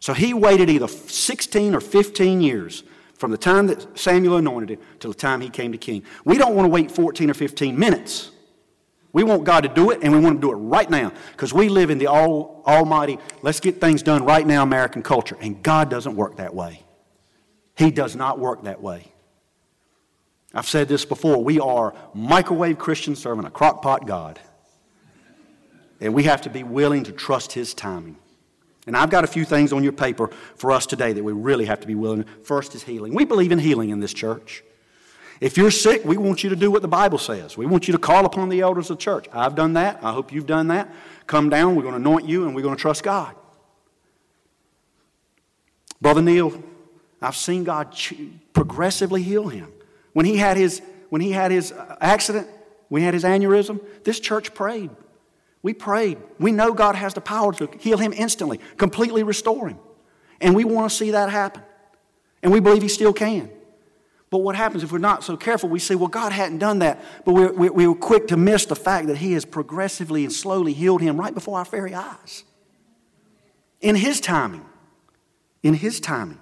So 0.00 0.12
he 0.12 0.34
waited 0.34 0.70
either 0.70 0.88
16 0.88 1.74
or 1.74 1.80
15 1.80 2.40
years 2.40 2.82
from 3.18 3.30
the 3.30 3.38
time 3.38 3.66
that 3.68 3.98
Samuel 3.98 4.36
anointed 4.36 4.70
him 4.70 4.78
to 5.00 5.08
the 5.08 5.14
time 5.14 5.40
he 5.40 5.48
came 5.48 5.72
to 5.72 5.78
king. 5.78 6.02
We 6.24 6.38
don't 6.38 6.54
want 6.54 6.66
to 6.66 6.70
wait 6.70 6.90
14 6.90 7.30
or 7.30 7.34
15 7.34 7.78
minutes. 7.78 8.30
We 9.12 9.24
want 9.24 9.44
God 9.44 9.62
to 9.62 9.70
do 9.70 9.90
it, 9.90 10.00
and 10.02 10.12
we 10.12 10.18
want 10.18 10.42
to 10.42 10.46
do 10.46 10.52
it 10.52 10.56
right 10.56 10.90
now 10.90 11.10
because 11.32 11.52
we 11.54 11.70
live 11.70 11.88
in 11.88 11.96
the 11.96 12.06
all, 12.06 12.62
almighty, 12.66 13.18
let's 13.40 13.60
get 13.60 13.80
things 13.80 14.02
done 14.02 14.24
right 14.24 14.46
now 14.46 14.62
American 14.62 15.02
culture. 15.02 15.38
And 15.40 15.62
God 15.62 15.88
doesn't 15.88 16.14
work 16.14 16.36
that 16.36 16.54
way. 16.54 16.82
He 17.76 17.90
does 17.90 18.14
not 18.14 18.38
work 18.38 18.64
that 18.64 18.82
way. 18.82 19.10
I've 20.52 20.66
said 20.68 20.88
this 20.88 21.04
before. 21.04 21.42
We 21.42 21.60
are 21.60 21.94
microwave 22.14 22.78
Christians 22.78 23.18
serving 23.18 23.46
a 23.46 23.50
crockpot 23.50 24.06
God. 24.06 24.38
And 26.00 26.12
we 26.12 26.24
have 26.24 26.42
to 26.42 26.50
be 26.50 26.62
willing 26.62 27.04
to 27.04 27.12
trust 27.12 27.52
His 27.52 27.72
timing. 27.72 28.16
And 28.86 28.96
I've 28.96 29.10
got 29.10 29.24
a 29.24 29.26
few 29.26 29.44
things 29.44 29.72
on 29.72 29.82
your 29.82 29.92
paper 29.92 30.30
for 30.54 30.70
us 30.70 30.86
today 30.86 31.12
that 31.12 31.24
we 31.24 31.32
really 31.32 31.64
have 31.64 31.80
to 31.80 31.86
be 31.86 31.94
willing. 31.94 32.24
First 32.44 32.74
is 32.74 32.84
healing. 32.84 33.14
We 33.14 33.24
believe 33.24 33.50
in 33.50 33.58
healing 33.58 33.90
in 33.90 34.00
this 34.00 34.12
church. 34.12 34.62
If 35.40 35.56
you're 35.56 35.70
sick, 35.70 36.04
we 36.04 36.16
want 36.16 36.42
you 36.42 36.50
to 36.50 36.56
do 36.56 36.70
what 36.70 36.82
the 36.82 36.88
Bible 36.88 37.18
says. 37.18 37.56
We 37.58 37.66
want 37.66 37.88
you 37.88 37.92
to 37.92 37.98
call 37.98 38.24
upon 38.24 38.48
the 38.48 38.60
elders 38.60 38.90
of 38.90 38.98
the 38.98 39.02
church. 39.02 39.26
I've 39.32 39.54
done 39.54 39.74
that. 39.74 39.98
I 40.02 40.12
hope 40.12 40.32
you've 40.32 40.46
done 40.46 40.68
that. 40.68 40.90
Come 41.26 41.50
down, 41.50 41.74
we're 41.74 41.82
going 41.82 41.94
to 41.94 42.00
anoint 42.00 42.26
you, 42.26 42.46
and 42.46 42.54
we're 42.54 42.62
going 42.62 42.76
to 42.76 42.80
trust 42.80 43.02
God. 43.02 43.34
Brother 46.00 46.22
Neil, 46.22 46.62
I've 47.20 47.36
seen 47.36 47.64
God 47.64 47.94
progressively 48.52 49.22
heal 49.22 49.48
him. 49.48 49.72
When 50.12 50.24
he 50.24 50.36
had 50.36 50.56
his, 50.56 50.80
when 51.10 51.20
he 51.20 51.32
had 51.32 51.50
his 51.50 51.72
uh, 51.72 51.96
accident, 52.00 52.48
when 52.88 53.00
he 53.00 53.04
had 53.04 53.14
his 53.14 53.24
aneurysm, 53.24 53.80
this 54.04 54.20
church 54.20 54.54
prayed. 54.54 54.90
We 55.66 55.74
prayed. 55.74 56.18
We 56.38 56.52
know 56.52 56.72
God 56.72 56.94
has 56.94 57.14
the 57.14 57.20
power 57.20 57.52
to 57.54 57.68
heal 57.80 57.98
him 57.98 58.12
instantly, 58.12 58.60
completely 58.76 59.24
restore 59.24 59.66
him. 59.66 59.80
And 60.40 60.54
we 60.54 60.62
want 60.62 60.92
to 60.92 60.96
see 60.96 61.10
that 61.10 61.28
happen. 61.28 61.60
And 62.40 62.52
we 62.52 62.60
believe 62.60 62.82
he 62.82 62.88
still 62.88 63.12
can. 63.12 63.50
But 64.30 64.38
what 64.38 64.54
happens 64.54 64.84
if 64.84 64.92
we're 64.92 64.98
not 64.98 65.24
so 65.24 65.36
careful? 65.36 65.68
We 65.68 65.80
say, 65.80 65.96
well, 65.96 66.06
God 66.06 66.30
hadn't 66.30 66.58
done 66.58 66.78
that. 66.78 67.02
But 67.24 67.32
we're, 67.32 67.52
we're, 67.52 67.72
we're 67.72 67.94
quick 67.96 68.28
to 68.28 68.36
miss 68.36 68.66
the 68.66 68.76
fact 68.76 69.08
that 69.08 69.16
he 69.16 69.32
has 69.32 69.44
progressively 69.44 70.22
and 70.22 70.32
slowly 70.32 70.72
healed 70.72 71.00
him 71.00 71.18
right 71.18 71.34
before 71.34 71.58
our 71.58 71.64
very 71.64 71.94
eyes. 71.96 72.44
In 73.80 73.96
his 73.96 74.20
timing. 74.20 74.64
In 75.64 75.74
his 75.74 75.98
timing. 75.98 76.38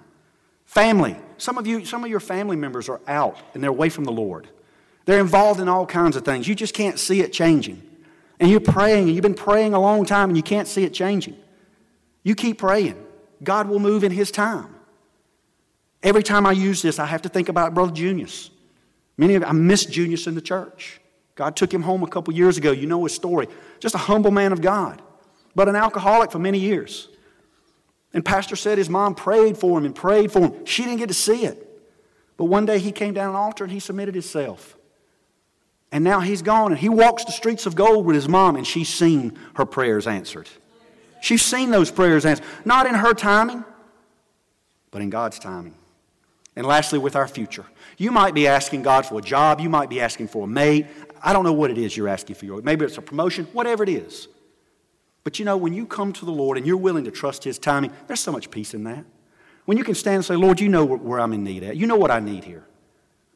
Family. 0.67 1.17
Some 1.39 1.57
of 1.57 1.65
you, 1.65 1.83
some 1.83 2.03
of 2.03 2.11
your 2.11 2.19
family 2.19 2.57
members 2.57 2.89
are 2.89 3.01
out 3.07 3.39
and 3.55 3.63
they're 3.63 3.71
away 3.71 3.89
from 3.89 4.03
the 4.03 4.11
Lord. 4.11 4.49
They're 5.05 5.19
involved 5.19 5.59
in 5.59 5.67
all 5.67 5.87
kinds 5.87 6.15
of 6.15 6.23
things. 6.23 6.47
You 6.47 6.53
just 6.53 6.75
can't 6.75 6.99
see 6.99 7.21
it 7.21 7.33
changing. 7.33 7.81
And 8.39 8.49
you're 8.49 8.59
praying, 8.59 9.05
and 9.05 9.15
you've 9.15 9.23
been 9.23 9.33
praying 9.33 9.73
a 9.73 9.79
long 9.79 10.05
time, 10.05 10.29
and 10.29 10.37
you 10.37 10.43
can't 10.43 10.67
see 10.67 10.83
it 10.83 10.93
changing. 10.93 11.37
You 12.23 12.35
keep 12.35 12.57
praying. 12.57 13.01
God 13.43 13.67
will 13.67 13.79
move 13.79 14.03
in 14.03 14.11
His 14.11 14.31
time. 14.31 14.75
Every 16.03 16.23
time 16.23 16.45
I 16.45 16.51
use 16.51 16.81
this, 16.81 16.99
I 16.99 17.05
have 17.05 17.23
to 17.23 17.29
think 17.29 17.49
about 17.49 17.73
Brother 17.73 17.91
Junius. 17.91 18.51
Many 19.17 19.35
of 19.35 19.43
I 19.43 19.51
miss 19.53 19.85
Junius 19.85 20.27
in 20.27 20.35
the 20.35 20.41
church. 20.41 20.99
God 21.35 21.55
took 21.55 21.73
him 21.73 21.81
home 21.81 22.03
a 22.03 22.07
couple 22.07 22.33
years 22.33 22.57
ago. 22.57 22.71
You 22.71 22.87
know 22.87 23.03
his 23.03 23.13
story. 23.13 23.47
Just 23.79 23.95
a 23.95 23.99
humble 23.99 24.31
man 24.31 24.51
of 24.51 24.61
God, 24.61 25.01
but 25.53 25.67
an 25.67 25.75
alcoholic 25.75 26.31
for 26.31 26.39
many 26.39 26.59
years. 26.59 27.09
And 28.13 28.23
Pastor 28.23 28.55
said 28.55 28.77
his 28.77 28.89
mom 28.89 29.15
prayed 29.15 29.57
for 29.57 29.77
him 29.77 29.85
and 29.85 29.93
prayed 29.93 30.31
for 30.31 30.39
him. 30.39 30.65
She 30.65 30.83
didn't 30.83 30.99
get 30.99 31.09
to 31.09 31.13
see 31.13 31.45
it. 31.45 31.61
But 32.37 32.45
one 32.45 32.65
day 32.65 32.79
he 32.79 32.91
came 32.91 33.13
down 33.13 33.31
an 33.31 33.35
altar 33.35 33.63
and 33.65 33.73
he 33.73 33.79
submitted 33.79 34.15
himself. 34.15 34.77
And 35.91 36.03
now 36.03 36.19
he's 36.19 36.41
gone 36.41 36.71
and 36.71 36.79
he 36.79 36.89
walks 36.89 37.23
the 37.23 37.31
streets 37.31 37.65
of 37.65 37.75
gold 37.75 38.05
with 38.05 38.15
his 38.15 38.27
mom 38.27 38.55
and 38.55 38.65
she's 38.65 38.89
seen 38.89 39.37
her 39.55 39.65
prayers 39.65 40.07
answered. 40.07 40.49
She's 41.21 41.41
seen 41.41 41.71
those 41.71 41.89
prayers 41.89 42.25
answered. 42.25 42.45
Not 42.65 42.85
in 42.85 42.95
her 42.95 43.13
timing, 43.13 43.63
but 44.91 45.01
in 45.01 45.09
God's 45.09 45.39
timing. 45.39 45.75
And 46.55 46.65
lastly, 46.65 46.99
with 46.99 47.15
our 47.15 47.27
future. 47.27 47.65
You 47.97 48.11
might 48.11 48.33
be 48.33 48.47
asking 48.47 48.83
God 48.83 49.05
for 49.05 49.19
a 49.19 49.21
job. 49.21 49.59
You 49.59 49.69
might 49.69 49.89
be 49.89 49.99
asking 49.99 50.29
for 50.29 50.45
a 50.45 50.47
mate. 50.47 50.85
I 51.21 51.33
don't 51.33 51.43
know 51.43 51.53
what 51.53 51.71
it 51.71 51.77
is 51.77 51.95
you're 51.97 52.07
asking 52.07 52.35
for. 52.35 52.61
Maybe 52.61 52.85
it's 52.85 52.97
a 52.97 53.01
promotion, 53.01 53.45
whatever 53.53 53.83
it 53.83 53.89
is. 53.89 54.27
But 55.23 55.39
you 55.39 55.45
know, 55.45 55.57
when 55.57 55.73
you 55.73 55.85
come 55.85 56.13
to 56.13 56.25
the 56.25 56.31
Lord 56.31 56.57
and 56.57 56.65
you're 56.65 56.77
willing 56.77 57.05
to 57.05 57.11
trust 57.11 57.43
His 57.43 57.57
timing, 57.57 57.91
there's 58.07 58.19
so 58.19 58.31
much 58.31 58.51
peace 58.51 58.73
in 58.73 58.83
that. 58.83 59.03
When 59.65 59.77
you 59.77 59.83
can 59.83 59.95
stand 59.95 60.17
and 60.17 60.25
say, 60.25 60.35
Lord, 60.35 60.59
you 60.59 60.69
know 60.69 60.85
where 60.85 61.19
I'm 61.19 61.33
in 61.33 61.43
need 61.43 61.63
at. 61.63 61.75
You 61.75 61.87
know 61.87 61.95
what 61.95 62.11
I 62.11 62.19
need 62.19 62.43
here. 62.43 62.63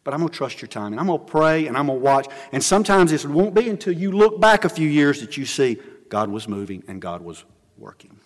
But 0.03 0.13
I'm 0.13 0.21
going 0.21 0.29
to 0.29 0.35
trust 0.35 0.61
your 0.61 0.67
timing. 0.67 0.97
I'm 0.97 1.07
going 1.07 1.19
to 1.19 1.25
pray 1.25 1.67
and 1.67 1.77
I'm 1.77 1.87
going 1.87 1.99
to 1.99 2.03
watch. 2.03 2.27
And 2.51 2.63
sometimes 2.63 3.11
it 3.11 3.25
won't 3.25 3.53
be 3.53 3.69
until 3.69 3.93
you 3.93 4.11
look 4.11 4.39
back 4.39 4.65
a 4.65 4.69
few 4.69 4.87
years 4.87 5.21
that 5.21 5.37
you 5.37 5.45
see 5.45 5.77
God 6.09 6.29
was 6.29 6.47
moving 6.47 6.83
and 6.87 7.01
God 7.01 7.21
was 7.21 7.43
working. 7.77 8.19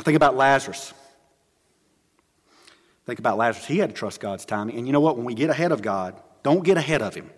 Think 0.00 0.16
about 0.16 0.36
Lazarus. 0.36 0.94
Think 3.04 3.18
about 3.18 3.36
Lazarus. 3.36 3.66
He 3.66 3.78
had 3.78 3.90
to 3.90 3.94
trust 3.94 4.20
God's 4.20 4.44
timing. 4.44 4.76
And 4.76 4.86
you 4.86 4.92
know 4.92 5.00
what? 5.00 5.16
When 5.16 5.26
we 5.26 5.34
get 5.34 5.50
ahead 5.50 5.72
of 5.72 5.82
God, 5.82 6.20
don't 6.42 6.64
get 6.64 6.76
ahead 6.76 7.02
of 7.02 7.14
Him. 7.14 7.30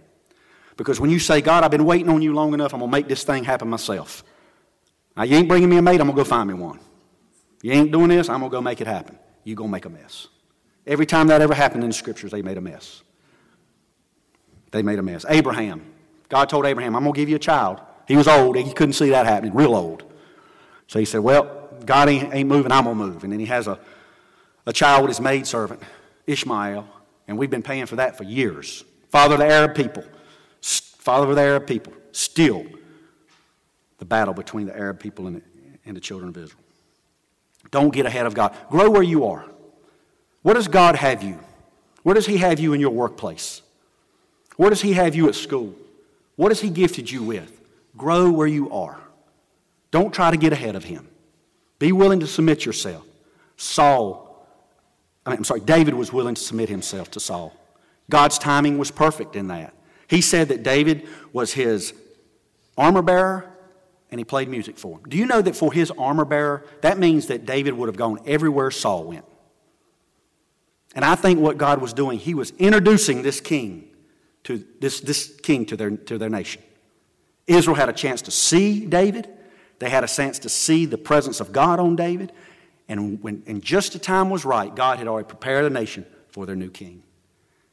Because 0.77 1.01
when 1.01 1.11
you 1.11 1.19
say, 1.19 1.41
God, 1.41 1.65
I've 1.65 1.71
been 1.71 1.85
waiting 1.85 2.09
on 2.09 2.21
you 2.21 2.35
long 2.35 2.53
enough, 2.53 2.75
I'm 2.75 2.81
going 2.81 2.91
to 2.91 2.97
make 2.97 3.09
this 3.09 3.25
thing 3.25 3.45
happen 3.45 3.69
myself. 3.69 4.25
Now, 5.17 5.23
you 5.23 5.37
ain't 5.37 5.49
bringing 5.49 5.69
me 5.69 5.77
a 5.79 5.83
mate, 5.83 6.01
I'm 6.01 6.07
going 6.07 6.17
to 6.17 6.17
go 6.17 6.25
find 6.25 6.49
me 6.49 6.55
one. 6.55 6.81
You 7.63 7.73
ain't 7.73 7.93
doing 7.93 8.09
this, 8.09 8.29
I'm 8.29 8.41
going 8.41 8.51
to 8.51 8.57
go 8.57 8.61
make 8.61 8.81
it 8.81 8.87
happen. 8.87 9.19
You're 9.45 9.57
going 9.57 9.69
to 9.69 9.73
make 9.73 9.85
a 9.85 9.91
mess. 9.91 10.29
Every 10.87 11.07
time 11.07 11.29
that 11.29 11.41
ever 11.41 11.55
happened 11.55 11.83
in 11.83 11.91
the 11.91 11.95
scriptures, 11.95 12.31
they 12.31 12.43
made 12.43 12.59
a 12.59 12.61
mess. 12.61 13.03
They 14.71 14.83
made 14.83 14.99
a 14.99 15.03
mess. 15.03 15.25
Abraham, 15.29 15.85
God 16.29 16.49
told 16.49 16.67
Abraham, 16.67 16.97
I'm 16.97 17.03
going 17.03 17.15
to 17.15 17.21
give 17.21 17.29
you 17.29 17.37
a 17.37 17.41
child. 17.41 17.81
He 18.07 18.17
was 18.17 18.29
old, 18.29 18.57
he 18.57 18.73
couldn't 18.73 18.95
see 18.95 19.11
that 19.11 19.25
happening, 19.27 19.55
real 19.55 19.75
old. 19.75 20.03
So 20.89 20.99
he 20.99 21.05
said, 21.05 21.21
Well, 21.21 21.69
God 21.87 22.09
ain't, 22.09 22.35
ain't 22.35 22.49
moving, 22.49 22.71
I'm 22.71 22.85
going 22.85 22.99
to 22.99 23.05
move. 23.05 23.25
And 23.25 23.33
then 23.33 23.41
he 23.41 23.47
has 23.47 23.67
a 23.67 23.79
a 24.67 24.73
child 24.73 25.03
with 25.03 25.11
his 25.11 25.21
maidservant, 25.21 25.83
Ishmael, 26.27 26.87
and 27.29 27.39
we've 27.39 27.51
been 27.51 27.63
paying 27.63 27.87
for 27.87 27.97
that 27.97 28.17
for 28.17 28.25
years. 28.25 28.85
Father 29.11 29.35
of 29.35 29.41
the 29.41 29.47
Arab 29.47 29.75
people, 29.75 30.05
father 30.63 31.29
of 31.29 31.37
the 31.37 31.43
Arab 31.43 31.67
people, 31.67 31.93
still 32.13 32.65
the 33.99 34.05
battle 34.05 34.35
between 34.35 34.67
the 34.67 34.77
Arab 34.77 34.99
people 34.99 35.27
and 35.27 35.37
the, 35.37 35.43
and 35.85 35.97
the 35.97 36.01
children 36.01 36.29
of 36.31 36.37
Israel. 36.37 36.61
Don't 37.71 37.93
get 37.93 38.07
ahead 38.07 38.27
of 38.27 38.35
God. 38.35 38.55
Grow 38.71 38.91
where 38.91 39.03
you 39.03 39.27
are. 39.27 39.45
Where 40.45 40.55
does 40.55 40.69
God 40.69 40.95
have 40.95 41.25
you? 41.25 41.41
Where 42.05 42.15
does 42.15 42.27
He 42.27 42.37
have 42.37 42.61
you 42.61 42.73
in 42.73 42.81
your 42.81 42.91
workplace? 42.91 43.63
Where 44.57 44.71
does 44.71 44.83
He 44.83 44.93
have 44.93 45.17
you 45.17 45.29
at 45.29 45.35
school? 45.35 45.75
What 46.37 46.53
has 46.53 46.61
He 46.61 46.71
gifted 46.71 47.11
you 47.11 47.25
with? 47.25 47.61
Grow 47.97 48.31
where 48.31 48.47
you 48.47 48.71
are. 48.71 49.01
Don't 49.91 50.15
try 50.15 50.31
to 50.31 50.37
get 50.37 50.53
ahead 50.53 50.77
of 50.77 50.85
Him. 50.85 51.09
Be 51.81 51.91
willing 51.91 52.21
to 52.21 52.29
submit 52.29 52.65
yourself. 52.65 53.05
Saul 53.57 54.25
I 55.27 55.31
mean, 55.31 55.39
I'm 55.39 55.45
sorry, 55.45 55.61
David 55.61 55.95
was 55.95 56.13
willing 56.13 56.35
to 56.35 56.41
submit 56.41 56.69
himself 56.69 57.11
to 57.13 57.21
Saul. 57.21 57.55
God's 58.11 58.39
timing 58.39 58.79
was 58.79 58.91
perfect 58.91 59.37
in 59.37 59.49
that. 59.49 59.75
He 60.07 60.21
said 60.21 60.49
that 60.49 60.63
David 60.63 61.09
was 61.33 61.55
his 61.55 61.95
armor 62.77 63.03
bearer 63.03 63.51
and 64.11 64.21
he 64.21 64.25
played 64.25 64.49
music 64.49 64.77
for 64.79 64.99
him. 64.99 65.05
Do 65.09 65.17
you 65.17 65.27
know 65.27 65.41
that 65.41 65.57
for 65.57 65.73
his 65.73 65.91
armor 65.93 66.27
bearer, 66.27 66.65
that 66.83 66.99
means 66.99 67.29
that 67.29 67.47
David 67.47 67.75
would 67.75 67.89
have 67.89 67.97
gone 67.97 68.21
everywhere 68.27 68.71
Saul 68.71 69.05
went? 69.05 69.25
And 70.95 71.05
I 71.05 71.15
think 71.15 71.41
what 71.41 71.59
God 71.59 71.81
was 71.81 71.93
doing, 71.93 72.19
he 72.19 72.35
was 72.35 72.53
introducing 72.53 73.23
this 73.23 73.41
king 73.41 73.89
to 74.45 74.65
this, 74.81 75.01
this 75.01 75.35
king 75.43 75.67
to 75.67 75.77
their, 75.77 75.91
to 75.91 76.19
their 76.19 76.31
nation. 76.31 76.63
Israel 77.47 77.75
had 77.75 77.89
a 77.89 77.93
chance 77.93 78.23
to 78.23 78.31
see 78.31 78.87
David. 78.87 79.29
They 79.79 79.91
had 79.91 80.05
a 80.05 80.09
chance 80.09 80.39
to 80.41 80.49
see 80.49 80.87
the 80.87 80.99
presence 80.99 81.41
of 81.41 81.53
God 81.53 81.81
on 81.81 81.97
David. 81.97 82.33
And 82.89 83.23
when 83.23 83.43
and 83.47 83.63
just 83.63 83.93
the 83.93 83.99
time 83.99 84.31
was 84.31 84.45
right, 84.45 84.75
God 84.75 84.99
had 84.99 85.09
already 85.09 85.27
prepared 85.27 85.65
the 85.65 85.71
nation 85.71 86.07
for 86.29 86.47
their 86.47 86.57
new 86.57 86.71
king. 86.71 87.03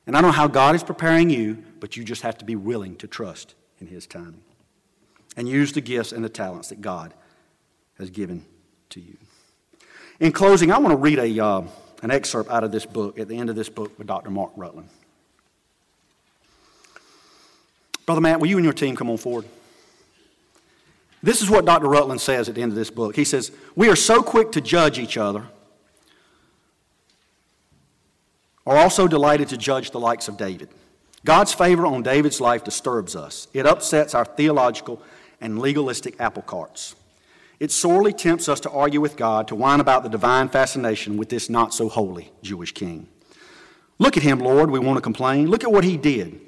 And 0.08 0.16
I 0.16 0.22
don't 0.22 0.30
know 0.30 0.36
how 0.36 0.48
God 0.48 0.76
is 0.76 0.84
preparing 0.84 1.30
you, 1.30 1.64
but 1.80 1.96
you 1.96 2.04
just 2.04 2.22
have 2.24 2.38
to 2.40 2.46
be 2.46 2.56
willing 2.56 2.96
to 2.98 3.08
trust 3.08 3.56
in 3.80 3.88
His 3.88 4.08
timing. 4.08 4.42
And 5.38 5.48
use 5.48 5.74
the 5.74 5.82
gifts 5.82 6.12
and 6.12 6.24
the 6.24 6.30
talents 6.30 6.70
that 6.70 6.82
God 6.82 7.14
has 7.98 8.10
given 8.10 8.46
to 8.90 9.00
you. 9.00 9.18
In 10.20 10.32
closing, 10.32 10.72
I 10.72 10.78
want 10.78 10.92
to 10.92 10.98
read 10.98 11.20
a, 11.20 11.44
uh, 11.44 11.62
an 12.02 12.12
excerpt 12.12 12.50
out 12.50 12.64
of 12.64 12.72
this 12.72 12.86
book, 12.86 13.20
at 13.20 13.28
the 13.28 13.38
end 13.38 13.50
of 13.50 13.56
this 13.56 13.70
book, 13.70 13.98
with 13.98 14.08
Dr. 14.08 14.30
Mark 14.30 14.52
Rutland. 14.56 14.90
Brother 18.06 18.22
Matt, 18.22 18.40
will 18.40 18.48
you 18.48 18.58
and 18.58 18.64
your 18.64 18.74
team 18.74 18.96
come 18.96 19.10
on 19.10 19.18
forward? 19.18 19.46
This 21.24 21.42
is 21.42 21.50
what 21.50 21.66
Dr. 21.66 21.88
Rutland 21.88 22.20
says 22.20 22.50
at 22.50 22.56
the 22.56 22.62
end 22.62 22.72
of 22.72 22.76
this 22.76 22.90
book. 22.90 23.16
He 23.16 23.24
says, 23.24 23.52
We 23.76 23.90
are 23.90 23.96
so 23.96 24.24
quick 24.24 24.52
to 24.54 24.62
judge 24.62 24.98
each 24.98 25.18
other, 25.18 25.46
are 28.66 28.78
also 28.78 29.08
delighted 29.08 29.50
to 29.50 29.58
judge 29.58 29.92
the 29.92 30.00
likes 30.00 30.28
of 30.28 30.38
David. 30.38 30.70
God's 31.24 31.54
favor 31.54 31.86
on 31.86 32.02
David's 32.02 32.42
life 32.42 32.64
disturbs 32.64 33.16
us. 33.16 33.48
It 33.54 33.68
upsets 33.68 34.16
our 34.16 34.26
theological 34.26 35.02
and 35.40 35.60
legalistic 35.60 36.20
apple 36.20 36.42
carts. 36.42 36.96
It 37.62 37.72
sorely 37.72 38.12
tempts 38.12 38.50
us 38.50 38.60
to 38.62 38.72
argue 38.72 39.00
with 39.00 39.16
God, 39.16 39.48
to 39.50 39.56
whine 39.56 39.82
about 39.82 40.02
the 40.02 40.10
divine 40.10 40.50
fascination 40.50 41.16
with 41.16 41.30
this 41.30 41.48
not 41.48 41.76
so 41.76 41.90
holy 41.90 42.32
Jewish 42.42 42.72
king. 42.72 43.08
Look 44.00 44.18
at 44.18 44.24
him, 44.24 44.40
Lord, 44.40 44.72
we 44.72 44.80
want 44.80 44.98
to 44.98 45.02
complain. 45.02 45.48
Look 45.48 45.64
at 45.64 45.72
what 45.72 45.84
he 45.84 45.96
did. 45.96 46.42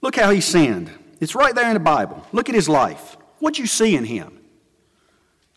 Look 0.00 0.16
how 0.16 0.30
he 0.30 0.40
sinned. 0.40 0.90
It's 1.20 1.34
right 1.34 1.54
there 1.54 1.66
in 1.66 1.74
the 1.74 1.80
Bible. 1.80 2.26
Look 2.32 2.48
at 2.48 2.54
his 2.54 2.70
life. 2.70 3.18
What'd 3.38 3.58
you 3.58 3.66
see 3.66 3.96
in 3.96 4.04
him? 4.04 4.40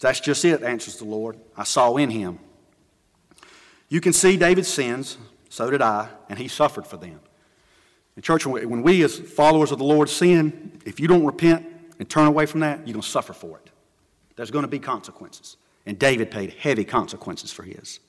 That's 0.02 0.20
just 0.20 0.44
it, 0.44 0.64
answers 0.64 0.98
the 0.98 1.06
Lord. 1.06 1.38
I 1.56 1.64
saw 1.64 1.96
in 1.96 2.10
him. 2.10 2.38
You 3.88 4.02
can 4.02 4.12
see 4.12 4.36
David's 4.36 4.68
sins, 4.68 5.18
so 5.48 5.70
did 5.70 5.82
I, 5.82 6.10
and 6.28 6.38
he 6.38 6.50
suffered 6.50 6.86
for 6.86 6.98
them. 6.98 7.22
In 8.18 8.22
church, 8.22 8.46
when 8.46 8.84
we 8.84 9.02
as 9.06 9.18
followers 9.18 9.72
of 9.72 9.78
the 9.78 9.86
Lord 9.86 10.10
sin, 10.10 10.78
if 10.86 11.00
you 11.00 11.08
don't 11.08 11.26
repent 11.26 11.66
and 12.00 12.10
turn 12.10 12.28
away 12.28 12.46
from 12.46 12.60
that, 12.60 12.80
you're 12.80 12.96
going 12.96 13.02
to 13.02 13.08
suffer 13.08 13.32
for 13.32 13.60
it. 13.60 13.70
There's 14.40 14.52
going 14.52 14.64
to 14.64 14.70
be 14.70 14.80
consequences. 14.80 15.58
And 15.86 16.00
David 16.00 16.32
paid 16.32 16.52
heavy 16.52 16.86
consequences 16.86 17.52
for 17.52 17.64
his. 17.64 18.00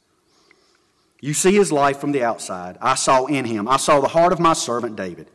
You 1.20 1.34
see 1.34 1.52
his 1.52 1.72
life 1.72 1.98
from 1.98 2.12
the 2.12 2.22
outside. 2.22 2.78
I 2.80 2.94
saw 2.94 3.26
in 3.26 3.44
him. 3.44 3.66
I 3.66 3.78
saw 3.78 3.98
the 3.98 4.06
heart 4.06 4.32
of 4.32 4.38
my 4.38 4.52
servant 4.52 4.94
David, 4.94 5.28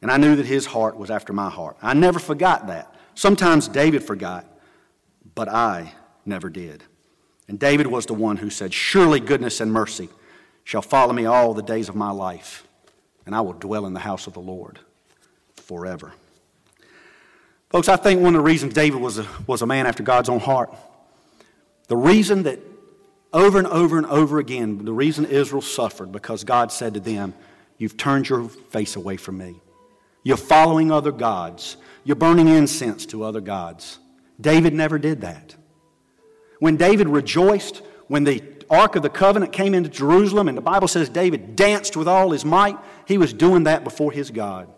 and 0.00 0.12
I 0.12 0.16
knew 0.16 0.36
that 0.36 0.46
his 0.46 0.66
heart 0.66 0.96
was 0.96 1.10
after 1.10 1.32
my 1.32 1.50
heart. 1.50 1.76
I 1.82 1.92
never 1.92 2.20
forgot 2.20 2.68
that. 2.68 2.94
Sometimes 3.16 3.66
David 3.66 4.04
forgot, 4.04 4.46
but 5.34 5.48
I 5.48 5.92
never 6.24 6.48
did. 6.48 6.84
And 7.48 7.58
David 7.58 7.88
was 7.88 8.06
the 8.06 8.14
one 8.14 8.36
who 8.36 8.48
said, 8.48 8.72
Surely 8.72 9.18
goodness 9.18 9.60
and 9.60 9.72
mercy 9.72 10.08
shall 10.62 10.82
follow 10.82 11.12
me 11.12 11.26
all 11.26 11.52
the 11.52 11.64
days 11.64 11.88
of 11.88 11.96
my 11.96 12.12
life, 12.12 12.64
and 13.26 13.34
I 13.34 13.40
will 13.40 13.54
dwell 13.54 13.86
in 13.86 13.92
the 13.92 13.98
house 13.98 14.28
of 14.28 14.34
the 14.34 14.40
Lord 14.40 14.78
forever. 15.56 16.12
Folks, 17.70 17.88
I 17.88 17.96
think 17.96 18.20
one 18.20 18.34
of 18.34 18.40
the 18.40 18.44
reasons 18.44 18.72
David 18.72 19.00
was 19.00 19.18
a, 19.18 19.26
was 19.46 19.60
a 19.62 19.66
man 19.66 19.86
after 19.86 20.02
God's 20.02 20.28
own 20.28 20.40
heart, 20.40 20.74
the 21.88 21.96
reason 21.96 22.44
that 22.44 22.60
over 23.32 23.58
and 23.58 23.66
over 23.66 23.98
and 23.98 24.06
over 24.06 24.38
again, 24.38 24.84
the 24.84 24.92
reason 24.92 25.26
Israel 25.26 25.60
suffered, 25.60 26.10
because 26.10 26.44
God 26.44 26.72
said 26.72 26.94
to 26.94 27.00
them, 27.00 27.34
You've 27.76 27.96
turned 27.96 28.28
your 28.28 28.48
face 28.48 28.96
away 28.96 29.16
from 29.16 29.38
me. 29.38 29.60
You're 30.24 30.36
following 30.36 30.90
other 30.90 31.12
gods. 31.12 31.76
You're 32.04 32.16
burning 32.16 32.48
incense 32.48 33.06
to 33.06 33.22
other 33.22 33.40
gods. 33.40 33.98
David 34.40 34.74
never 34.74 34.98
did 34.98 35.20
that. 35.20 35.54
When 36.58 36.76
David 36.76 37.08
rejoiced, 37.08 37.82
when 38.08 38.24
the 38.24 38.42
Ark 38.68 38.96
of 38.96 39.02
the 39.02 39.10
Covenant 39.10 39.52
came 39.52 39.74
into 39.74 39.88
Jerusalem, 39.88 40.48
and 40.48 40.56
the 40.56 40.62
Bible 40.62 40.88
says 40.88 41.08
David 41.08 41.54
danced 41.54 41.96
with 41.96 42.08
all 42.08 42.32
his 42.32 42.44
might, 42.44 42.76
he 43.06 43.16
was 43.16 43.32
doing 43.32 43.64
that 43.64 43.84
before 43.84 44.10
his 44.10 44.30
God, 44.30 44.68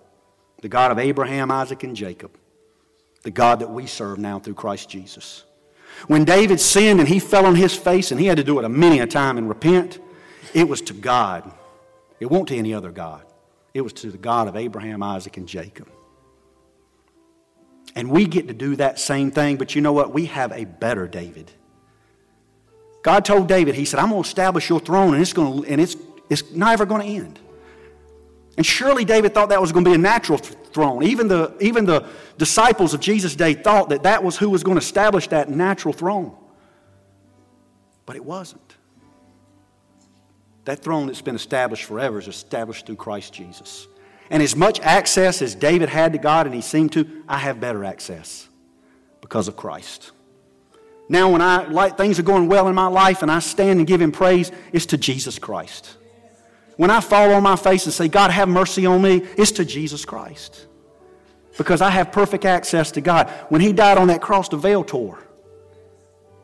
the 0.60 0.68
God 0.68 0.92
of 0.92 0.98
Abraham, 0.98 1.50
Isaac, 1.50 1.82
and 1.82 1.96
Jacob, 1.96 2.36
the 3.22 3.30
God 3.30 3.60
that 3.60 3.70
we 3.70 3.86
serve 3.86 4.18
now 4.18 4.38
through 4.38 4.54
Christ 4.54 4.88
Jesus. 4.88 5.44
When 6.06 6.24
David 6.24 6.60
sinned 6.60 7.00
and 7.00 7.08
he 7.08 7.18
fell 7.18 7.46
on 7.46 7.54
his 7.54 7.76
face 7.76 8.10
and 8.10 8.20
he 8.20 8.26
had 8.26 8.38
to 8.38 8.44
do 8.44 8.58
it 8.58 8.64
a 8.64 8.68
many 8.68 9.00
a 9.00 9.06
time 9.06 9.36
and 9.36 9.48
repent, 9.48 9.98
it 10.54 10.68
was 10.68 10.80
to 10.82 10.94
God. 10.94 11.50
It 12.18 12.26
wasn't 12.26 12.48
to 12.48 12.56
any 12.56 12.74
other 12.74 12.90
God. 12.90 13.24
it 13.72 13.82
was 13.82 13.92
to 13.92 14.10
the 14.10 14.18
God 14.18 14.48
of 14.48 14.56
Abraham, 14.56 15.02
Isaac, 15.02 15.36
and 15.36 15.46
Jacob. 15.46 15.88
And 17.94 18.10
we 18.10 18.26
get 18.26 18.48
to 18.48 18.54
do 18.54 18.76
that 18.76 18.98
same 18.98 19.30
thing, 19.30 19.56
but 19.56 19.74
you 19.74 19.80
know 19.80 19.92
what? 19.92 20.12
We 20.12 20.26
have 20.26 20.52
a 20.52 20.64
better 20.64 21.06
David. 21.06 21.50
God 23.02 23.24
told 23.24 23.48
David, 23.48 23.74
He 23.74 23.84
said, 23.84 24.00
I'm 24.00 24.10
going 24.10 24.22
to 24.22 24.28
establish 24.28 24.68
your 24.68 24.80
throne, 24.80 25.14
and 25.14 25.22
it's, 25.22 25.32
going 25.32 25.62
to, 25.62 25.68
and 25.68 25.80
it's, 25.80 25.96
it's 26.28 26.50
never 26.50 26.84
going 26.84 27.02
to 27.02 27.06
end. 27.06 27.38
And 28.56 28.66
surely 28.66 29.04
David 29.04 29.34
thought 29.34 29.48
that 29.48 29.60
was 29.60 29.72
going 29.72 29.84
to 29.84 29.90
be 29.90 29.94
a 29.94 29.98
natural 29.98 30.38
throne. 30.72 31.02
Even 31.02 31.28
the, 31.28 31.54
even 31.60 31.84
the 31.84 32.06
disciples 32.38 32.94
of 32.94 33.00
Jesus' 33.00 33.34
day 33.34 33.54
thought 33.54 33.88
that 33.90 34.04
that 34.04 34.22
was 34.22 34.36
who 34.36 34.50
was 34.50 34.62
going 34.62 34.76
to 34.76 34.84
establish 34.84 35.28
that 35.28 35.48
natural 35.48 35.92
throne. 35.92 36.36
But 38.06 38.16
it 38.16 38.24
wasn't. 38.24 38.76
That 40.64 40.82
throne 40.82 41.06
that's 41.06 41.22
been 41.22 41.36
established 41.36 41.84
forever 41.84 42.18
is 42.18 42.28
established 42.28 42.86
through 42.86 42.96
Christ 42.96 43.32
Jesus. 43.32 43.88
And 44.30 44.42
as 44.42 44.54
much 44.54 44.80
access 44.80 45.42
as 45.42 45.54
David 45.54 45.88
had 45.88 46.12
to 46.12 46.18
God, 46.18 46.46
and 46.46 46.54
he 46.54 46.60
seemed 46.60 46.92
to, 46.92 47.24
I 47.28 47.38
have 47.38 47.60
better 47.60 47.84
access 47.84 48.48
because 49.20 49.48
of 49.48 49.56
Christ. 49.56 50.12
Now, 51.08 51.30
when 51.32 51.42
I 51.42 51.66
like 51.66 51.96
things 51.96 52.20
are 52.20 52.22
going 52.24 52.46
well 52.46 52.68
in 52.68 52.74
my 52.74 52.86
life 52.86 53.22
and 53.22 53.30
I 53.30 53.40
stand 53.40 53.80
and 53.80 53.88
give 53.88 54.00
him 54.00 54.12
praise, 54.12 54.52
it's 54.72 54.86
to 54.86 54.96
Jesus 54.96 55.40
Christ. 55.40 55.96
When 56.80 56.90
I 56.90 57.00
fall 57.00 57.34
on 57.34 57.42
my 57.42 57.56
face 57.56 57.84
and 57.84 57.92
say, 57.92 58.08
God, 58.08 58.30
have 58.30 58.48
mercy 58.48 58.86
on 58.86 59.02
me, 59.02 59.16
it's 59.36 59.52
to 59.52 59.66
Jesus 59.66 60.06
Christ. 60.06 60.66
Because 61.58 61.82
I 61.82 61.90
have 61.90 62.10
perfect 62.10 62.46
access 62.46 62.90
to 62.92 63.02
God. 63.02 63.28
When 63.50 63.60
he 63.60 63.74
died 63.74 63.98
on 63.98 64.06
that 64.06 64.22
cross, 64.22 64.48
the 64.48 64.56
veil 64.56 64.82
tore. 64.82 65.22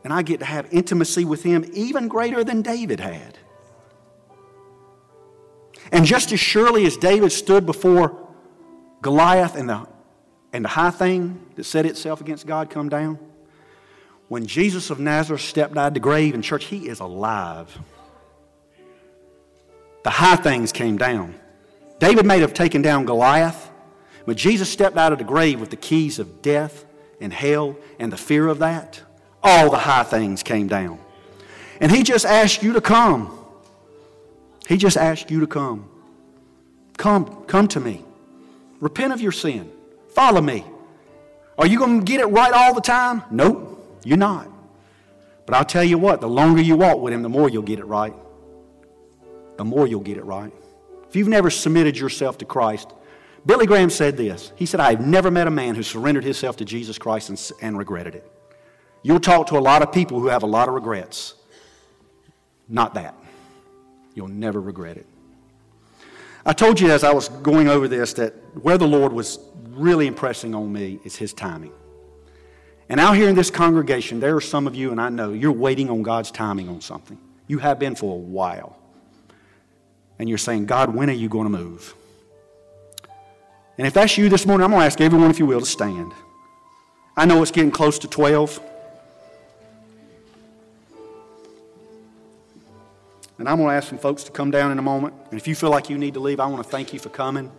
And 0.03 0.13
I 0.13 0.21
get 0.21 0.37
to 0.41 0.45
have 0.45 0.71
intimacy 0.71 1.25
with 1.25 1.41
him 1.41 1.65
even 1.73 2.07
greater 2.07 2.43
than 2.43 2.61
David 2.61 2.99
had. 2.99 3.35
And 5.91 6.05
just 6.05 6.31
as 6.31 6.39
surely 6.39 6.85
as 6.85 6.97
David 6.97 7.31
stood 7.31 7.65
before 7.65 8.15
Goliath 9.01 9.55
and 9.55 9.67
the, 9.67 9.87
and 10.53 10.65
the 10.65 10.69
high 10.69 10.91
thing 10.91 11.47
that 11.55 11.63
set 11.63 11.87
itself 11.87 12.21
against 12.21 12.45
God 12.45 12.69
come 12.69 12.89
down, 12.89 13.17
when 14.27 14.45
Jesus 14.45 14.91
of 14.91 14.99
Nazareth 14.99 15.41
stepped 15.41 15.75
out 15.75 15.87
of 15.87 15.93
the 15.95 15.99
grave 15.99 16.35
in 16.35 16.43
church, 16.43 16.65
he 16.65 16.87
is 16.87 16.99
alive. 16.99 17.75
The 20.07 20.11
high 20.11 20.37
things 20.37 20.71
came 20.71 20.97
down. 20.97 21.35
David 21.99 22.25
may 22.25 22.39
have 22.39 22.53
taken 22.53 22.81
down 22.81 23.03
Goliath, 23.03 23.69
but 24.25 24.37
Jesus 24.37 24.69
stepped 24.69 24.95
out 24.95 25.11
of 25.11 25.17
the 25.17 25.25
grave 25.25 25.59
with 25.59 25.69
the 25.69 25.75
keys 25.75 26.17
of 26.17 26.41
death 26.41 26.85
and 27.19 27.33
hell 27.33 27.75
and 27.99 28.09
the 28.09 28.15
fear 28.15 28.47
of 28.47 28.59
that. 28.59 29.01
All 29.43 29.69
the 29.69 29.79
high 29.79 30.03
things 30.03 30.43
came 30.43 30.69
down. 30.69 30.97
And 31.81 31.91
he 31.91 32.03
just 32.03 32.25
asked 32.25 32.63
you 32.63 32.71
to 32.71 32.79
come. 32.79 33.37
He 34.69 34.77
just 34.77 34.95
asked 34.95 35.29
you 35.29 35.41
to 35.41 35.47
come. 35.47 35.89
Come, 36.95 37.43
come 37.43 37.67
to 37.67 37.81
me. 37.81 38.05
Repent 38.79 39.11
of 39.11 39.19
your 39.19 39.33
sin. 39.33 39.69
Follow 40.11 40.39
me. 40.39 40.63
Are 41.57 41.67
you 41.67 41.79
going 41.79 41.99
to 41.99 42.05
get 42.05 42.21
it 42.21 42.27
right 42.27 42.53
all 42.53 42.73
the 42.73 42.79
time? 42.79 43.23
Nope, 43.29 43.99
you're 44.05 44.15
not. 44.15 44.47
But 45.45 45.55
I'll 45.55 45.65
tell 45.65 45.83
you 45.83 45.97
what, 45.97 46.21
the 46.21 46.29
longer 46.29 46.61
you 46.61 46.77
walk 46.77 47.01
with 47.01 47.11
him, 47.11 47.23
the 47.23 47.29
more 47.29 47.49
you'll 47.49 47.61
get 47.61 47.79
it 47.79 47.85
right. 47.85 48.13
The 49.57 49.65
more 49.65 49.87
you'll 49.87 50.01
get 50.01 50.17
it 50.17 50.25
right. 50.25 50.53
If 51.09 51.15
you've 51.15 51.27
never 51.27 51.49
submitted 51.49 51.97
yourself 51.97 52.37
to 52.39 52.45
Christ, 52.45 52.93
Billy 53.45 53.65
Graham 53.65 53.89
said 53.89 54.17
this. 54.17 54.51
He 54.55 54.65
said, 54.65 54.79
I've 54.79 55.05
never 55.05 55.31
met 55.31 55.47
a 55.47 55.51
man 55.51 55.75
who 55.75 55.83
surrendered 55.83 56.23
himself 56.23 56.57
to 56.57 56.65
Jesus 56.65 56.97
Christ 56.97 57.29
and, 57.29 57.51
and 57.61 57.77
regretted 57.77 58.15
it. 58.15 58.31
You'll 59.03 59.19
talk 59.19 59.47
to 59.47 59.57
a 59.57 59.59
lot 59.59 59.81
of 59.81 59.91
people 59.91 60.19
who 60.19 60.27
have 60.27 60.43
a 60.43 60.47
lot 60.47 60.67
of 60.67 60.73
regrets. 60.73 61.35
Not 62.67 62.93
that. 62.95 63.15
You'll 64.15 64.27
never 64.27 64.59
regret 64.59 64.97
it. 64.97 65.05
I 66.45 66.53
told 66.53 66.79
you 66.79 66.91
as 66.91 67.03
I 67.03 67.13
was 67.13 67.29
going 67.29 67.67
over 67.67 67.87
this 67.87 68.13
that 68.13 68.33
where 68.61 68.77
the 68.77 68.87
Lord 68.87 69.13
was 69.13 69.39
really 69.69 70.07
impressing 70.07 70.55
on 70.55 70.71
me 70.71 70.99
is 71.03 71.15
His 71.15 71.33
timing. 71.33 71.71
And 72.89 72.99
out 72.99 73.15
here 73.15 73.27
in 73.29 73.35
this 73.35 73.51
congregation, 73.51 74.19
there 74.19 74.35
are 74.35 74.41
some 74.41 74.65
of 74.65 74.75
you, 74.75 74.91
and 74.91 74.99
I 74.99 75.09
know 75.09 75.33
you're 75.33 75.51
waiting 75.51 75.89
on 75.89 76.03
God's 76.03 76.31
timing 76.31 76.69
on 76.69 76.79
something. 76.79 77.17
You 77.47 77.59
have 77.59 77.79
been 77.79 77.95
for 77.95 78.13
a 78.13 78.17
while. 78.17 78.77
And 80.19 80.27
you're 80.27 80.37
saying, 80.37 80.65
God, 80.65 80.93
when 80.93 81.09
are 81.09 81.13
you 81.13 81.29
going 81.29 81.51
to 81.51 81.57
move? 81.57 81.95
And 83.77 83.85
if 83.85 83.93
that's 83.93 84.17
you 84.17 84.29
this 84.29 84.45
morning, 84.45 84.65
I'm 84.65 84.71
going 84.71 84.81
to 84.81 84.85
ask 84.85 84.99
everyone, 84.99 85.29
if 85.29 85.39
you 85.39 85.45
will, 85.45 85.59
to 85.59 85.65
stand. 85.65 86.11
I 87.15 87.25
know 87.25 87.41
it's 87.41 87.51
getting 87.51 87.71
close 87.71 87.99
to 87.99 88.07
12. 88.07 88.59
And 93.39 93.47
I'm 93.47 93.57
going 93.57 93.69
to 93.69 93.75
ask 93.75 93.87
some 93.87 93.99
folks 93.99 94.23
to 94.23 94.31
come 94.31 94.49
down 94.49 94.71
in 94.71 94.79
a 94.79 94.81
moment. 94.81 95.13
And 95.29 95.39
if 95.39 95.47
you 95.47 95.53
feel 95.53 95.69
like 95.69 95.89
you 95.89 95.97
need 95.97 96.15
to 96.15 96.19
leave, 96.19 96.39
I 96.39 96.47
want 96.47 96.63
to 96.63 96.69
thank 96.69 96.91
you 96.91 96.99
for 96.99 97.09
coming. 97.09 97.51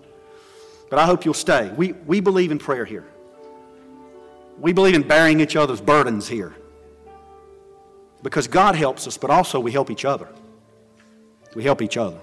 But 0.91 0.99
I 0.99 1.07
hope 1.07 1.25
you'll 1.25 1.35
stay. 1.35 1.73
We, 1.77 1.93
we 1.93 2.21
believe 2.21 2.51
in 2.51 2.59
prayer 2.59 2.85
here, 2.85 3.07
we 4.59 4.73
believe 4.73 4.95
in 4.95 5.03
bearing 5.03 5.41
each 5.41 5.55
other's 5.55 5.81
burdens 5.81 6.27
here. 6.27 6.55
Because 8.21 8.49
God 8.49 8.75
helps 8.75 9.07
us, 9.07 9.17
but 9.17 9.31
also 9.31 9.61
we 9.61 9.71
help 9.71 9.91
each 9.91 10.05
other. 10.05 10.29
We 11.55 11.63
help 11.63 11.81
each 11.81 11.97
other. 11.97 12.19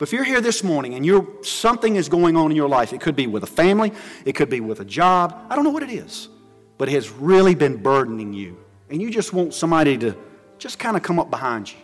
But 0.00 0.08
if 0.08 0.14
you're 0.14 0.24
here 0.24 0.40
this 0.40 0.64
morning 0.64 0.94
and 0.94 1.04
you're, 1.04 1.28
something 1.42 1.96
is 1.96 2.08
going 2.08 2.34
on 2.34 2.50
in 2.50 2.56
your 2.56 2.70
life, 2.70 2.94
it 2.94 3.02
could 3.02 3.14
be 3.14 3.26
with 3.26 3.42
a 3.42 3.46
family, 3.46 3.92
it 4.24 4.32
could 4.32 4.48
be 4.48 4.60
with 4.60 4.80
a 4.80 4.84
job, 4.86 5.44
I 5.50 5.54
don't 5.54 5.62
know 5.62 5.70
what 5.70 5.82
it 5.82 5.90
is, 5.90 6.30
but 6.78 6.88
it 6.88 6.92
has 6.92 7.10
really 7.10 7.54
been 7.54 7.76
burdening 7.76 8.32
you. 8.32 8.56
And 8.88 9.02
you 9.02 9.10
just 9.10 9.34
want 9.34 9.52
somebody 9.52 9.98
to 9.98 10.16
just 10.56 10.78
kind 10.78 10.96
of 10.96 11.02
come 11.02 11.18
up 11.18 11.28
behind 11.28 11.70
you 11.70 11.76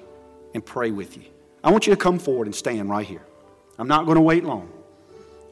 and 0.55 0.65
pray 0.65 0.93
with 0.93 1.19
you. 1.19 1.25
I 1.63 1.71
want 1.71 1.87
you 1.87 1.95
to 1.95 1.97
come 2.01 2.19
forward 2.19 2.47
and 2.47 2.55
stand 2.55 2.89
right 2.89 3.07
here. 3.07 3.21
I'm 3.79 3.87
not 3.87 4.07
going 4.07 4.17
to 4.17 4.23
wait 4.23 4.45
long. 4.45 4.73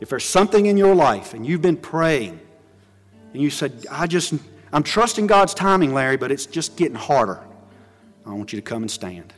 If 0.00 0.08
there's 0.08 0.24
something 0.24 0.64
in 0.64 0.78
your 0.78 0.94
life 0.94 1.34
and 1.34 1.46
you've 1.46 1.60
been 1.60 1.76
praying 1.76 2.40
and 3.34 3.42
you 3.42 3.50
said, 3.50 3.84
I 3.90 4.06
just, 4.06 4.32
I'm 4.72 4.84
trusting 4.84 5.26
God's 5.26 5.52
timing, 5.52 5.92
Larry, 5.92 6.16
but 6.16 6.32
it's 6.32 6.46
just 6.46 6.78
getting 6.78 6.96
harder, 6.96 7.42
I 8.24 8.32
want 8.32 8.54
you 8.54 8.58
to 8.58 8.64
come 8.64 8.84
and 8.84 8.90
stand. 8.90 9.34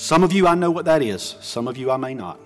Some 0.00 0.24
of 0.24 0.32
you, 0.32 0.46
I 0.46 0.54
know 0.54 0.70
what 0.70 0.86
that 0.86 1.02
is. 1.02 1.36
Some 1.42 1.68
of 1.68 1.76
you, 1.76 1.90
I 1.90 1.98
may 1.98 2.14
not. 2.14 2.40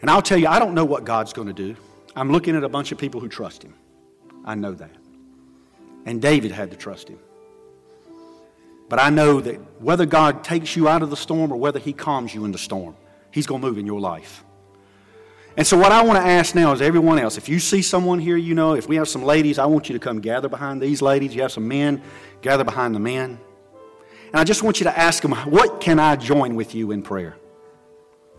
And 0.00 0.10
I'll 0.10 0.22
tell 0.22 0.36
you, 0.36 0.48
I 0.48 0.58
don't 0.58 0.74
know 0.74 0.84
what 0.84 1.04
God's 1.04 1.32
going 1.32 1.46
to 1.46 1.54
do. 1.54 1.76
I'm 2.16 2.32
looking 2.32 2.56
at 2.56 2.64
a 2.64 2.68
bunch 2.68 2.90
of 2.90 2.98
people 2.98 3.20
who 3.20 3.28
trust 3.28 3.62
him. 3.62 3.72
I 4.44 4.56
know 4.56 4.72
that. 4.72 4.90
And 6.04 6.20
David 6.20 6.50
had 6.50 6.72
to 6.72 6.76
trust 6.76 7.08
him. 7.08 7.20
But 8.88 8.98
I 8.98 9.10
know 9.10 9.40
that 9.40 9.54
whether 9.80 10.04
God 10.04 10.42
takes 10.42 10.74
you 10.74 10.88
out 10.88 11.02
of 11.02 11.10
the 11.10 11.16
storm 11.16 11.52
or 11.52 11.56
whether 11.56 11.78
he 11.78 11.92
calms 11.92 12.34
you 12.34 12.44
in 12.44 12.50
the 12.50 12.58
storm, 12.58 12.96
he's 13.30 13.46
going 13.46 13.60
to 13.60 13.66
move 13.68 13.78
in 13.78 13.86
your 13.86 14.00
life. 14.00 14.42
And 15.56 15.64
so, 15.64 15.78
what 15.78 15.92
I 15.92 16.02
want 16.02 16.18
to 16.18 16.28
ask 16.28 16.56
now 16.56 16.72
is 16.72 16.82
everyone 16.82 17.20
else, 17.20 17.38
if 17.38 17.48
you 17.48 17.60
see 17.60 17.82
someone 17.82 18.18
here, 18.18 18.36
you 18.36 18.56
know, 18.56 18.74
if 18.74 18.88
we 18.88 18.96
have 18.96 19.08
some 19.08 19.22
ladies, 19.22 19.60
I 19.60 19.66
want 19.66 19.88
you 19.88 19.92
to 19.92 20.00
come 20.00 20.20
gather 20.20 20.48
behind 20.48 20.82
these 20.82 21.00
ladies. 21.00 21.32
You 21.32 21.42
have 21.42 21.52
some 21.52 21.68
men, 21.68 22.02
gather 22.42 22.64
behind 22.64 22.92
the 22.92 22.98
men. 22.98 23.38
And 24.34 24.40
I 24.40 24.42
just 24.42 24.64
want 24.64 24.80
you 24.80 24.84
to 24.84 24.98
ask 24.98 25.22
them, 25.22 25.30
what 25.30 25.80
can 25.80 26.00
I 26.00 26.16
join 26.16 26.56
with 26.56 26.74
you 26.74 26.90
in 26.90 27.02
prayer? 27.02 27.36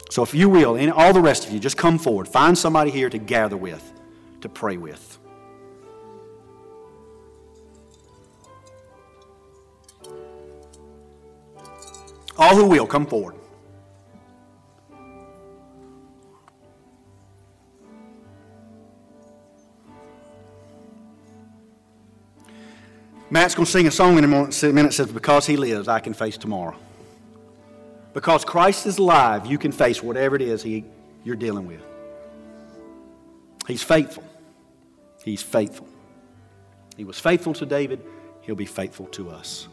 So, 0.09 0.23
if 0.23 0.33
you 0.33 0.49
will, 0.49 0.75
and 0.75 0.91
all 0.91 1.13
the 1.13 1.21
rest 1.21 1.47
of 1.47 1.53
you, 1.53 1.59
just 1.61 1.77
come 1.77 1.97
forward. 1.97 2.27
Find 2.27 2.57
somebody 2.57 2.91
here 2.91 3.09
to 3.09 3.17
gather 3.17 3.55
with, 3.55 3.93
to 4.41 4.49
pray 4.49 4.75
with. 4.75 5.17
All 12.37 12.57
who 12.57 12.65
will, 12.67 12.87
come 12.87 13.05
forward. 13.05 13.34
Matt's 23.29 23.55
going 23.55 23.65
to 23.65 23.71
sing 23.71 23.87
a 23.87 23.91
song 23.91 24.17
in 24.17 24.23
a 24.23 24.27
minute. 24.27 24.61
It 24.63 24.93
says, 24.93 25.11
Because 25.11 25.45
he 25.45 25.57
lives, 25.57 25.87
I 25.87 25.99
can 25.99 26.13
face 26.13 26.37
tomorrow. 26.37 26.75
Because 28.13 28.45
Christ 28.45 28.85
is 28.85 28.97
alive, 28.97 29.45
you 29.45 29.57
can 29.57 29.71
face 29.71 30.01
whatever 30.01 30.35
it 30.35 30.41
is 30.41 30.63
he, 30.63 30.85
you're 31.23 31.35
dealing 31.35 31.67
with. 31.67 31.81
He's 33.67 33.83
faithful. 33.83 34.23
He's 35.23 35.41
faithful. 35.41 35.87
He 36.95 37.03
was 37.03 37.19
faithful 37.19 37.53
to 37.53 37.65
David, 37.65 38.01
he'll 38.41 38.55
be 38.55 38.65
faithful 38.65 39.07
to 39.07 39.29
us. 39.29 39.67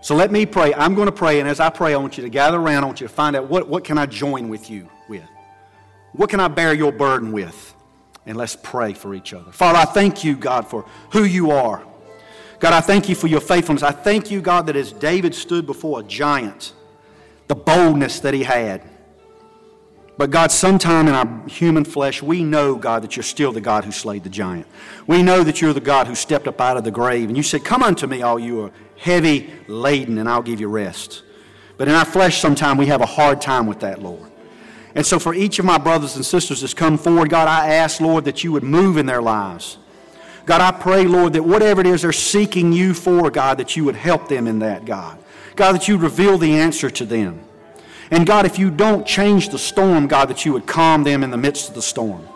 So 0.00 0.14
let 0.14 0.30
me 0.30 0.44
pray. 0.44 0.74
I'm 0.74 0.94
going 0.94 1.06
to 1.06 1.12
pray, 1.12 1.40
and 1.40 1.48
as 1.48 1.60
I 1.60 1.70
pray, 1.70 1.94
I 1.94 1.96
want 1.96 2.18
you 2.18 2.24
to 2.24 2.28
gather 2.28 2.58
around. 2.58 2.84
I 2.84 2.86
want 2.86 3.00
you 3.00 3.06
to 3.06 3.12
find 3.12 3.36
out 3.36 3.48
what, 3.48 3.68
what 3.68 3.84
can 3.84 3.96
I 3.96 4.06
join 4.06 4.48
with 4.48 4.68
you 4.68 4.88
with? 5.08 5.24
What 6.12 6.30
can 6.30 6.40
I 6.40 6.48
bear 6.48 6.74
your 6.74 6.92
burden 6.92 7.32
with? 7.32 7.74
And 8.26 8.36
let's 8.36 8.56
pray 8.56 8.92
for 8.92 9.14
each 9.14 9.32
other. 9.32 9.50
Father, 9.52 9.78
I 9.78 9.84
thank 9.84 10.24
you, 10.24 10.36
God, 10.36 10.66
for 10.66 10.84
who 11.12 11.24
you 11.24 11.52
are. 11.52 11.82
God, 12.60 12.72
I 12.72 12.80
thank 12.80 13.08
you 13.08 13.14
for 13.14 13.26
your 13.26 13.40
faithfulness. 13.40 13.82
I 13.82 13.92
thank 13.92 14.30
you, 14.30 14.40
God, 14.40 14.66
that 14.66 14.76
as 14.76 14.92
David 14.92 15.34
stood 15.34 15.66
before 15.66 16.00
a 16.00 16.02
giant, 16.02 16.72
the 17.48 17.54
boldness 17.54 18.20
that 18.20 18.34
he 18.34 18.42
had. 18.42 18.82
But 20.16 20.30
God, 20.30 20.52
sometime 20.52 21.08
in 21.08 21.14
our 21.14 21.48
human 21.48 21.84
flesh, 21.84 22.22
we 22.22 22.44
know, 22.44 22.76
God, 22.76 23.02
that 23.02 23.16
you're 23.16 23.24
still 23.24 23.50
the 23.50 23.60
God 23.60 23.84
who 23.84 23.90
slayed 23.90 24.22
the 24.22 24.30
giant. 24.30 24.66
We 25.08 25.22
know 25.22 25.42
that 25.42 25.60
you're 25.60 25.72
the 25.72 25.80
God 25.80 26.06
who 26.06 26.14
stepped 26.14 26.46
up 26.46 26.60
out 26.60 26.76
of 26.76 26.84
the 26.84 26.92
grave. 26.92 27.28
And 27.28 27.36
you 27.36 27.42
said, 27.42 27.64
Come 27.64 27.82
unto 27.82 28.06
me, 28.06 28.22
all 28.22 28.38
you 28.38 28.62
are 28.62 28.70
heavy 28.96 29.52
laden, 29.66 30.18
and 30.18 30.28
I'll 30.28 30.42
give 30.42 30.60
you 30.60 30.68
rest. 30.68 31.24
But 31.76 31.88
in 31.88 31.94
our 31.94 32.04
flesh, 32.04 32.40
sometime 32.40 32.76
we 32.76 32.86
have 32.86 33.00
a 33.00 33.06
hard 33.06 33.40
time 33.40 33.66
with 33.66 33.80
that, 33.80 34.00
Lord. 34.00 34.30
And 34.94 35.04
so, 35.04 35.18
for 35.18 35.34
each 35.34 35.58
of 35.58 35.64
my 35.64 35.78
brothers 35.78 36.14
and 36.14 36.24
sisters 36.24 36.60
that's 36.60 36.74
come 36.74 36.96
forward, 36.96 37.28
God, 37.28 37.48
I 37.48 37.74
ask, 37.74 38.00
Lord, 38.00 38.24
that 38.26 38.44
you 38.44 38.52
would 38.52 38.62
move 38.62 38.96
in 38.96 39.06
their 39.06 39.20
lives. 39.20 39.78
God, 40.46 40.60
I 40.60 40.72
pray, 40.72 41.06
Lord, 41.06 41.32
that 41.32 41.42
whatever 41.42 41.80
it 41.80 41.86
is 41.86 42.02
they're 42.02 42.12
seeking 42.12 42.72
you 42.72 42.92
for, 42.92 43.30
God, 43.30 43.58
that 43.58 43.76
you 43.76 43.84
would 43.84 43.96
help 43.96 44.28
them 44.28 44.46
in 44.46 44.58
that, 44.58 44.84
God. 44.84 45.18
God, 45.56 45.72
that 45.72 45.88
you 45.88 45.96
reveal 45.96 46.36
the 46.36 46.58
answer 46.58 46.90
to 46.90 47.04
them. 47.04 47.40
And 48.10 48.26
God, 48.26 48.44
if 48.44 48.58
you 48.58 48.70
don't 48.70 49.06
change 49.06 49.48
the 49.48 49.58
storm, 49.58 50.06
God, 50.06 50.26
that 50.26 50.44
you 50.44 50.52
would 50.52 50.66
calm 50.66 51.04
them 51.04 51.24
in 51.24 51.30
the 51.30 51.36
midst 51.36 51.68
of 51.68 51.74
the 51.74 51.82
storm. 51.82 52.28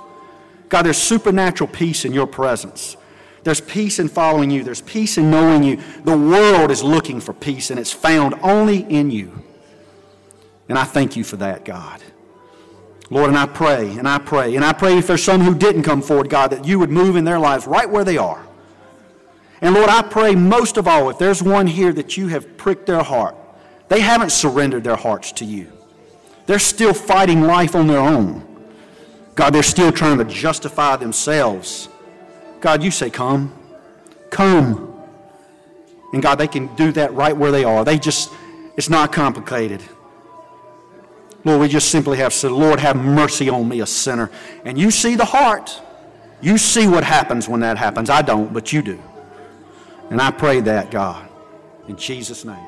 God, 0.69 0.83
there's 0.83 0.99
supernatural 0.99 1.69
peace 1.69 2.05
in 2.05 2.13
your 2.13 2.27
presence. 2.27 2.97
There's 3.45 3.61
peace 3.61 3.99
in 3.99 4.09
following 4.09 4.51
you. 4.51 4.63
There's 4.63 4.81
peace 4.81 5.19
in 5.19 5.31
knowing 5.31 5.63
you. 5.63 5.79
The 6.05 6.17
world 6.17 6.71
is 6.71 6.83
looking 6.83 7.21
for 7.21 7.33
peace, 7.33 7.71
and 7.71 7.79
it's 7.79 7.93
found 7.93 8.35
only 8.43 8.79
in 8.81 9.11
you. 9.11 9.43
And 10.69 10.79
I 10.79 10.85
thank 10.85 11.17
you 11.17 11.25
for 11.25 11.37
that, 11.37 11.65
God. 11.65 12.03
Lord, 13.11 13.29
and 13.29 13.39
I 13.39 13.47
pray, 13.47 13.97
and 13.97 14.07
I 14.07 14.19
pray, 14.19 14.55
and 14.55 14.65
I 14.65 14.73
pray 14.73 14.99
if 14.99 15.07
there's 15.07 15.25
some 15.25 15.41
who 15.41 15.55
didn't 15.55 15.83
come 15.83 16.03
forward, 16.03 16.29
God, 16.29 16.51
that 16.51 16.67
you 16.67 16.79
would 16.79 16.91
move 16.91 17.17
in 17.17 17.25
their 17.25 17.39
lives 17.39 17.67
right 17.67 17.89
where 17.89 18.05
they 18.05 18.19
are. 18.19 18.47
And 19.61 19.75
Lord, 19.75 19.89
I 19.89 20.03
pray 20.03 20.35
most 20.35 20.77
of 20.77 20.87
all, 20.87 21.09
if 21.11 21.19
there's 21.19 21.43
one 21.43 21.67
here 21.67 21.93
that 21.93 22.17
you 22.17 22.29
have 22.29 22.57
pricked 22.57 22.87
their 22.87 23.03
heart, 23.03 23.35
they 23.89 24.01
haven't 24.01 24.31
surrendered 24.31 24.85
their 24.85 24.97
hearts 24.97 25.33
to 25.33 25.45
you. 25.45 25.73
They're 26.47 26.59
still 26.59 26.95
fighting 26.95 27.43
life 27.43 27.75
on 27.75 27.87
their 27.87 27.99
own. 27.99 28.45
God, 29.35 29.55
they're 29.55 29.63
still 29.63 29.93
trying 29.93 30.19
to 30.19 30.25
justify 30.25 30.97
themselves. 30.97 31.89
God, 32.61 32.83
you 32.83 32.91
say, 32.91 33.09
come. 33.09 33.53
Come. 34.31 34.95
And 36.13 36.23
God, 36.23 36.37
they 36.37 36.49
can 36.49 36.75
do 36.77 36.93
that 36.93 37.13
right 37.15 37.37
where 37.37 37.51
they 37.51 37.65
are. 37.65 37.85
They 37.85 37.99
just, 37.99 38.33
it's 38.77 38.91
not 38.91 39.13
complicated. 39.13 39.83
Lord, 41.49 41.63
we 41.63 41.69
just 41.69 41.91
simply 41.91 42.19
have 42.19 42.35
said, 42.35 42.51
Lord, 42.51 42.79
have 42.79 42.95
mercy 42.95 43.49
on 43.49 43.67
me, 43.67 43.81
a 43.81 43.87
sinner. 43.87 44.31
And 44.67 44.79
you 44.79 44.91
see 44.91 45.15
the 45.15 45.25
heart. 45.25 45.81
You 46.43 46.59
see 46.59 46.87
what 46.87 47.05
happens 47.05 47.49
when 47.49 47.61
that 47.61 47.79
happens. 47.79 48.11
I 48.11 48.21
don't, 48.21 48.53
but 48.53 48.71
you 48.71 48.83
do. 48.83 49.03
And 50.11 50.21
I 50.21 50.31
pray 50.31 50.61
that, 50.61 50.91
God, 50.91 51.27
in 51.89 51.97
Jesus' 51.97 52.45
name. 52.45 52.67